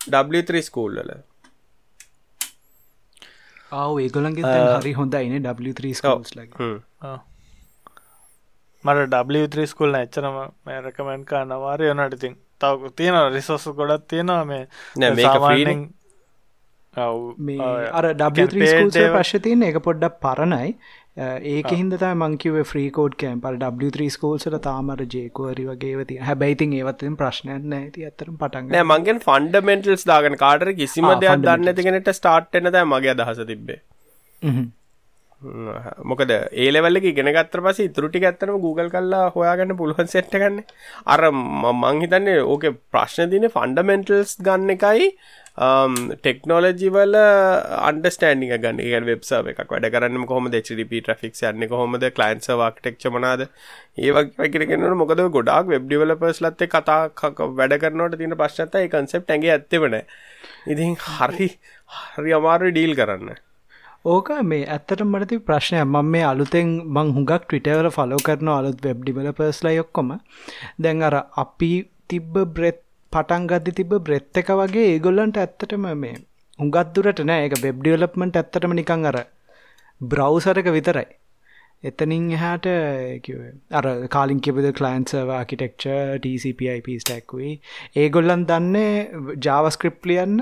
W3 0.02 0.62
ස්කූල්ලල 0.64 1.16
ආව 3.76 3.96
ඒගොලන්ගේ 4.00 4.58
හරි 4.74 5.00
හොඳයින 5.00 5.40
W3 5.46 5.98
ස්කෝස් 6.00 6.38
ලගේ 6.38 6.76
මට 8.86 9.06
ඩ 9.10 9.68
ස්කුල් 9.68 10.00
එච්චරම 10.02 10.40
මේ 10.66 10.82
රැකමෙන්ට් 10.82 11.28
කා 11.28 11.44
නවාරය 11.46 11.92
යනට 11.92 12.18
ඉතින් 12.20 12.36
තව 12.62 12.92
තියෙන 12.96 13.22
රිසෝස් 13.34 13.70
ගොඩත් 13.78 14.08
තියෙනවා. 14.08 14.44
මේ 14.46 14.68
නෑ 14.96 15.16
මේක 15.16 15.40
ෆ්‍රීනේ. 15.46 15.80
මේ 17.46 17.72
අර 17.94 18.12
ඩ 18.12 18.30
ප්‍රශ් 19.16 19.34
තියන 19.42 19.66
එක 19.70 19.82
පොඩ්ඩක් 19.88 20.22
පරණයි. 20.22 20.78
ඒක 21.50 21.70
හින්දතා 21.72 22.14
මංකිව 22.16 22.56
ෆ්‍රීකෝඩ් 22.70 23.14
කෑම් 23.20 23.42
පල් 23.44 23.60
W3 23.62 24.08
ස්කෝල්සට 24.16 24.58
තාමර 24.64 25.04
ජේකෝරි 25.08 25.68
වගේ 25.68 26.22
හැබැයිතින් 26.22 26.74
ඒවතින් 26.80 27.20
ප්‍රශ්නයන්න 27.22 27.76
ඇති 27.78 28.08
අතරම් 28.10 28.40
පටන් 28.42 28.74
නෑ 28.74 28.88
මගෙන් 28.92 29.22
ෆන්ඩමෙන්ටල්ස් 29.22 30.08
දාගන 30.10 30.40
කාටර 30.42 30.74
කිසිම 30.82 31.12
දෙයක් 31.16 31.46
දන්න 31.46 31.74
ඇතිගෙනට 31.74 32.12
ස්ටාර්ට්න 32.18 32.68
ද 32.70 32.88
මගේ 32.88 33.14
අදහස 33.16 33.46
තිබ්බේ 33.52 33.80
මොකද 36.04 36.32
ඒලෙවල්ල 36.64 37.00
ගෙනගත්තර 37.20 37.64
පස 37.66 37.80
ඉතුරටි 37.86 38.24
ඇත්තරම 38.24 38.60
Google 38.66 38.90
කල්ලා 38.90 39.24
හොයාගන්න 39.36 39.78
පුළුවන් 39.80 40.12
සෙට්ටගන්න 40.14 40.60
අර 41.08 41.24
මං 41.32 42.04
හිතන්නේ 42.04 42.44
ඕක 42.46 42.68
ප්‍රශ්න 42.92 43.34
දින 43.34 43.50
ෆන්ඩමෙන්ටල්ස් 43.56 44.38
ගන්න 44.42 44.76
එකයි 44.76 45.10
um, 45.58 45.96
ටෙක්නෝලජිවල 46.16 47.16
අන්ඩස්ටෑන්ඩික 47.18 48.54
ගන්න. 48.64 48.82
එක 48.88 49.08
වෙබ්සාව 49.10 49.50
එකක් 49.52 49.62
වැඩ 49.68 49.90
කරන්න 49.94 50.28
කොහොම 50.32 50.50
HDP 50.52 51.02
ට්‍රික්ස් 51.02 51.44
යන්න 51.50 51.68
කොහොමද? 51.74 52.06
කලයින්ස 52.18 52.52
වාක්ටෙක්ච 52.62 53.08
මනාද 53.16 53.48
ඒවකිරගෙනට 53.98 55.00
මොකද 55.04 55.24
ගොඩක් 55.38 55.74
වෙබ් 55.74 55.88
ඩිවලපර්ස් 55.88 56.44
ලත්තේ 56.46 56.72
කතා 56.76 57.02
වැඩ 57.60 57.80
කරනට 57.84 58.20
තින 58.22 58.38
ප්‍රශ්නත 58.44 58.80
ඒ 58.82 58.88
කන්සෙප් 58.90 59.36
ඇගේ 59.36 59.56
ඇත්තවන 59.58 60.00
ඉතින් 60.68 60.96
හරි 61.08 61.50
හරි 61.98 62.40
අමාරු 62.40 62.72
ඩීල් 62.72 62.96
කරන්න. 62.96 63.36
ඕක 64.06 64.30
මේ 64.44 64.66
ඇත්තට 64.68 65.02
මටති 65.04 65.38
ප්‍රශ්නය 65.42 65.80
මං 65.84 66.10
මේ 66.14 66.26
අලුතෙන් 66.26 66.72
මං 66.88 67.08
හුඟක් 67.16 67.44
ට්‍රිටවල 67.44 67.90
ෆලෝ 67.90 68.20
කරන 68.26 68.50
අලුත් 68.52 68.80
වෙබ් 68.84 69.00
ඩිවලපර්ස්ල 69.02 69.70
යොක්කොම 69.72 70.12
දැන් 70.80 71.02
අර 71.08 71.16
අපි 71.44 71.72
තිබ්බ 72.08 72.38
බ්‍රෙත් 72.56 72.80
පටන් 73.12 73.48
ගද්දි 73.48 73.72
තිබ 73.78 73.94
බ්‍රෙත් 74.06 74.40
එක 74.42 74.50
වගේ 74.60 74.88
ඒගොල්ලන්ට 74.90 75.38
ඇත්තටම 75.38 75.86
මේ 75.96 76.16
හුඟත් 76.60 76.92
දුරට 76.96 77.22
නෑ. 77.22 77.46
එක 77.48 77.56
වෙබ් 77.64 77.78
ඩිවලප්මන්ට් 77.80 78.38
ඇත්තටම 78.38 78.74
නිකං 78.74 79.06
අර 79.06 79.18
බ්‍රව්සරක 80.02 80.68
විතරයි. 80.72 81.08
එතනින් 81.86 82.30
එහාට 82.32 82.68
අර 83.80 83.86
කාලින් 84.10 84.40
කිපද 84.42 84.70
කලයින්සර්ව 84.78 85.34
ආකිටෙක්ච 85.34 85.86
TCPIP 86.24 86.88
ස්ටැක්වී 86.98 87.52
ඒගොල්ලන් 87.98 88.46
දන්නේ 88.46 88.94
ජාවස්ක්‍රිප් 89.42 90.10
ලියන්න 90.12 90.40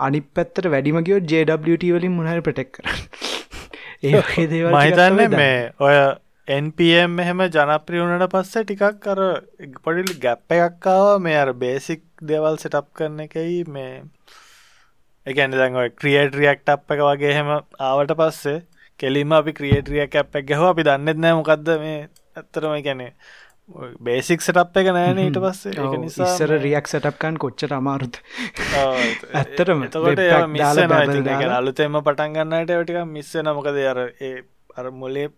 අනි 0.00 0.20
පැත්තට 0.32 0.70
වැඩිම 0.72 1.00
ගියෝ 1.02 1.24
ජWT 1.24 1.90
වලින් 1.94 2.14
මුණහරි 2.14 2.46
ප්‍රටෙක් 2.46 2.72
කර 2.74 2.92
ඒ 4.04 4.46
දේවල් 4.46 4.74
මහිතන්න 4.74 5.36
මේ 5.36 5.58
ඔය 5.80 5.96
NPM 6.48 7.18
එහෙම 7.18 7.40
ජනප්‍රියුණට 7.48 8.28
පස්සේ 8.30 8.64
ටිකක් 8.64 9.00
කර 9.02 9.22
පොඩිලි 9.82 10.18
ගැප්ප 10.20 10.56
එකක්කාව 10.58 11.08
මේ 11.20 11.38
අර 11.38 11.50
බේසික් 11.62 12.04
දෙවල් 12.24 12.54
සටප් 12.56 12.92
කරන 12.94 13.24
එකයි 13.24 13.58
මේ 13.68 13.94
එකන 15.26 15.54
දැන් 15.54 15.80
ඔය 15.80 15.90
ක්‍රියේට 15.94 16.36
රියක්ට 16.36 16.70
අප් 16.70 16.96
එක 16.96 17.02
වගේ 17.02 17.32
එහෙම 17.32 17.52
ආවට 17.82 18.14
පස්සේ 18.20 18.58
කෙලිම 19.00 19.32
අපි 19.38 19.52
ක්‍රියේටරිය 19.58 20.06
කැප් 20.14 20.38
එක 20.40 20.46
ගැහව. 20.52 20.68
අපි 20.72 20.86
දන්නෙත් 20.88 21.18
නෑ 21.24 21.34
මොකක්ද 21.40 21.68
මේ 21.82 21.98
ඇත්තරම 22.36 22.76
ගැනේ 22.86 23.12
බේසික් 24.06 24.44
සටප් 24.46 24.82
එක 24.82 24.88
නෑන 24.96 25.18
ඊට 25.22 25.38
පස්සේ. 25.44 25.72
ඒක 25.74 25.94
නිසා 26.00 26.26
ඉස්සර 26.32 26.52
රියක් 26.64 26.90
සටප්කන් 26.90 27.38
කොච්චට 27.44 27.72
අමාරුත් 27.78 28.20
ඇත්තටම 29.40 29.86
මිස්සන 30.56 30.92
අලුතෙම 31.60 31.98
පටන් 32.08 32.36
ගන්නට 32.36 32.76
ටික 32.82 33.00
මිස්සන 33.16 33.50
මොකද 33.58 33.80
අර 33.94 34.02
ඒ 34.06 34.36
අර 34.76 34.90
මොලේ 35.00 35.28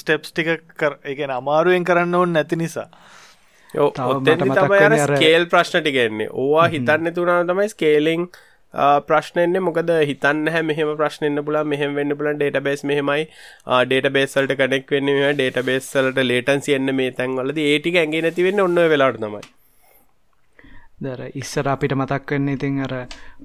ස්ටෙප්ස් 0.00 0.32
ටික 0.32 0.66
කර 0.82 0.98
එකන 1.12 1.32
අමාරුවෙන් 1.36 1.84
කරන්න 1.84 2.18
ඕන්න 2.20 2.36
නැති 2.38 2.56
නිසා. 2.56 2.88
ස්කේල් 3.74 5.46
ප්‍රශ්න 5.52 5.82
ටිගෙන්නේ 5.82 6.28
ඕවා 6.42 6.68
හිතන්න 6.74 7.12
තුනා 7.16 7.40
තමයි 7.48 7.68
ස්කේලිං 7.72 8.22
ප්‍රශ්නයන්නේ 9.08 9.64
මොකද 9.66 9.90
හිතන්න 10.10 10.52
හැ 10.54 10.62
මෙහම 10.70 10.94
ප්‍රශ්නන්න 11.00 11.44
පුලා 11.48 11.64
මෙහම 11.72 11.98
වෙන්න 11.98 12.16
පුලන් 12.20 12.40
ඩේට 12.40 12.62
බේස් 12.68 12.84
මෙහෙමයි 12.90 13.26
ඩේට 13.88 14.08
බේස්සල්ට 14.16 14.56
කනෙක් 14.62 14.96
වෙන්න 14.96 15.12
ඩේට 15.34 15.60
බේස්සලට 15.68 16.24
ලේටන්සි 16.30 16.78
එන්න 16.78 16.96
මේ 17.00 17.12
තැන්වලද 17.20 17.62
ඒටික 17.66 18.00
ඇගේ 18.02 18.24
නැතිවෙන්න 18.26 18.64
ඔන්න 18.66 18.82
වෙලාට 18.94 19.20
තමයි. 19.22 19.44
දර 21.04 21.22
ඉස්සර 21.40 21.66
අපිට 21.70 21.94
මතක් 21.94 22.34
වෙන්න 22.34 22.52
ඉතින් 22.52 22.76
අර 22.84 22.92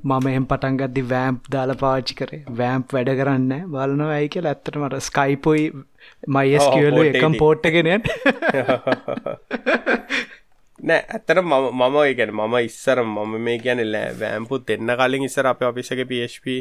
මම 0.03 0.27
එම් 0.31 0.45
පටන්ගද්දි 0.51 1.01
වෑම්ප් 1.13 1.49
දාල 1.55 1.73
පාච්චි 1.81 2.15
කරේ. 2.19 2.43
වෑම්ප් 2.59 2.93
වැඩ 2.97 3.11
කරන්න 3.21 3.65
බලනවා 3.73 4.11
ඇයි 4.17 4.29
කියලා 4.35 4.53
ඇත්තට 4.55 4.77
මට 4.81 5.01
ස්කයිපොයි 5.07 5.65
මයිස් 6.35 6.67
කියලු 6.75 7.01
එකම් 7.09 7.35
පෝට්ටගෙනයන් 7.41 8.07
නෑ 10.81 11.01
ඇත්තට 11.07 11.39
මම 11.39 11.65
මම 11.79 11.97
ඒගැන 12.01 12.31
මම 12.33 12.55
ඉස්සර 12.61 12.99
මම 13.03 13.33
මේ 13.39 13.57
ගැන 13.59 13.81
ලෑ 13.87 14.13
වෑම්පුත් 14.19 14.71
එන්න 14.75 14.93
කලින් 14.99 15.25
ඉස්සර 15.27 15.49
අප 15.49 15.61
අපිසක 15.67 16.01
PHP 16.11 16.55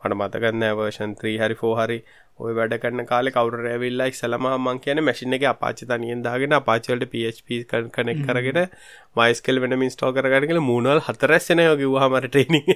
මට 0.00 0.18
මතකන්න 0.18 0.66
වර්ෂන් 0.78 1.16
3 1.16 1.32
හරි 1.40 1.56
4 1.56 1.80
හරි 1.80 1.98
ඔය 2.38 2.54
වැඩ 2.58 2.76
කරන්න 2.76 3.08
කාලේ 3.08 3.32
කවුරු 3.32 3.66
ඇවිල්ලා 3.72 4.08
ඉස්සලම 4.12 4.46
මං 4.50 4.80
කියන්නේ 4.84 5.06
මැෂින් 5.08 5.36
එකේ 5.38 5.50
අපාචි 5.50 5.90
තනියෙන් 5.90 6.22
දාගෙන 6.24 6.56
අපාචි 6.60 6.92
වලට 6.92 7.10
PHP 7.12 7.60
කනෙක්ට් 7.96 8.24
කරගෙන 8.28 8.62
MySQL 9.16 9.62
වෙනම 9.64 9.84
ඉන්ස්ටෝල් 9.88 10.14
කරගන්න 10.14 10.48
කියලා 10.48 10.68
මූණවල් 10.70 11.04
හතරස් 11.08 11.50
එනවා 11.50 11.76
කිව්වහම 11.82 12.18
අර 12.20 12.28
ට්‍රේනින් 12.28 12.66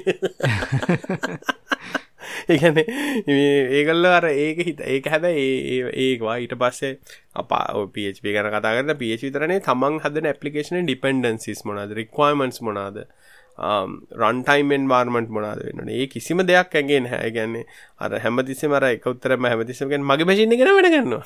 ඒගැන 2.53 2.81
ඒගල්ල 3.73 4.11
අර 4.11 4.29
ඒක 4.29 4.63
හිත 4.63 4.81
ඒක 4.87 5.09
හැබ 5.09 5.27
ඒවා 5.29 6.37
ඊට 6.39 6.55
පස්සේ 6.57 6.93
අපා 7.35 7.87
පප 7.89 8.27
ගැන 8.29 8.51
කතාගන්න 8.53 8.95
පිච 8.97 9.23
විතරනේ 9.23 9.61
තමන් 9.63 10.01
හදන 10.01 10.31
ඇපලිකේෂන 10.31 10.81
ඩිපෙන්ඩන්සිස් 10.83 11.65
මොනාද 11.65 11.95
රික්වයිමන්ස් 11.95 12.63
මොනාද 12.63 13.03
රන්ටයිමෙන් 13.59 14.89
වාර්මට 14.89 15.31
මොනාද 15.31 15.61
වෙන්න 15.61 15.91
ඒ 15.91 16.07
කිසිම 16.09 16.43
දෙයක් 16.45 16.75
ඇගෙන් 16.75 17.09
හැ 17.09 17.31
ගැන්නේ 17.33 17.65
අර 17.99 18.19
හැමතිසි 18.21 18.67
මර 18.69 18.91
එක 18.91 19.07
උත්තරම 19.07 19.47
හැමතිසමගෙන් 19.47 20.05
මගේ 20.05 20.27
මශින්න 20.27 20.55
ගෙන 20.55 20.71
වැඩ 20.71 20.93
කරනවා 20.93 21.25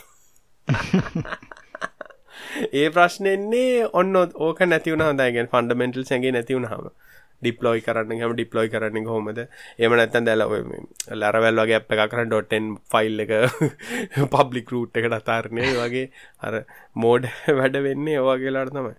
ඒ 2.73 2.89
ප්‍රශ්නෙන්නේ 2.91 3.89
ඔන්න 3.93 4.17
ඕක 4.17 4.61
නැතිවුණ 4.65 5.05
හොඳයිගෙන් 5.05 5.49
ෆන්ඩමෙන්ටල් 5.49 6.05
සැගේ 6.05 6.33
නැතිවුණහම 6.33 6.89
ඩිප්ලෝයි 7.43 7.83
කරන්න 7.83 8.17
හම 8.17 8.35
ඩිප්ලෝයි 8.35 8.73
කරන්න 8.73 9.09
හොමද 9.09 9.43
එම 9.43 9.95
නැත්තන් 9.95 10.29
දැල 10.29 10.47
ලැරවැල් 11.17 11.63
වගේ 11.63 11.79
අප 11.81 11.95
එකක් 11.95 12.05
කරන්න 12.13 12.33
ඩොටෙන් 12.33 12.73
ෆයිල් 12.89 13.25
එක 13.25 13.33
පබ්ලික් 14.35 14.75
රූට් 14.75 14.99
එකට 14.99 15.19
අතාරණය 15.21 15.71
වගේ 15.77 16.11
අර 16.43 16.61
මෝඩ් 16.97 17.31
වැඩ 17.53 17.81
වෙන්නේ 17.83 18.19
ඒවාගේලාට 18.19 18.73
තමයි. 18.73 18.95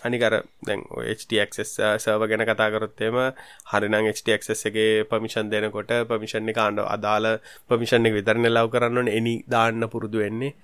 අනිකර 0.00 0.34
දැන් 0.62 0.82
HTක්ස් 1.12 1.72
සර්ව 1.98 2.22
uh, 2.22 2.28
ගැන 2.30 2.44
කතාකරොත්තේම 2.46 3.16
හරිනම් 3.70 4.10
HTක්ස් 4.10 4.66
එකගේ 4.68 5.06
පමිෂන් 5.10 5.50
දෙනකොට 5.50 5.90
පමිෂන් 6.10 6.50
එක 6.50 6.58
කාණ්ඩ 6.58 6.84
අදාළ 6.86 7.30
පමිෂන් 7.70 8.06
එක 8.06 8.18
විතරන 8.18 8.46
ලව් 8.48 8.70
කරන්න 8.70 9.10
එනි 9.10 9.34
දාන්න 9.48 9.88
පුරුදු 9.90 10.22
වෙන්නේ. 10.22 10.54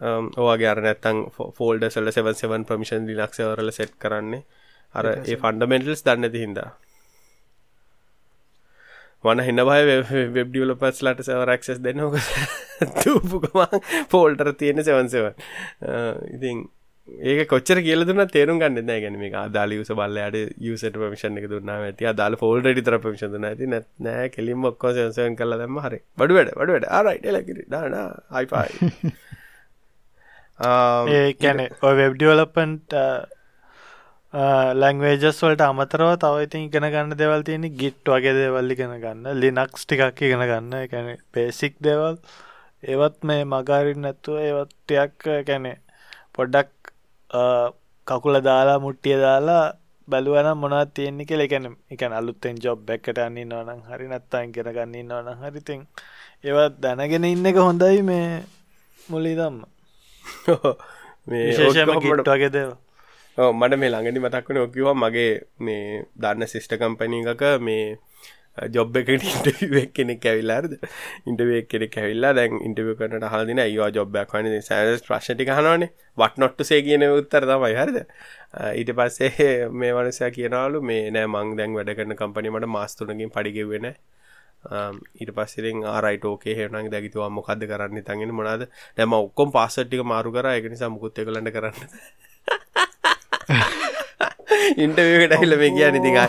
ඕගේ 0.00 0.68
අර 0.68 0.80
නැත්තං 0.80 1.24
ෆෝල්ඩ 1.56 1.88
සල්ල 1.88 2.10
77 2.10 2.64
ප්‍රමිෂන් 2.64 3.08
ලිනක්ෂවරල 3.10 3.72
සෙට් 3.72 3.94
කරන්නේ. 3.98 4.42
අර 4.94 5.06
ඒ 5.12 5.36
ෆන්ඩමෙන්ටල්ස් 5.36 6.04
දන්නති 6.04 6.44
හින්දා. 6.44 6.70
වන 9.24 9.40
හින්න 9.40 9.64
බය 9.64 9.80
වෙබ්ඩියලපස් 10.36 11.02
ලට 11.02 11.26
සවරක්ෂස් 11.26 11.80
දෙන්න 11.80 12.00
තුපුකමන් 13.00 13.82
ෆෝල්ටර 14.10 14.52
තියෙන 14.54 14.82
සෙවන්සව 14.82 15.28
ඉතින් 16.32 16.64
ඒක 17.08 17.48
කොච්චර 17.48 17.78
කියල 17.82 18.04
දුන්න 18.04 18.24
තේරුම් 18.28 18.58
ගන්න 18.58 18.86
නෑ. 18.86 19.00
ගැන 19.00 19.18
මේ 19.18 19.32
අදාල 19.36 19.72
යුස 19.72 19.92
බල්ලයට 19.92 20.38
යුසට 20.60 20.96
පමිෂන් 20.96 21.38
එක 21.38 21.48
දුන්නා 21.50 21.78
ඇති. 21.82 22.06
අදාල 22.06 22.36
ෆෝල්ඩ 22.36 22.70
ටර 22.72 22.98
පමිෂන් 22.98 23.38
නැති 23.38 23.68
නෑ 23.68 24.28
කෙලින් 24.30 24.64
ඔක්කෝ 24.64 24.92
සන්සන් 24.92 25.36
කල 25.36 25.58
දම 25.58 25.78
හරි. 25.80 26.00
බඩු 26.16 26.38
වැඩ 26.38 26.54
බඩු 26.54 26.72
වැඩ. 26.72 26.88
ආරයිට 26.90 27.30
ලකිරි 27.32 27.68
ඩාන 27.68 27.98
අයිපයි 28.32 29.14
ඒ 30.62 31.32
කැනෙ 31.34 31.64
ඔය 31.82 31.94
වෙබ්ඩියවලපන්ට 31.98 32.94
ලැංවේජස් 34.74 35.40
වලට 35.42 35.64
අමතරව 35.64 36.10
තව 36.22 36.44
ඉතින් 36.46 36.66
ඉගෙන 36.68 36.86
ගන්න 36.86 37.18
දෙවල් 37.18 37.42
තියෙන 37.42 37.66
ගිට් 37.80 38.04
වගේ 38.06 38.34
දේවල් 38.34 38.70
ඉගෙන 38.70 38.94
ගන්න 38.96 39.40
ලිනක්ස් 39.40 39.84
ටිකක් 39.84 40.22
ඉගෙන 40.22 40.44
ගන්න 40.50 40.88
කැන 40.88 41.10
පේසික් 41.32 41.74
දෙවල්. 41.80 42.16
ඒවත් 42.84 43.18
මේ 43.22 43.44
මගාරින් 43.44 44.00
නැත්තුව 44.04 44.38
ඒවත්ටයක් 44.38 45.28
කැනෙ 45.46 45.72
පොඩ්ඩක් 46.32 46.70
කකුල 48.06 48.40
දාලා 48.40 48.78
මුට්ටිය 48.78 49.18
දාලා 49.18 49.64
බැලුවන 50.08 50.48
මොනත් 50.58 50.94
තියෙන්නේ 50.94 51.26
කෙ 51.26 51.36
එකන 51.46 51.66
එකන 51.90 52.12
අලුත්තෙන් 52.12 52.56
ජොබ් 52.64 52.90
එකට 52.90 53.18
අන්නේ 53.18 53.44
නොනම් 53.46 53.84
හරි 53.88 54.08
නත්තන් 54.08 54.54
ගෙනගන්න 54.54 55.08
නොන 55.08 55.28
හරිතින් 55.42 55.86
ඒවත් 56.44 56.80
දැනගෙන 56.80 57.24
ඉන්න 57.24 57.46
එක 57.46 57.58
හොඳයි 57.58 58.02
මේ 58.02 58.26
මුලි 61.26 61.52
දම්ම 61.56 62.24
වගේ 62.28 62.50
දේව 62.50 62.72
මට 63.38 63.76
මේ 63.76 63.90
ළඟනි 63.90 64.20
මතක්වන 64.20 64.58
ඔකිවා 64.58 64.96
මගේ 64.96 65.30
මේ 65.60 65.84
දන්න 66.16 66.46
සිිෂ්ට 66.46 66.74
කම්පනී 66.76 67.22
එකක 67.26 67.44
මේ 67.60 67.84
ජොබ් 68.68 68.96
එක 69.00 69.08
ඉන්ටව 69.08 69.74
කෙනෙක් 69.92 70.24
ඇවිල්ලාද 70.24 70.66
ඉන්ටව 71.26 71.52
කෙනෙක් 71.66 71.96
ඇවිල්ලා 71.96 72.32
දැන් 72.34 72.58
ඉන්ටව 72.60 72.90
කනට 72.98 73.30
හලදින 73.32 73.62
අයවා 73.64 73.88
ජොබ්යක් 73.90 74.34
වන 74.34 74.60
සෑස් 74.62 75.04
ප්‍රශ්ටි 75.06 75.48
හනනේ 75.50 75.88
වට 76.18 76.38
නොට්ට 76.38 76.64
සේ 76.64 76.82
කියන 76.82 77.06
උත්තර 77.08 77.46
තමයි 77.46 77.74
හරිද? 77.74 77.98
ඊට 78.74 78.92
පස්සේ 78.94 79.52
මේ 79.80 79.92
වනසය 79.92 80.30
කියනවලු 80.30 80.82
මේ 80.82 81.10
නෑ 81.10 81.28
මං 81.28 81.56
දැන් 81.56 81.78
වැඩ 81.78 81.94
කරන 81.96 82.16
කම්පනීමට 82.16 82.68
මාස්තුනකින් 82.68 83.30
පඩිගෙවෙන 83.30 83.88
ඊට 85.20 85.32
පස්සෙන් 85.36 85.84
ආරයිටෝකේ 85.86 86.56
හෙනක් 86.58 86.90
දැගතුවා 86.94 87.30
මොකක්ද 87.30 87.62
කරන්න? 87.70 88.02
තගෙන 88.02 88.34
මොනාද 88.34 88.66
නැම 88.96 89.12
ඔක්කොම් 89.14 89.50
පාසට්ටික 89.52 90.04
මාරු 90.04 90.32
කර 90.32 90.46
එක 90.52 90.68
නිසා 90.70 90.88
මුකුත් 90.88 91.18
එකලට 91.18 91.54
කරන්න 91.56 91.88
ඉන්ටවියට 94.76 95.36
හිල 95.42 95.56
මේ 95.56 95.72
කිය 95.72 95.90
නිතිකයි 95.96 96.26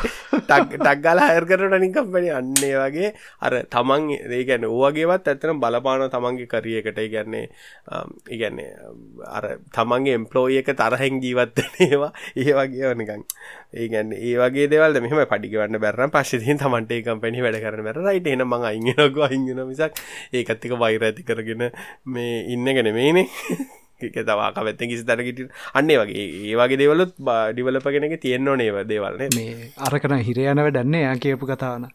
ටක්ගල 0.48 1.24
හයර් 1.26 1.46
කරට 1.46 1.80
නිකම්පනි 1.80 2.34
අන්නේ 2.34 2.76
වගේ 2.78 3.14
අර 3.42 3.60
තමන් 3.70 4.10
ඒගැන 4.40 4.70
ඕවගේවත් 4.70 5.28
ඇත්තන 5.28 5.62
බලපාන 5.64 6.08
තමන්ගේ 6.10 6.50
කරියකට 6.50 7.00
ඉගැන්නේ 7.00 7.46
ඉගැන්නේ 8.30 8.70
අර 9.28 9.46
තමන්ගේ 9.74 10.18
එම්පලෝය 10.20 10.58
එක 10.62 10.74
තරහෙන් 10.76 11.22
ජීවත්තන 11.24 11.78
ඒවා. 11.88 12.12
ඒ 12.36 12.54
වගේ 12.54 12.94
නිකන්. 12.96 13.24
ඒගැන්න 13.74 14.14
ඒවගේ 14.14 14.68
දෙවල් 14.70 15.00
මෙහම 15.02 15.24
පඩිගවන්න 15.26 15.80
බැරන 15.80 16.14
පශ්සිතින් 16.14 16.62
තමන්ට 16.62 17.00
කම්පැනි 17.06 17.46
වැඩ 17.46 17.62
කරන 17.64 17.86
බැර. 17.86 18.02
රයිට 18.02 18.28
එන 18.28 18.46
මං 18.48 18.68
අයිගෙනක 18.72 19.22
අයිගෙන 19.28 19.64
මිසක් 19.68 20.04
ඒකත්තික 20.34 20.78
වෛර 20.80 21.04
ඇති 21.04 21.24
කරගෙන 21.24 21.70
මේ 22.06 22.44
ඉන්න 22.54 22.66
ගැන 22.70 22.94
මේනේ 22.94 23.28
තවාක 24.12 24.56
පැත්ත 24.58 24.82
කිසි 24.84 25.04
තරකිට 25.04 25.40
අන්නේ 25.74 25.98
වගේ. 26.00 26.26
ඒ 26.46 26.56
වගේ 26.56 26.78
දෙවලුත් 26.78 27.14
ඩිවලප 27.52 27.88
කෙනෙක 27.88 28.16
තියෙන්න්න 28.22 28.58
නේව 28.58 28.80
දේවල්න 28.86 29.36
මේ 29.36 29.70
අරකන 29.80 30.18
හිරයනව 30.22 30.72
දන්නේ 30.72 31.04
යා 31.04 31.16
කියපු 31.18 31.46
කතාවන 31.46 31.88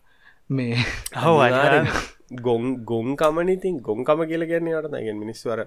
මේ 0.50 0.78
හව 1.16 1.38
ගොන් 2.40 2.64
ගොන් 2.84 3.14
කමනිතින් 3.16 3.76
ගොන්කම 3.82 4.24
කියල 4.24 4.46
ගැන්නේ 4.46 4.74
අට 4.74 4.90
නැගෙන් 4.90 5.16
මිනිස්වර 5.18 5.60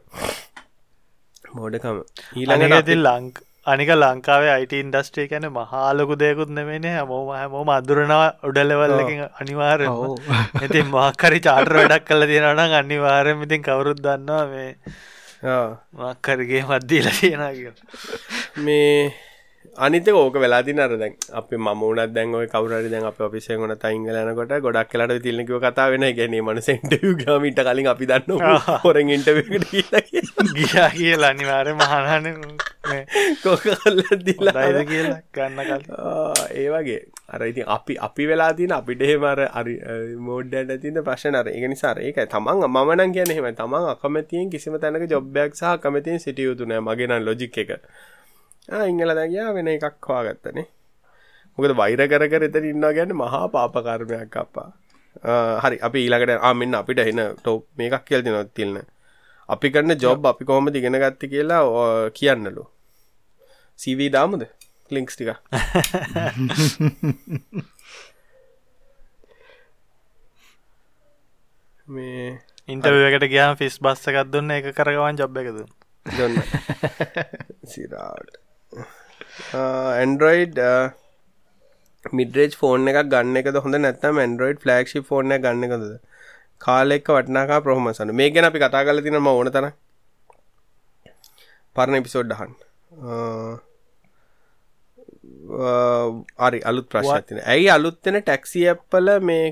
මෝඩකම. 1.52 2.04
ඊළඟති 2.36 2.96
ලංක 2.98 3.42
අනික 3.66 3.90
ලංකාවේ 3.94 4.52
අයිට 4.52 4.74
ඉන්ඩස්ට්‍රේ 4.74 5.28
කැන 5.28 5.46
මහාලොකු 5.50 6.16
දෙයකුත් 6.16 6.50
නෙමෙන 6.50 6.86
හැමෝම 6.88 7.28
හැමෝම 7.32 7.70
අදුරනවා 7.70 8.30
උඩලවල්ලකින් 8.44 9.20
අනිවාර 9.42 9.82
ඉතින් 10.66 10.88
මක්කරි 10.88 11.40
චාටර 11.40 11.76
වැඩක් 11.76 12.08
කල 12.08 12.26
තියෙනනම් 12.26 12.74
අනිවාරම 12.80 13.44
ඉතින් 13.46 13.62
කවුරුත් 13.62 14.02
දන්නවා 14.02 14.46
මේ 14.48 14.70
මක්කරගේ 15.94 16.64
මද්දීල 16.64 17.08
තියෙන 17.12 17.44
කිය 17.54 17.72
මේ 18.58 19.14
අනිත 19.76 20.08
ඕක 20.10 20.36
වෙලාදි 20.36 20.74
නර 20.74 20.98
දැන් 21.00 21.14
අප 21.32 21.52
මමුණත් 21.58 22.12
දැන් 22.14 22.36
ඔය 22.36 22.48
කවරට 22.48 22.92
දැන් 22.92 23.06
අප 23.06 23.20
පිසේ 23.32 23.56
ගොන 23.56 23.72
තයිංගලනකොට 23.74 24.52
ගොඩක් 24.60 24.92
කලට 24.92 25.24
තිල්ලකිව 25.24 25.62
කතා 25.62 25.88
වෙන 25.90 26.04
ගැන 26.14 26.36
මන 26.38 26.60
සෙන්ට 26.62 26.92
ගමිට 26.92 27.62
කලින් 27.62 27.88
අපි 27.88 28.06
දන්න 28.06 28.44
හොරෙන් 28.84 29.10
ඉන්ටවට 29.10 29.72
ගියා 30.52 30.90
කියලා 30.92 31.32
අනිවාර 31.32 31.72
මහනන 31.74 32.28
කොකල්ල 33.44 34.04
දිලා. 34.20 34.56
අයිද 34.58 34.80
කියලා 34.88 35.22
ගන්න 35.32 35.88
ඒ 36.52 36.68
වගේ. 36.68 37.02
අර 37.30 37.42
ඉතින් 37.44 37.64
අපි 37.68 37.96
අපි 37.98 38.28
වෙලා 38.28 38.52
තින 38.54 38.72
අපිට 38.72 39.02
හෙමර 39.02 39.40
අරි 39.54 39.76
මෝඩ්ඩට 40.20 40.82
තින 40.82 41.00
ප්‍රශ්න 41.02 41.36
අර 41.36 41.48
ඒ 41.48 41.68
නිසාර 41.68 42.02
ඒක 42.02 42.20
තමන් 42.28 42.68
මනන් 42.68 43.14
කියන 43.14 43.32
හෙම 43.32 43.48
තමන් 43.56 43.88
අකමතියෙන් 43.94 44.50
කිසිම 44.50 44.76
තැනක 44.78 45.08
ජොබ්බයක් 45.08 45.56
සහ 45.56 45.78
කමතියෙන් 45.80 46.20
සිටියයුතුනෑ 46.20 46.82
මගෙනන් 46.82 47.24
ලොජික් 47.24 47.58
එක 47.58 47.72
ඉංගල 48.70 49.16
දැගයා 49.16 49.50
වෙන 49.54 49.68
එකක් 49.70 49.98
හවාගත්තනේ 50.04 50.68
මොකද 51.58 51.76
වෛර 51.76 52.08
කර 52.08 52.28
කර 52.28 52.44
එතන 52.44 52.66
ඉන්න 52.66 52.88
ගැන්න 52.92 53.14
මහා 53.16 53.44
පාපකර්මයක් 53.50 54.38
අපා 54.38 54.70
හරි 55.60 55.78
අපි 55.82 56.00
ඊළඟට 56.00 56.42
ආමෙන්න්න 56.42 56.76
අපිට 56.76 57.00
එන 57.02 57.22
ටෝප් 57.36 57.64
මේකක් 57.78 58.04
කියල් 58.06 58.24
තිනොත් 58.24 58.52
තිල්න්න 58.54 58.82
අපි 59.50 59.68
කරන්න 59.70 59.98
ජොබ් 59.98 60.26
අපි 60.26 60.46
කොහොම 60.46 60.68
දිගෙන 60.68 60.96
ගත්ත 60.96 61.22
කියලා 61.28 62.10
කියන්නලු. 62.12 62.64
සීවී 63.80 64.10
දාමුද? 64.10 64.44
ලිංක්ස් 64.92 65.16
ටික. 65.16 65.30
මේ 71.88 72.40
ඉන්ටවකට 72.68 73.26
ගයාම 73.28 73.54
ෆිස් 73.58 73.76
බස්සකත් 73.80 74.28
දුන්න 74.32 74.52
එක 74.52 74.66
කරගවන් 74.74 75.16
ජොබ් 75.18 75.34
එකද? 75.38 75.58
දොන්න. 76.06 76.36
සිරාට 77.72 78.51
ඇන්ඩරෝයිඩ් 79.56 80.60
මිඩරේජ් 82.14 82.56
ෆෝන් 82.56 82.92
එකක් 82.92 83.02
ගන්න 83.08 83.42
එකද 83.42 83.60
හොඳ 83.60 83.80
නැත්තම් 83.80 84.20
ඇන්ඩරෝයිඩ් 84.20 84.64
ෆලක්ෂි 84.64 85.04
ෆෝර්න 85.04 85.36
ගන්න 85.38 85.68
එකද? 85.68 85.86
කාලෙක් 86.62 87.08
වටනාකා 87.10 87.62
ප්‍රහමසන 87.62 88.14
මේ 88.16 88.30
ගැන 88.32 88.48
අපි 88.48 88.60
කතා 88.60 88.84
කල 88.84 89.02
තිනම 89.06 89.30
ඕන 89.30 89.50
තන 89.50 89.68
පරණ 91.76 92.00
එපිසෝඩ්ඩහන් 92.00 92.52
අරි 96.40 96.60
අලුත් 96.64 96.88
ප්‍රශ්තින 96.90 97.42
ඇයි 97.46 97.72
අලුත්තෙන 97.72 98.20
ටැක්සි 98.20 98.68
ඇප්පල 98.68 99.10
මේ 99.22 99.48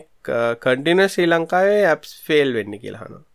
කටින 0.64 1.06
ශ්‍රී 1.08 1.30
ලංකාවේ 1.30 1.82
ඇප්ස් 1.88 2.14
ෆෙල් 2.26 2.54
වෙන්න 2.54 2.78
කියලාහනවා 2.78 3.29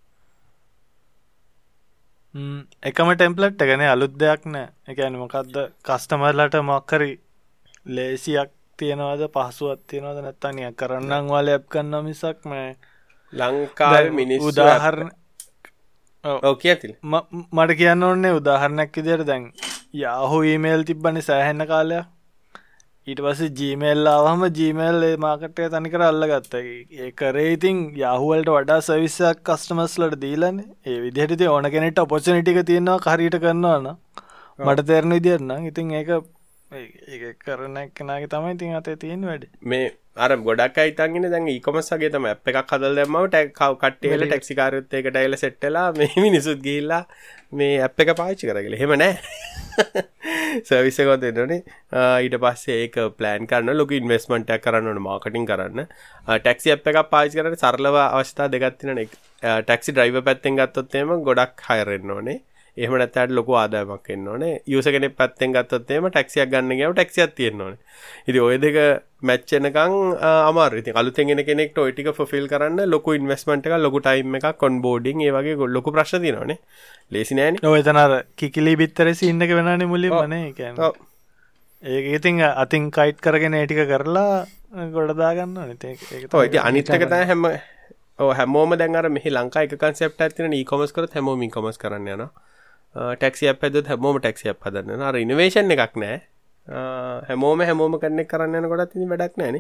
එකම 2.83 3.09
ටෙම්පලට් 3.13 3.63
එකන 3.63 3.83
අලුත් 3.87 4.15
දෙයක් 4.19 4.47
නෑ. 4.47 4.69
එකන 4.89 5.17
මොකක්ද 5.17 5.57
කස්ටමර්ලට 5.83 6.57
මොක්කරි 6.65 7.13
ලේසියක් 7.89 8.51
තියෙනවද 8.79 9.29
පහසුවත් 9.31 9.81
තියෙනවද 9.87 10.19
නැත්තනිය 10.23 10.71
කරන්නම් 10.75 11.29
වල 11.31 11.49
ඇප් 11.51 11.69
කන්න 11.69 12.05
මිසක් 12.05 12.41
මේ 12.45 12.67
ලංකාව 13.33 14.11
මිනිස් 14.13 14.43
උදාහරණ 14.43 15.11
ඕක 16.25 16.65
ඇතිල් 16.65 16.97
මට 17.05 17.79
කියන්න 17.79 18.03
ඕන්නේ 18.03 18.35
උදාහරණයක් 18.41 18.99
ඉදියට 19.01 19.27
දැන් 19.27 19.47
යාහු 19.95 20.43
ඊමේල් 20.45 20.85
තිබ්බනි 20.85 21.23
සෑහෙන්න 21.23 21.67
කාලයක් 21.67 22.07
ඊට 23.07 23.21
පස 23.21 23.41
ජීමේල්ලාවහම 23.57 24.43
ජීමේල් 24.59 25.03
ඒ 25.03 25.17
මාකටය 25.23 25.65
තනිකර 25.73 26.05
අල්ල 26.05 26.27
ගත්ත 26.31 26.61
ඒ 26.99 27.09
කරේ 27.13 27.51
ඉතින් 27.51 27.83
යහුවලට 28.03 28.49
වඩා 28.51 28.79
සවිස්සයක් 28.83 29.43
කස්ටමස්ලට 29.43 30.17
දීලන 30.23 30.63
ඒ 30.87 30.97
විදිහට 31.03 31.45
ඕන 31.49 31.69
කෙනෙට 31.75 32.01
ඔපොචනිටික 32.01 32.61
තියෙනවා 32.71 33.03
කරීට 33.07 33.37
කරන්නවන්න 33.43 33.91
මට 34.59 34.87
තේරණ 34.87 35.17
විදිරන්න 35.17 35.69
ඉතින් 35.71 35.93
ඒක 35.99 36.15
ඒ 36.73 37.35
කරන 37.41 37.77
කෙනගේ 37.93 38.29
තමයි 38.29 38.55
ඉතින් 38.55 38.75
අතේ 38.75 38.97
තියෙන 38.97 39.25
වැඩ. 39.25 39.45
මේ 39.65 39.93
අර 40.19 40.31
ගොඩක් 40.39 40.79
අයිතන්ගෙන 40.79 41.29
දැන් 41.29 41.49
ඒකොමසගේ 41.49 42.11
තම 42.11 42.27
අප 42.31 42.51
එකක් 42.51 42.73
හදල් 42.73 42.99
දෙම 42.99 43.19
ටැක්කව 43.19 43.77
කට්ටේල 43.77 44.25
ටෙක්සිකාරත්තයකට 44.25 45.21
එල 45.21 45.37
සෙට්ටලා 45.37 45.87
මේ 45.95 46.11
මිනිසුත් 46.19 46.63
ගිල්ලා 46.63 47.03
මේ 47.53 47.77
අප 47.83 48.01
එක 48.01 48.17
පාච්චි 48.17 48.49
කරගල. 48.49 48.77
හෙම 48.77 48.97
නෑ 48.97 49.15
සවිස්සකොත් 50.63 51.25
එන්නනේ 51.31 51.61
ඊට 52.25 52.37
පස්සේ 52.45 52.79
ඒක 52.85 52.97
ප්ලෑන් 53.19 53.47
කරන්න 53.51 53.79
ලොක 53.79 53.93
ඉන්වස්මටක් 53.99 54.65
කරන්න 54.65 55.03
මාකටින් 55.07 55.47
කරන්න. 55.47 55.87
ටැක්සි 56.39 56.75
අප 56.75 56.89
එකක් 56.93 57.01
පාචි 57.11 57.39
කරන 57.39 57.57
සරලව 57.57 58.01
අවස්ථා 58.01 58.49
දෙගත්තින 58.49 59.05
ටැක්සි 59.05 59.93
ඩ්‍රයිව 59.93 60.21
පැත්තෙන් 60.29 60.59
ගත්තොත්තේම 60.61 61.15
ගොඩක් 61.29 61.65
හයරෙන්න්න 61.69 62.15
ඕනේ. 62.17 62.39
එහම 62.77 62.95
නැතට 62.95 63.31
ලොකු 63.31 63.53
ආදායමක් 63.55 64.09
එන්න 64.11 64.29
ඕනේ. 64.29 64.55
යුස 64.67 64.87
කෙනෙ 64.87 65.09
පැත්තෙන් 65.11 65.53
ගත්තොත්තේම 65.53 66.07
ටැක්සියක් 66.09 66.49
ගන්න 66.49 66.77
ගව 66.77 66.93
ටැක්සියක් 66.93 67.35
තියෙන්න 67.35 67.61
ඕනේ. 67.61 67.81
ඉති 68.29 68.41
ඔය 68.41 68.57
දෙක 68.59 68.79
මැච්චනකං 69.23 69.95
අමාරති 70.23 70.95
අලුතෙගෙන 70.95 71.41
කෙනෙක් 71.45 71.79
ඔයිටික 71.79 72.11
ෆිල් 72.25 72.49
කරන්න 72.49 72.81
ලොකු 72.87 73.15
ඉන්වස්මට 73.19 73.69
එක 73.69 73.77
ලොකු 73.79 74.01
ටයිම් 74.01 74.37
එක 74.39 74.49
කොන්බෝඩිං 74.59 75.21
ඒ 75.21 75.33
වගේ 75.33 75.57
ගොල්ලොකු 75.57 75.93
ප්‍රශ් 75.93 76.17
තිනනේ 76.17 76.59
ලේසි 77.11 77.35
නෑන 77.35 77.61
ඔයතනර 77.67 78.15
කිකිලි 78.37 78.77
බිත්තරසි 78.77 79.31
ඉන්නක 79.31 79.55
වෙනන 79.59 79.87
මුලි 79.87 80.11
වනේ 80.13 80.43
ඒක 81.83 82.07
ඉතිං 82.11 82.41
අතින් 82.43 82.91
කයිට් 82.91 83.21
කරගෙන 83.21 83.55
ඒටික 83.55 83.85
කරලා 83.87 84.47
ගොඩදාගන්න 84.91 85.59
ඔය 86.35 86.49
අනිත්තක 86.61 87.07
තෑ 87.09 87.27
හැම 87.27 87.47
හැමෝම 88.33 88.77
දැන්ර 88.77 89.09
මෙහි 89.11 89.31
ලංකා 89.31 89.67
එක 89.67 89.77
කන්සෙප්ට 89.79 90.27
ඇතින 90.27 90.53
ඒකොමස් 90.55 90.93
කර 90.93 91.09
හැමෝමින් 91.13 91.51
කොමස් 91.51 91.79
කරන්න 91.79 92.09
යනවා 92.09 92.31
ටැක්සිය 92.95 93.55
පැද 93.61 93.81
හැමෝම 93.87 94.21
ටැක්සිය 94.21 94.55
පදන්න 94.57 95.03
අර 95.03 95.17
ඉනවේශන් 95.21 95.77
එකක් 95.77 95.97
නෑ. 96.03 96.21
හැමෝම 97.31 97.65
හැමෝම 97.69 97.97
කරන්නෙක් 98.03 98.29
කරන්න 98.29 98.69
ගොඩත් 98.73 98.95
ති 98.95 99.09
වැඩක් 99.13 99.41
නෑන. 99.43 99.59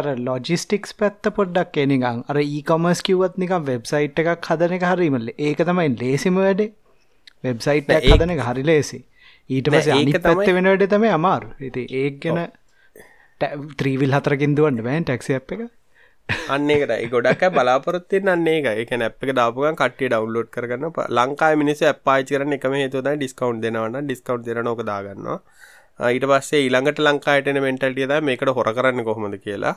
අර 0.00 0.08
ලොජිස්ටික්ස් 0.28 0.96
පැත්ත 1.02 1.30
පොඩ්ඩක් 1.38 1.76
එනිකං 1.84 2.24
අර 2.26 2.40
ඒකොමස් 2.40 3.04
කිවත් 3.08 3.38
නිකම් 3.44 3.68
වෙබ්සයිට් 3.70 4.24
එකක් 4.24 4.50
හදන 4.50 4.78
එක 4.78 4.88
හරීමල්ල 4.92 5.30
ඒක 5.38 5.62
තමයි 5.62 5.92
ලේසිම 6.02 6.40
වැඩේ. 6.40 6.72
වෙබ්සයිට් 7.44 7.92
හදන 7.92 8.36
එක 8.36 8.44
හරි 8.48 8.66
ලේසි. 8.70 9.00
ඊට 9.50 9.72
පස 9.72 9.92
ඒක 9.94 10.22
පැත්ත 10.22 10.54
වෙන 10.58 10.72
වැඩ 10.72 10.86
තමයි 10.90 11.12
අමාරු. 11.18 11.52
ඉති 11.60 11.86
ඒ 12.00 12.10
ගැන 12.22 12.46
ත්‍රීවිල් 13.76 14.16
හතරකින් 14.16 14.56
දුවන්න 14.56 14.82
බෑන් 14.82 15.04
ටැක්සි 15.04 15.36
අප් 15.38 15.52
එක 15.52 15.68
අන්නේකට 16.48 16.92
ගොඩක් 17.10 17.46
බලාපොරත්තිය 17.52 18.22
අන්නේ 18.28 18.58
එක 18.60 18.82
එක 18.84 18.92
නැප් 18.98 19.24
එක 19.24 19.32
දාපුගන් 19.34 19.78
කට්ටිය 19.78 20.10
ඩවන්ලෝඩ් 20.10 20.50
කරන්න 20.50 20.92
ලංකායි 21.12 21.62
මිනිස 21.62 21.82
පාච 22.04 22.30
කරන 22.30 22.58
එකම 22.58 22.76
හේතුද 22.80 23.08
ඩිස්කවන්් 23.12 23.64
දෙනවන්න 23.64 24.04
ඩිස්කවන්් 24.04 24.46
දෙන 24.46 24.62
නොක 24.64 24.84
දාගන්න 24.84 25.32
ඊට 25.98 26.24
පස්සේ 26.28 26.62
ඊළඟට 26.62 26.98
ලංකායටන 27.00 27.58
මෙන්ටල්ටිය 27.58 28.06
ද 28.06 28.20
මේකට 28.22 28.50
හොර 28.52 28.68
කරන්න 28.70 29.04
කොහොමද 29.04 29.36
කියලා. 29.38 29.76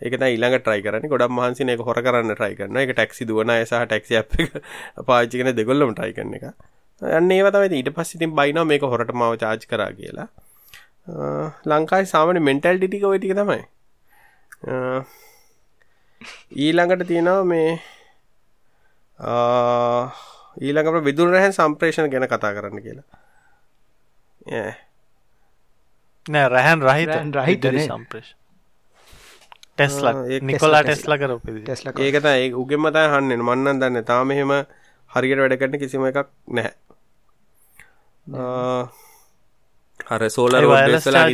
ඒක 0.00 0.14
ඊළඟ 0.18 0.56
ට්‍රයි 0.58 0.82
කරන 0.82 1.04
ගොඩක් 1.06 1.30
මහන්සි 1.30 1.66
එක 1.68 1.82
හොර 1.84 2.00
කරන්න 2.00 2.32
ට්‍රයි 2.32 2.56
කරන 2.60 2.78
එක 2.78 2.92
ටැක්සි 2.92 3.28
දුවන 3.28 3.52
සහ 3.56 3.82
ටැක්සි 3.84 4.16
අප 4.16 4.32
පාචිකන 5.06 5.52
දෙගොල්ලම 5.54 5.92
ට්‍රයි 5.92 6.14
කරන 6.14 6.34
එක. 6.34 6.46
යන්න 7.02 7.30
ඒවතම 7.30 7.66
ඊට 7.72 7.92
පස්සිතින් 7.92 8.32
බයින 8.34 8.62
මේක 8.66 8.82
හොරට 8.84 9.12
මාව 9.14 9.36
චාච් 9.38 9.66
කරා 9.68 9.92
කියලා. 9.92 10.28
ලංකායි 11.66 12.08
සාමන 12.08 12.40
මෙන්ටල් 12.42 12.80
ටික 12.80 13.04
ඔයටික 13.04 13.36
තමයි. 13.36 13.60
ඊළඟට 16.56 17.06
තියෙනවා 17.08 17.44
මේ 17.44 17.70
ඊළඟට 20.60 21.04
විදුර 21.08 21.32
රැහැන් 21.34 21.56
සම්ප්‍රේෂණ 21.58 22.10
ගැන 22.12 22.28
කතා 22.28 22.52
කරන්න 22.56 22.82
කියලා. 22.82 23.06
නෑ 26.26 26.48
රැහැන් 26.48 26.80
රහිත. 26.82 27.16
රහිත 27.38 27.64
සම්ප්‍රේෂ් 27.86 28.30
ටෙස්ලා. 29.78 30.14
Nikola 30.42 30.82
Tesla. 30.84 31.18
කරප 31.18 31.44
ටෙස්ල 31.64 31.86
ඒකත 32.06 32.26
ඒ 32.34 32.52
උගෙම 32.62 32.82
මතයි 32.86 33.06
හන්න 33.14 33.42
මන්නන් 33.48 33.80
දන්න 33.80 34.04
තාම 34.04 34.28
මෙහෙම 34.28 34.52
හරියට 35.10 35.40
වැඩ 35.42 35.58
කරන 35.60 35.78
කිසිම 35.82 36.04
එකක් 36.10 36.28
නැහැ. 36.48 36.74
හර 40.10 40.22
සෝල 40.30 40.52
රෝඩලා 40.64 41.26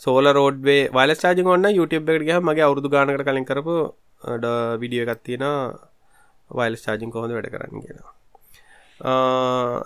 සෝල 0.00 0.32
රෝඩ්ේ 0.32 0.90
වල 0.90 1.16
චාජ 1.16 1.40
ඔන්න 1.46 1.70
YouTube 1.70 2.10
එකට 2.10 2.26
ගහ 2.26 2.40
මගේ 2.42 2.66
අවුරදු 2.66 2.88
ගානකට 2.88 3.24
කලින් 3.24 3.44
කරපු 3.44 3.94
විඩිය 4.78 5.04
එකත් 5.04 5.22
තියෙන 5.22 5.44
වයිල් 6.50 6.76
චාජින් 6.78 7.10
කොහොඳ 7.10 7.32
වැඩ 7.32 7.50
කරන්න 7.52 7.80
කියෙනවා 7.80 8.12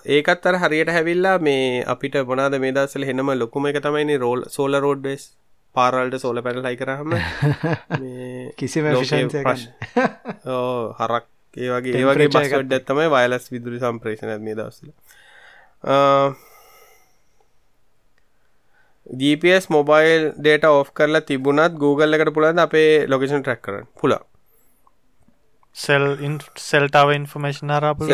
ඒකත් 0.09 0.47
අර 0.47 0.57
හරියට 0.57 0.91
හැවිල්ලා 0.91 1.41
මේ 1.41 1.85
අපිට 1.87 2.15
මොනාද 2.27 2.59
මේ 2.59 2.73
දස්සල 2.73 3.05
හෙනම 3.05 3.31
ලොකුම 3.35 3.67
එක 3.67 3.83
තමයිනි 3.83 4.19
රෝල් 4.19 4.45
සෝල 4.49 4.77
රෝඩ්බේස් 4.77 5.37
පාරල්ට 5.75 6.19
සෝල 6.19 6.43
පැනල් 6.43 6.63
ලයි 6.63 6.77
කරහම 6.77 7.11
කිසිම 8.57 8.85
හරක් 11.01 11.25
ඒ 11.57 11.69
වගේ 11.69 11.97
ඒවගේ 11.97 12.29
පස්වඩ් 12.29 12.73
ඇත්තමයි 12.75 13.11
වයිලස් 13.11 13.53
විදුරි 13.53 13.79
සම්ප්‍රේෂණ 13.81 14.45
මේ 14.45 14.55
දවසල 14.55 14.89
GPS 19.11 19.69
මොබයිල් 19.69 20.31
ඩේට 20.37 20.65
ඔෆ් 20.65 20.91
කරලා 20.93 21.21
තිබුණත් 21.23 21.79
Google 21.79 22.17
එකට 22.17 22.33
පුළන් 22.35 22.59
අපේ 22.59 23.07
ලොකේෂන් 23.07 23.43
ට්‍රක් 23.43 23.63
කරන්න? 23.63 23.87
පුළ 23.95 24.15
සෙල් 25.77 26.05
සෙල්ටාව 26.61 27.13
ඉන්ෆර්මේෂන් 27.13 27.71
හරපු 27.71 28.09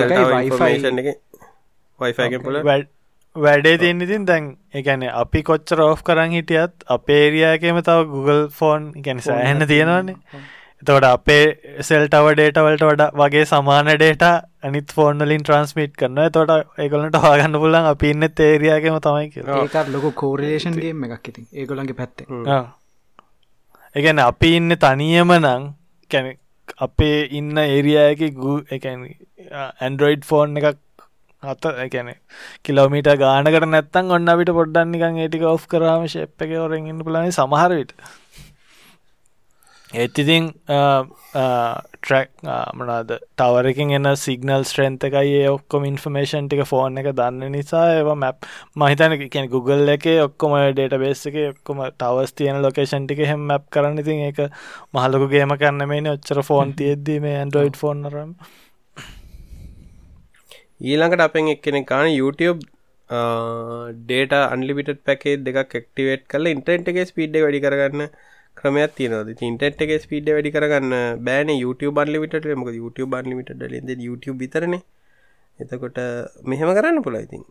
වයිෆයිගෙන් 2.01 2.43
පුළ 2.43 2.61
වැඩේ 3.37 3.79
තියන්න 3.79 4.01
ඉතින් 4.01 4.27
දැන් 4.27 4.45
එකැන 4.75 5.03
අපි 5.15 5.43
කොච්චර 5.43 5.81
ඔෆ් 5.83 6.03
කරන්න 6.03 6.33
හිටියත් 6.33 6.85
අපේරියකම 6.89 7.81
තව 7.83 8.05
Google 8.07 8.43
ෆෝන් 8.51 8.93
ගැන 9.03 9.21
සෑහන්න 9.21 9.67
තියෙනවාන්නේ 9.67 10.17
එතවට 10.83 11.07
අපේ 11.09 11.45
සෙල්ටව 11.83 12.27
ඩේටවලට 12.31 12.83
වඩ 12.83 13.05
වගේ 13.17 13.45
සමාන 13.47 13.89
ඩේට 13.93 14.25
අනිත් 14.63 14.93
ෆෝර්නලින් 14.93 15.43
ට්‍රන්ස්මිට් 15.43 15.95
කරන 15.97 16.19
තොට 16.31 16.53
ඒගොලට 16.79 17.17
හගන්න 17.23 17.59
පුලන් 17.59 17.79
අප 17.83 18.03
ඉන්න 18.05 18.27
තේරයාගේම 18.35 18.99
තමයි 19.01 19.31
කිය 19.31 19.45
ඒකත් 19.57 19.93
ලොක 19.95 20.09
කෝරලේෂන්ගේ 20.15 20.93
එකක් 21.11 21.29
ඉතින්. 21.31 21.47
ඒගොලන්ගේ 21.55 21.97
පැත්තේ 21.97 22.27
එකන 23.95 24.19
අපි 24.21 24.51
ඉන්න 24.57 24.77
තනියම 24.79 25.33
නං 25.37 25.71
කැන 26.11 26.29
අපේ 26.79 27.19
ඉන්න 27.33 27.57
ඒරියයක 27.59 28.27
ගූ 28.37 28.59
එකැන 28.71 29.07
ඇන්ඩරෝයිඩ් 29.81 30.25
ෆෝන් 30.25 30.57
එකක් 30.59 30.77
අත 31.43 31.67
එකැන 31.79 32.13
කිලෝමීට 32.65 33.11
ගානකට 33.17 33.67
නැත්තන් 33.69 34.13
ඔන්න 34.13 34.29
අපිට 34.29 34.53
පොඩ්ඩන්නිකන් 34.53 35.19
ඒටික 35.25 35.49
ඔෆ් 35.49 35.67
කරාම 35.67 36.07
ශප් 36.07 36.47
එක 36.47 36.55
ඔරෙන් 36.61 36.87
ඉන්න 36.87 37.03
පුලන 37.03 37.33
සමහරවිට 37.33 37.97
ඒත් 39.97 40.19
ඉතින් 40.21 40.47
ට්‍රක් 40.69 42.31
මනාද 42.79 43.13
ටවරකින් 43.13 43.93
එන්න 43.97 44.09
සිගනල් 44.19 44.65
ස්ට්‍රෙන්ත 44.69 45.07
එකයි 45.09 45.39
ඔක්කොම 45.49 45.87
ඉන්ෆර්මේෂන් 45.91 46.49
ටික 46.49 46.63
ෆෝන් 46.71 47.01
එක 47.03 47.09
දන්න 47.13 47.55
නිසා 47.55 47.85
ඒව 47.95 48.11
මැප් 48.17 48.49
මහිතන 48.77 49.17
කියෙන 49.23 49.49
Google 49.55 49.95
එක 49.95 50.07
ඔක්කොම 50.27 50.59
ඩේට 50.59 50.99
බේස් 51.05 51.25
එක 51.31 51.41
ඔක්කොම 51.45 51.83
ටවස් 51.87 52.37
තියෙන 52.41 52.61
ලොකේෂන් 52.63 53.09
ටික 53.09 53.25
හෙම 53.31 53.49
මැප් 53.51 53.67
කරන්න. 53.71 53.99
ඉතින් 53.99 54.23
ඒක 54.29 54.41
මහලකු 54.93 55.31
ගේම 55.33 55.57
කරන්න 55.57 55.89
මේන 55.89 56.13
ඔච්චර 56.15 56.43
ෆෝන් 56.51 56.77
තියෙද්දී 56.79 57.19
මේ 57.21 57.41
ඇන්ඩරෝයිඩ් 57.41 57.81
ෆෝන් 57.83 58.07
රම් 58.13 58.37
ඊළඟට 60.83 61.23
අපෙන් 61.23 61.53
එක්කෙනෙ 61.53 61.85
කාන 61.87 62.13
YouTube 62.13 62.61
ඩේට 63.99 64.33
අන්ලිමිට 64.37 64.97
පැකේ 65.05 65.37
දෙකක් 65.43 65.69
ක්ටිවේට් 65.75 66.25
කල 66.29 66.55
ඉන්ටන්ට 66.55 66.91
එක 66.93 67.05
ස්පීඩ් 67.09 67.39
වැඩි 67.41 67.65
කරගන්න 67.65 68.09
ක්‍රමයක් 68.57 68.93
තියනද 68.99 69.47
ඉන්ටෙට් 69.49 69.83
එක 69.85 69.95
ස්පීඩ 70.05 70.29
වැඩි 70.35 70.55
කරගන්න 70.57 71.25
බෑන. 71.29 71.55
YouTube 71.63 71.97
බන්ලිමිට 71.99 72.53
මොක 72.63 72.71
YouTube 72.75 73.11
බන්ලිමිට 73.15 73.51
ලින්ද 73.75 73.91
YouTube 74.01 74.39
විතරන. 74.45 74.77
එතකොට 75.59 75.99
මෙහෙම 76.45 76.71
කරන්න 76.77 77.03
පුළ 77.05 77.17
ඉතින් 77.19 77.45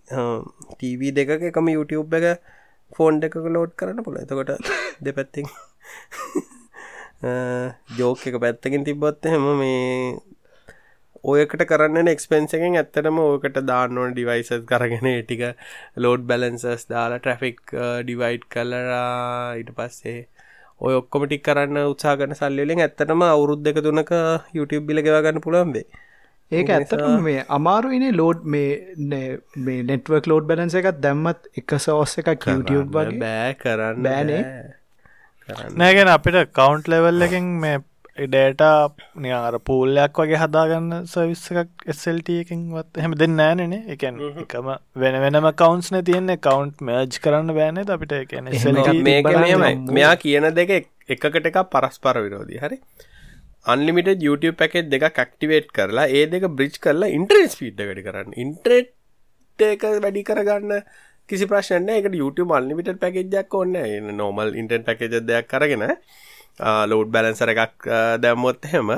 TV 0.79 1.11
දෙක 1.11 1.31
එකම 1.49 1.69
YouTube 1.71 2.17
එක 2.19 2.27
ෆෝන් 2.97 3.17
එක 3.27 3.37
ලෝඩ් 3.55 3.73
කරන්න 3.79 4.05
පුළ 4.05 4.19
එතකොට 4.21 4.51
දෙපැත්තිං 5.01 5.49
ජෝක 7.99 8.25
එක 8.29 8.37
පැත්තකින් 8.43 8.85
තිබොත් 8.87 9.25
හෙම 9.25 9.47
මේ 9.61 10.13
ඔයකට 11.25 11.65
කරන්න 11.69 12.11
එක්ස්පෙන්න්සකෙන් 12.13 12.77
ඇත්තටම 12.81 13.19
ඕකට 13.21 13.57
දාන්නවන 13.69 14.13
ඩිවයිසස් 14.13 14.53
කරගෙන 14.71 15.09
ටික 15.23 15.43
ලෝඩ් 15.97 16.29
බැලන්සස් 16.31 16.85
දාලා 16.93 17.21
ට්‍රෆික් 17.23 17.75
ඩිවයිඩ් 18.05 18.45
කලරා 18.53 19.57
ඉට 19.61 19.73
පස්සේ 19.79 20.19
ඔය 20.81 20.93
ඔක්කොමටික් 21.01 21.43
කරන්න 21.43 21.77
උත්සාගන 21.93 22.35
සල්ලියෙන් 22.39 22.83
ඇත්තටම 22.85 23.21
අවුරුද් 23.27 23.63
දෙක 23.63 23.79
තුනක 23.85 24.11
YouTube 24.53 24.85
බිල 24.89 25.01
ගෙවාගන්න 25.01 25.43
පුළුවන්බේ 25.45 25.85
ඒක 26.51 26.69
ඇත්තටම 26.69 27.23
මේ 27.27 27.43
අමාරුයිනේ 27.57 28.13
ලෝඩ් 28.13 28.43
මේ 28.53 28.71
මේ 29.67 29.83
නෙට්වක් 29.89 30.27
ලෝඩ් 30.31 30.49
බැලන්ස 30.49 30.75
එකත් 30.81 30.99
දැම්මත් 31.05 31.49
එක 31.61 31.73
සෝස් 31.79 32.17
එකක් 32.21 32.47
YouTube 32.47 32.91
වගේ. 32.97 33.19
බෑ 33.23 33.53
කරන්න 33.61 34.03
බෑනේ. 34.07 34.43
නෑගෙන 35.81 36.11
අපිට 36.15 36.37
කවුන්ට් 36.59 36.91
ලෙවල් 36.93 37.27
එකෙන් 37.27 37.47
මේ 37.63 37.79
ඩේට 38.17 38.61
නියාර 39.23 39.55
පූල්ලයක් 39.67 40.19
වගේ 40.21 40.37
හදාගන්න 40.41 40.91
සවිස්ස 41.13 41.49
එකක් 41.51 41.81
එස්සල්ට 41.93 42.29
එකින් 42.33 42.61
වත් 42.75 42.99
එහෙම 43.01 43.15
දෙන්න 43.21 43.41
ෑනනේ 43.45 43.79
එකන් 43.95 44.21
එකම 44.43 44.69
වෙන 45.01 45.17
වෙනම 45.23 45.47
කවන්ස්න 45.61 45.97
තියන්නේ. 46.09 46.37
කවන්ට් 46.45 46.85
මර්ජ් 46.87 47.17
කරන්න 47.25 47.51
බෑන 47.57 47.81
අපිට? 47.95 48.13
එකන 48.21 48.47
මෙයා 49.97 50.15
කියන 50.21 50.47
දෙක 50.59 50.71
එකකට 51.15 51.49
එක 51.51 51.59
පරස්පර 51.73 52.21
විරෝධී. 52.25 52.61
හරි? 52.63 52.77
අන්ලිමිට 53.65 54.23
YouTube 54.27 54.55
පැකෙත් 54.61 54.87
දෙක 54.93 55.07
කක්ටිවේට් 55.17 55.67
කරලා 55.79 56.07
ඒ 56.19 56.25
දෙක 56.35 56.47
බ්‍රිච් 56.59 56.79
කරලා 56.85 57.11
ඉන්ට්‍රෙස් 57.17 57.57
පිට් 57.59 57.83
වැඩි 57.89 58.05
කරන්න. 58.07 58.37
ඉන්ට්‍රෙට් 58.43 59.65
එක 59.73 59.83
වැඩි 60.05 60.23
කරගන්න 60.29 60.85
කිසි 61.29 61.49
ප්‍රශ්න 61.51 61.91
එක 61.97 62.07
YouTube 62.21 62.55
අන්ලිමිට 62.59 62.95
පැකෙජ්ජක් 63.03 63.59
ඔන්න 63.61 63.75
නෝමල් 64.21 64.55
ඉන්ටර් 64.61 64.87
පැකෙජ 64.87 65.19
දෙයක් 65.31 65.51
කරගෙන 65.51 65.85
ලෝඩ් 66.59 67.11
බැලන්සර 67.11 67.53
එකක් 67.53 67.87
දැම්මොත් 68.21 68.67
හෙම 68.73 68.91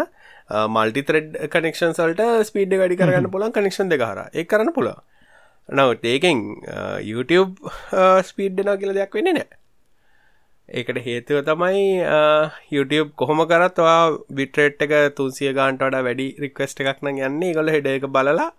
මල්ටි 0.76 1.04
ත්‍රෙඩ් 1.04 1.38
කනෙක්ෂන් 1.50 1.94
සල්ට 1.94 2.26
ස්පීඩ් 2.50 2.76
වැඩි 2.78 3.00
කරගන්න 3.04 3.32
පුලන් 3.32 3.54
කනෙක්ෂන් 3.54 3.94
දෙකහර 3.94 4.26
ඒ 4.28 4.46
කරන්න 4.46 4.74
පුළ 4.74 4.92
නවත් 5.70 6.04
ඒකෙන් 6.06 6.44
YouTube 7.04 7.72
ස්පීඩ්ඩන 8.24 8.78
කියල 8.80 8.94
දෙයක් 8.94 9.18
වෙන්න 9.20 9.34
නෑ 9.34 9.48
ඒකට 10.70 10.98
හේතුව 11.04 11.44
තමයි 11.48 11.84
YouTube 12.72 13.12
කොහොම 13.16 13.42
කරත්වා 13.48 14.00
බිට්‍රේට් 14.30 14.82
එක 14.82 14.96
තුන්සිය 15.16 15.52
ගාන්ට 15.54 15.84
වඩා 15.84 16.04
වැඩි 16.04 16.28
රික්වස්ට 16.44 16.82
එකක් 16.84 17.04
නම් 17.04 17.22
යන්නේ. 17.28 17.54
ගොල 17.54 17.72
හෙඩ 17.72 17.88
එක 17.88 18.08
බලලා 18.08 18.50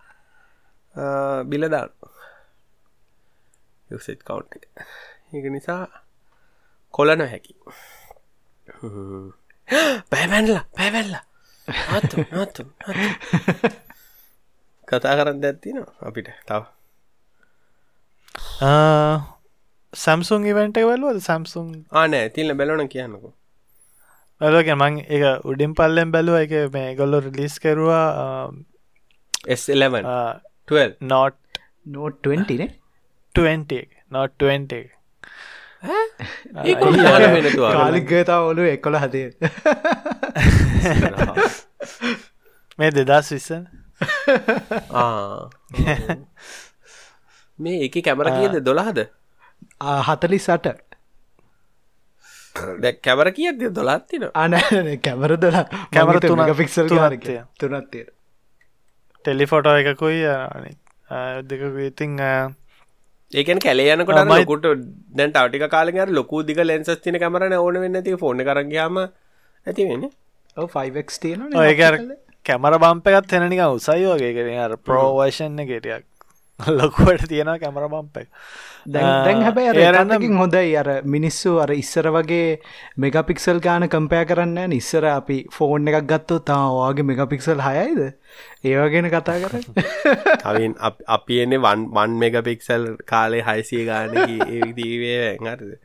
බිලදාන්න 1.45 1.93
යසෙත් 3.91 4.25
කවුන්් 4.25 4.47
ඒක 5.33 5.47
නිසා 5.53 5.85
කොලන 6.95 7.21
හැකි 7.23 7.55
පැවැන්ල 10.13 10.53
පැවැල්ල 10.79 11.15
නතු 11.97 12.17
නතු 12.43 12.63
කතා 14.89 15.15
කරන්න 15.19 15.45
ඇත්තින 15.49 15.81
අපිට? 16.09 16.29
තව. 16.49 16.63
Samsung 19.93 20.47
ඉවන්ට 20.53 20.79
වලුවද 20.91 21.21
Samsung 21.29 21.69
ආනෑ 22.03 22.31
තිල්ල 22.37 22.55
බැලවන 22.61 22.89
කියන්නකු. 22.95 23.31
වැලක 24.41 24.71
මං 24.77 24.99
එක 25.17 25.25
උඩින් 25.53 25.73
පල්ලෙන් 25.79 26.15
බැලුව. 26.17 26.37
එක 26.45 26.73
මේ 26.77 26.97
ගොල්ලො 27.01 27.21
රිලිස් 27.27 27.59
කරුවා 27.65 28.07
S11 29.57 30.05
නොට් 31.13 31.37
නෝට් 31.97 32.17
20 32.27 32.59
නේ? 32.63 32.71
20 33.35 33.85
නොට් 34.17 34.33
20 34.45 34.85
කාලිගතා 37.75 38.39
ඔලු 38.43 38.63
එකොල 38.67 38.97
හදේ 38.97 39.29
මේ 42.79 42.91
දෙදස් 42.93 43.31
විස්සන 43.33 43.65
මේ 47.59 47.79
එක 47.85 47.97
කැමර 48.05 48.29
කියද? 48.33 48.55
දොළහද? 48.63 48.99
හතලි 50.03 50.39
සට 50.39 50.67
කැවර 53.01 53.29
කියද 53.33 53.61
දොලත්තින 53.73 54.29
අන 54.35 54.55
කැමර 55.01 55.37
දොල 55.39 55.57
කැමර 55.93 56.21
තුනක්- 56.23 56.55
පික්සල් 56.57 56.89
තුනක් 56.89 57.27
තුනත්තිය 57.59 58.07
ටෙලිෆොටෝ 59.25 59.77
එකකුයි 59.83 60.23
දෙක 61.45 61.61
ඉතිං 61.83 62.19
ඒකන 63.33 63.59
කැලේ 63.59 63.95
යනකොට 63.95 64.21
මයි- 64.25 64.41
ලොකුට 64.41 64.65
දැන් 65.13 65.33
ටටික 65.33 65.69
කාලගර 65.71 66.09
ලොකු 66.11 66.43
දික 66.43 66.61
ලෙන්සස් 66.61 66.97
තින 66.99 67.15
කමරන 67.17 67.53
ඕන 67.55 67.81
වෙන්න 67.81 68.03
ති 68.03 68.17
ෆෝන 68.17 68.39
කරගයාම 68.41 68.99
ඇති 69.67 69.85
වෙන්න. 69.85 70.11
5ක් 70.57 71.21
තියෙන 71.21 71.43
ඔය 71.55 71.75
කැමර 72.47 72.79
බම්ප 72.79 73.07
එකත් 73.11 73.33
හෙනනික 73.33 73.61
උසයි 73.71 74.07
වගේ. 74.07 74.33
කරන 74.35 74.59
අර 74.59 74.77
ප්‍රෝවර්ෂණ 74.79 75.61
කෙටයක් 75.67 76.05
ලොකුවට 76.59 77.29
තියෙන 77.29 77.51
කැමර 77.61 77.89
බම්ප 77.89 78.17
එක. 78.17 78.29
දැන් 78.87 79.43
හැබැයි 79.43 79.71
ඒ 79.75 79.87
අර 79.87 79.95
අරන්න- 79.95 80.15
එකකින් 80.15 80.37
හොඳයි. 80.37 80.77
අර 80.77 80.89
මිනිස්සු 81.05 81.59
අර 81.61 81.71
ඉස්සර 81.73 82.09
වගේ 82.11 82.59
මෙගපික්සල් 82.97 83.61
ගාන 83.61 83.89
කම්පය 83.89 84.25
කරන්න 84.25 84.71
නිස්සර 84.71 85.05
අපි 85.07 85.39
ෆෝන් 85.53 85.89
එකක් 85.89 86.07
ගත්තෝ 86.07 86.39
තාවාගේ 86.43 87.05
මෙගපික්සල් 87.05 87.61
හයයිද? 87.61 88.01
ඒවගෙන 88.65 89.11
කතා 89.11 89.39
කර 89.41 89.55
කවින් 90.45 90.75
අපි 91.09 91.41
එන්නේ 91.41 91.59
වන් 91.59 91.87
වන් 91.95 92.19
මෙග 92.19 92.41
පික්සල් 92.45 92.89
කාලේ 93.07 93.43
හයිසිය 93.43 93.85
ගාන 93.87 94.19
ඒවිදීවේ 94.19 95.37
හරිද? 95.39 95.79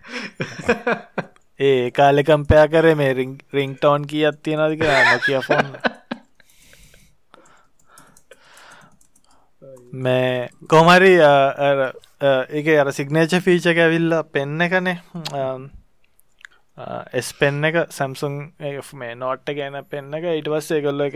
ඒ 1.59 1.91
කාලෙ 1.91 2.23
කම්පයා 2.23 2.67
කරේ 2.67 2.95
මේ 2.95 3.13
රිං 3.13 3.75
ටෝන් 3.75 4.07
කියත් 4.07 4.41
තියෙනද 4.43 4.79
කියලා. 4.79 5.03
නොකිය 5.11 5.41
ෆෝන් 5.41 5.67
මේ 9.93 10.49
කොමරි 10.67 11.13
එක 11.19 12.67
අර 12.75 12.91
සිගනේච 12.91 13.33
ෆීච 13.39 13.65
එක 13.67 13.77
ඇවිල්ල 13.77 14.13
පෙන්න 14.31 14.61
එකනේ. 14.61 14.97
එස් 17.13 17.33
පෙන්න 17.33 17.63
එක 17.63 17.75
සැම්සුන් 17.91 18.53
මේ 18.95 19.15
නෝට්ට 19.15 19.55
ගැන 19.55 19.77
පෙන්න 19.85 20.13
එක. 20.13 20.25
ඉට 20.33 20.49
පස්සේ 20.49 20.81
කොල්ල 20.81 21.01
එක 21.01 21.15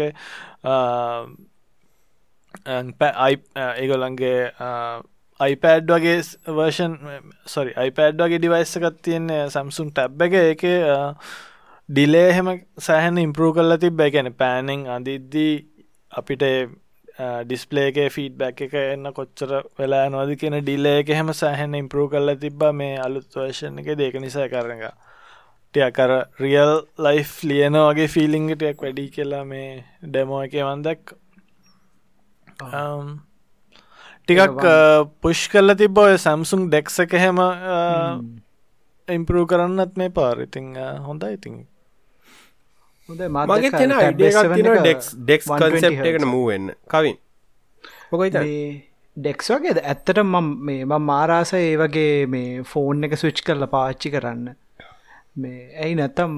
ඒගොලන්ගේ 3.75 4.39
iPad 5.39 5.84
වගේ 5.88 6.21
වර්ෂන් 6.47 6.93
සොරි 7.45 7.73
iPad 7.80 8.17
වගේ 8.17 8.39
ඩිවයිස් 8.39 8.78
එකත් 8.78 9.01
තියන්නේ 9.01 9.49
සැම්සුන් 9.49 9.91
ටැබ් 9.91 10.21
එක. 10.21 10.34
එක 10.53 10.63
ඩිලේ 11.89 12.30
එහෙම 12.30 12.49
සෑහන 12.80 13.17
ඉම්පරූ 13.17 13.53
කල්ල 13.53 13.78
තිබ 13.78 14.01
එකැන 14.01 14.34
පෑනිං 14.36 14.86
අදිද්දී 14.88 15.53
අපිට 16.11 16.43
ඩිස්පලේගේ 17.20 18.09
ෆීඩ්බැක් 18.09 18.61
එක 18.61 18.74
එන්න 18.78 19.11
කොච්චර 19.13 19.51
වෙලා 19.80 20.09
නොද 20.09 20.32
කියෙන 20.39 20.57
ඩිලේ 20.59 20.99
එක 21.01 21.11
හෙම 21.11 21.34
සෑහන 21.34 21.78
ඉම්පරූ 21.80 22.07
කල්ල 22.09 22.34
තිබ 22.38 22.63
මේ 22.74 22.97
අලුත් 22.99 23.30
වර්ෂණ 23.34 23.80
එක 23.82 23.89
දෙක 23.97 24.18
නිසා 24.22 24.47
කරග 24.47 24.84
ටියකර 25.74 26.11
රියල් 26.39 26.74
ලයි් 26.99 27.24
ලියන 27.43 27.78
වගේ 27.82 28.07
ෆිලිංගටයක් 28.07 28.84
වැඩි 28.84 29.07
කියලා 29.15 29.45
මේ 29.45 29.72
ඩෙමෝ 30.03 30.43
එක 30.43 30.53
වන්දක් 30.61 31.18
ටිකක් 34.28 34.68
පුෂ් 35.22 35.47
කල්ල 35.47 35.76
තිබ 35.76 35.97
ඔය 35.97 36.18
සැම්සුම් 36.20 36.68
ඩෙක්ස 36.68 36.99
එක 36.99 37.13
හෙම. 37.15 37.41
ඉම්පරූ 39.07 39.45
කරන්නත් 39.47 39.97
මේ 39.97 40.09
පාරිතිං 40.11 40.76
හොඳ 41.05 41.24
ඉතින් 41.26 41.57
මගේ 43.09 43.71
තෙන 43.71 43.93
ඩෙක්ස් 44.13 45.15
ඩෙක්ස් 45.15 45.47
කන්සෙප් 45.53 46.05
එකට 46.05 46.25
මූවෙන්න 46.25 46.71
කවින්. 46.87 47.17
මොකයි 48.11 48.31
ඩෙක්ස් 49.17 49.51
වගේද? 49.51 49.81
ඇත්තට 49.83 50.23
මම 50.23 50.47
මේ 50.61 50.85
මම 50.85 51.05
මාරාස 51.05 51.53
ඒ 51.53 51.75
වගේ 51.77 52.25
මේ 52.27 52.63
ෆෝන් 52.63 53.03
එක 53.03 53.17
සුච් 53.17 53.41
කරලා 53.45 53.71
පාච්චි 53.75 54.11
කරන්න. 54.11 54.51
මේ 55.35 55.61
ඇයි 55.77 55.95
නැතම් 55.95 56.35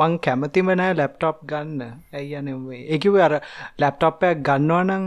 මං 0.00 0.18
කැමතිම 0.20 0.72
නෑ 0.72 0.96
ලැප්ටොප් 0.96 1.44
ගන්න. 1.44 1.80
ඇයි 2.12 2.34
යන 2.40 2.50
එකව 2.96 3.20
අර 3.20 3.38
ලැප්ටොප්පයක් 3.78 4.44
ගන්නවනං 4.48 5.06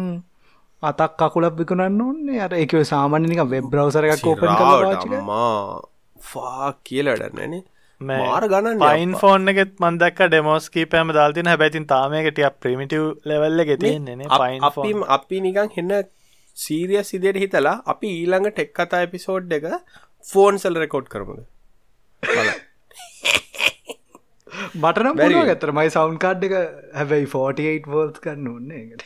අතක් 0.84 1.14
කකුලක් 1.20 1.56
විකුණන්න 1.60 2.02
ඕන්නේ 2.02 2.42
අර 2.46 2.54
එකව 2.54 2.84
සාමාන්‍යනික 2.86 3.42
වෙබ් 3.50 3.70
බ්‍රවසර 3.72 4.06
එකක් 4.08 4.28
ඕපන් 4.28 4.52
කර 4.54 5.22
මා 5.24 5.82
ෆා 6.20 6.68
කියලටන්නනේ 6.84 7.64
මාර 8.02 8.44
ගණන් 8.46 8.80
පයින් 8.82 9.14
ෆෝන් 9.16 9.48
එකෙත් 9.48 9.72
මන්දක් 9.80 10.28
ඩෙමෝස් 10.28 10.70
කීපෑම 10.70 11.14
දාල්තින 11.18 11.48
හැබැතින් 11.48 11.88
තාමයකටිය 11.88 12.50
ප්‍රමිටව් 12.60 13.06
ලෙවල්ල 13.26 13.66
ගෙතියන්නේ 13.66 14.30
පයින් 14.36 14.64
අපි 14.64 14.94
අපි 15.18 15.42
නිකං 15.42 15.72
හෙන්න 15.78 15.94
සීරිය 16.58 17.04
සිදයට 17.04 17.38
හිතලා 17.38 17.76
අපි 17.86 18.12
ඊළඟ 18.18 18.52
ටෙක් 18.52 18.74
කතා 18.74 19.04
එපිසෝඩ් 19.08 19.54
එක 19.60 19.68
ෆෝන් 20.26 20.60
සල් 20.60 20.80
රෙකෝඩ් 20.84 21.08
කරමුද? 21.08 21.44
බටන 24.76 25.18
බැරි 25.18 25.40
ඇතර 25.46 25.72
මයි 25.72 25.90
සවන්් 25.90 26.20
කාඩ් 26.20 26.44
එක 26.50 26.56
හැබැයි 27.00 27.30
48 27.30 27.94
වෝල්ස් 27.94 28.20
කරන්න 28.20 28.52
ඕන්නේ 28.54 28.82
එකට 28.84 29.04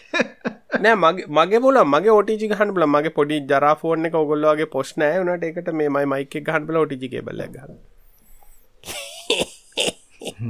නෑ 0.80 0.96
මගේ 1.04 1.30
මගේ 1.38 1.60
බොල 1.60 1.80
මගේ 1.86 2.16
ඔටිජි 2.16 2.50
ගහන් 2.52 2.74
බල 2.76 2.88
මගේ 2.88 3.14
පොඩි 3.16 3.40
ජරා 3.52 3.76
ෆෝන් 3.76 4.10
එක 4.10 4.20
ඔගොල්ලගේ 4.24 4.70
පොස් 4.76 4.98
නෑ. 4.98 5.22
වනට 5.22 5.50
එකට 5.52 5.72
මේ 5.74 5.94
මයි 5.96 6.12
මයික 6.14 6.36
ගහන් 6.44 6.68
බල 6.68 6.84
ඔටිජි 6.84 7.22
බල 7.22 7.46
ගන්න 7.48 7.80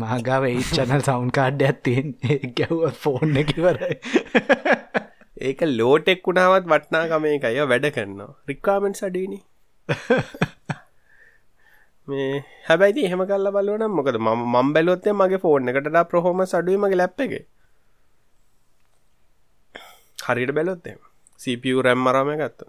මාගාව 0.01 0.45
ඒ 0.49 0.61
චනල් 0.69 1.03
සවන්් 1.05 1.31
කාඩ් 1.37 1.65
ඇත්තින් 1.67 2.07
ගැව්ව 2.59 2.85
ෆෝන් 3.03 3.37
එකවරයි 3.41 3.97
ඒක 5.41 5.61
ලෝටෙක් 5.71 6.25
වුණාවත් 6.27 6.65
වටනාකම 6.71 7.27
එකය 7.31 7.67
වැඩ 7.71 7.85
කරනවා. 7.97 8.31
රික්කාමෙන්ට් 8.49 9.01
සඩීනි 9.01 9.39
මේ 12.07 12.31
හැබැයි 12.67 13.05
එහෙම 13.07 13.23
කල්ල 13.29 13.51
බලවන 13.57 13.85
මොකද? 13.97 14.17
ම 14.17 14.29
මම් 14.53 14.73
බැලොත්තේ 14.75 15.13
මගේ 15.13 15.43
ෆෝන් 15.45 15.71
එකට 15.71 16.01
ප්‍රහෝම 16.11 16.43
සඩුව 16.45 16.81
මගේ 16.83 16.99
ලැප් 17.01 17.23
එක. 17.25 17.33
හරිට 20.25 20.51
බැලොත්තේ 20.57 20.95
සපිය 21.39 21.77
රැම් 21.87 22.01
මරම 22.05 22.31
ගත්ත 22.41 22.59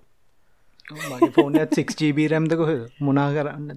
මගේ 1.09 1.32
ෆෝන 1.36 1.57
6GB 1.57 2.28
රැම්ද 2.32 2.53
කොහ 2.61 2.70
මුණනා 3.01 3.28
කරන්න 3.34 3.68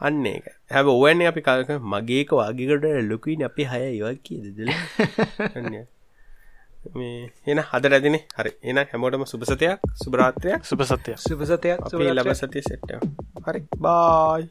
අන්න 0.00 0.26
ඒක. 0.26 0.46
හැබ 0.70 0.86
ඕවන්නේ 0.86 1.28
අපි 1.28 1.40
කල්ක 1.40 1.70
මගේක 1.92 2.30
වගේකට 2.32 2.86
ලොකුයි 3.10 3.44
අපි 3.44 3.68
හය 3.72 3.82
ඒවක් 3.88 4.22
කියදදල 4.22 4.70
මේ 6.94 7.30
එන 7.46 7.60
හද 7.60 7.84
රැදිනේ 7.88 8.24
හරි. 8.36 8.52
එන 8.62 8.82
හැමෝටම 8.82 9.24
සුභසතයක් 9.24 9.86
සුභරාත්‍රයක් 10.02 10.66
සුපසතයක් 11.20 11.78
අපේ 11.80 12.12
ලබ 12.12 12.34
සතිය 12.34 12.62
සෙට්ට 12.62 12.90
හරි. 13.46 13.60
බායි 13.78 14.50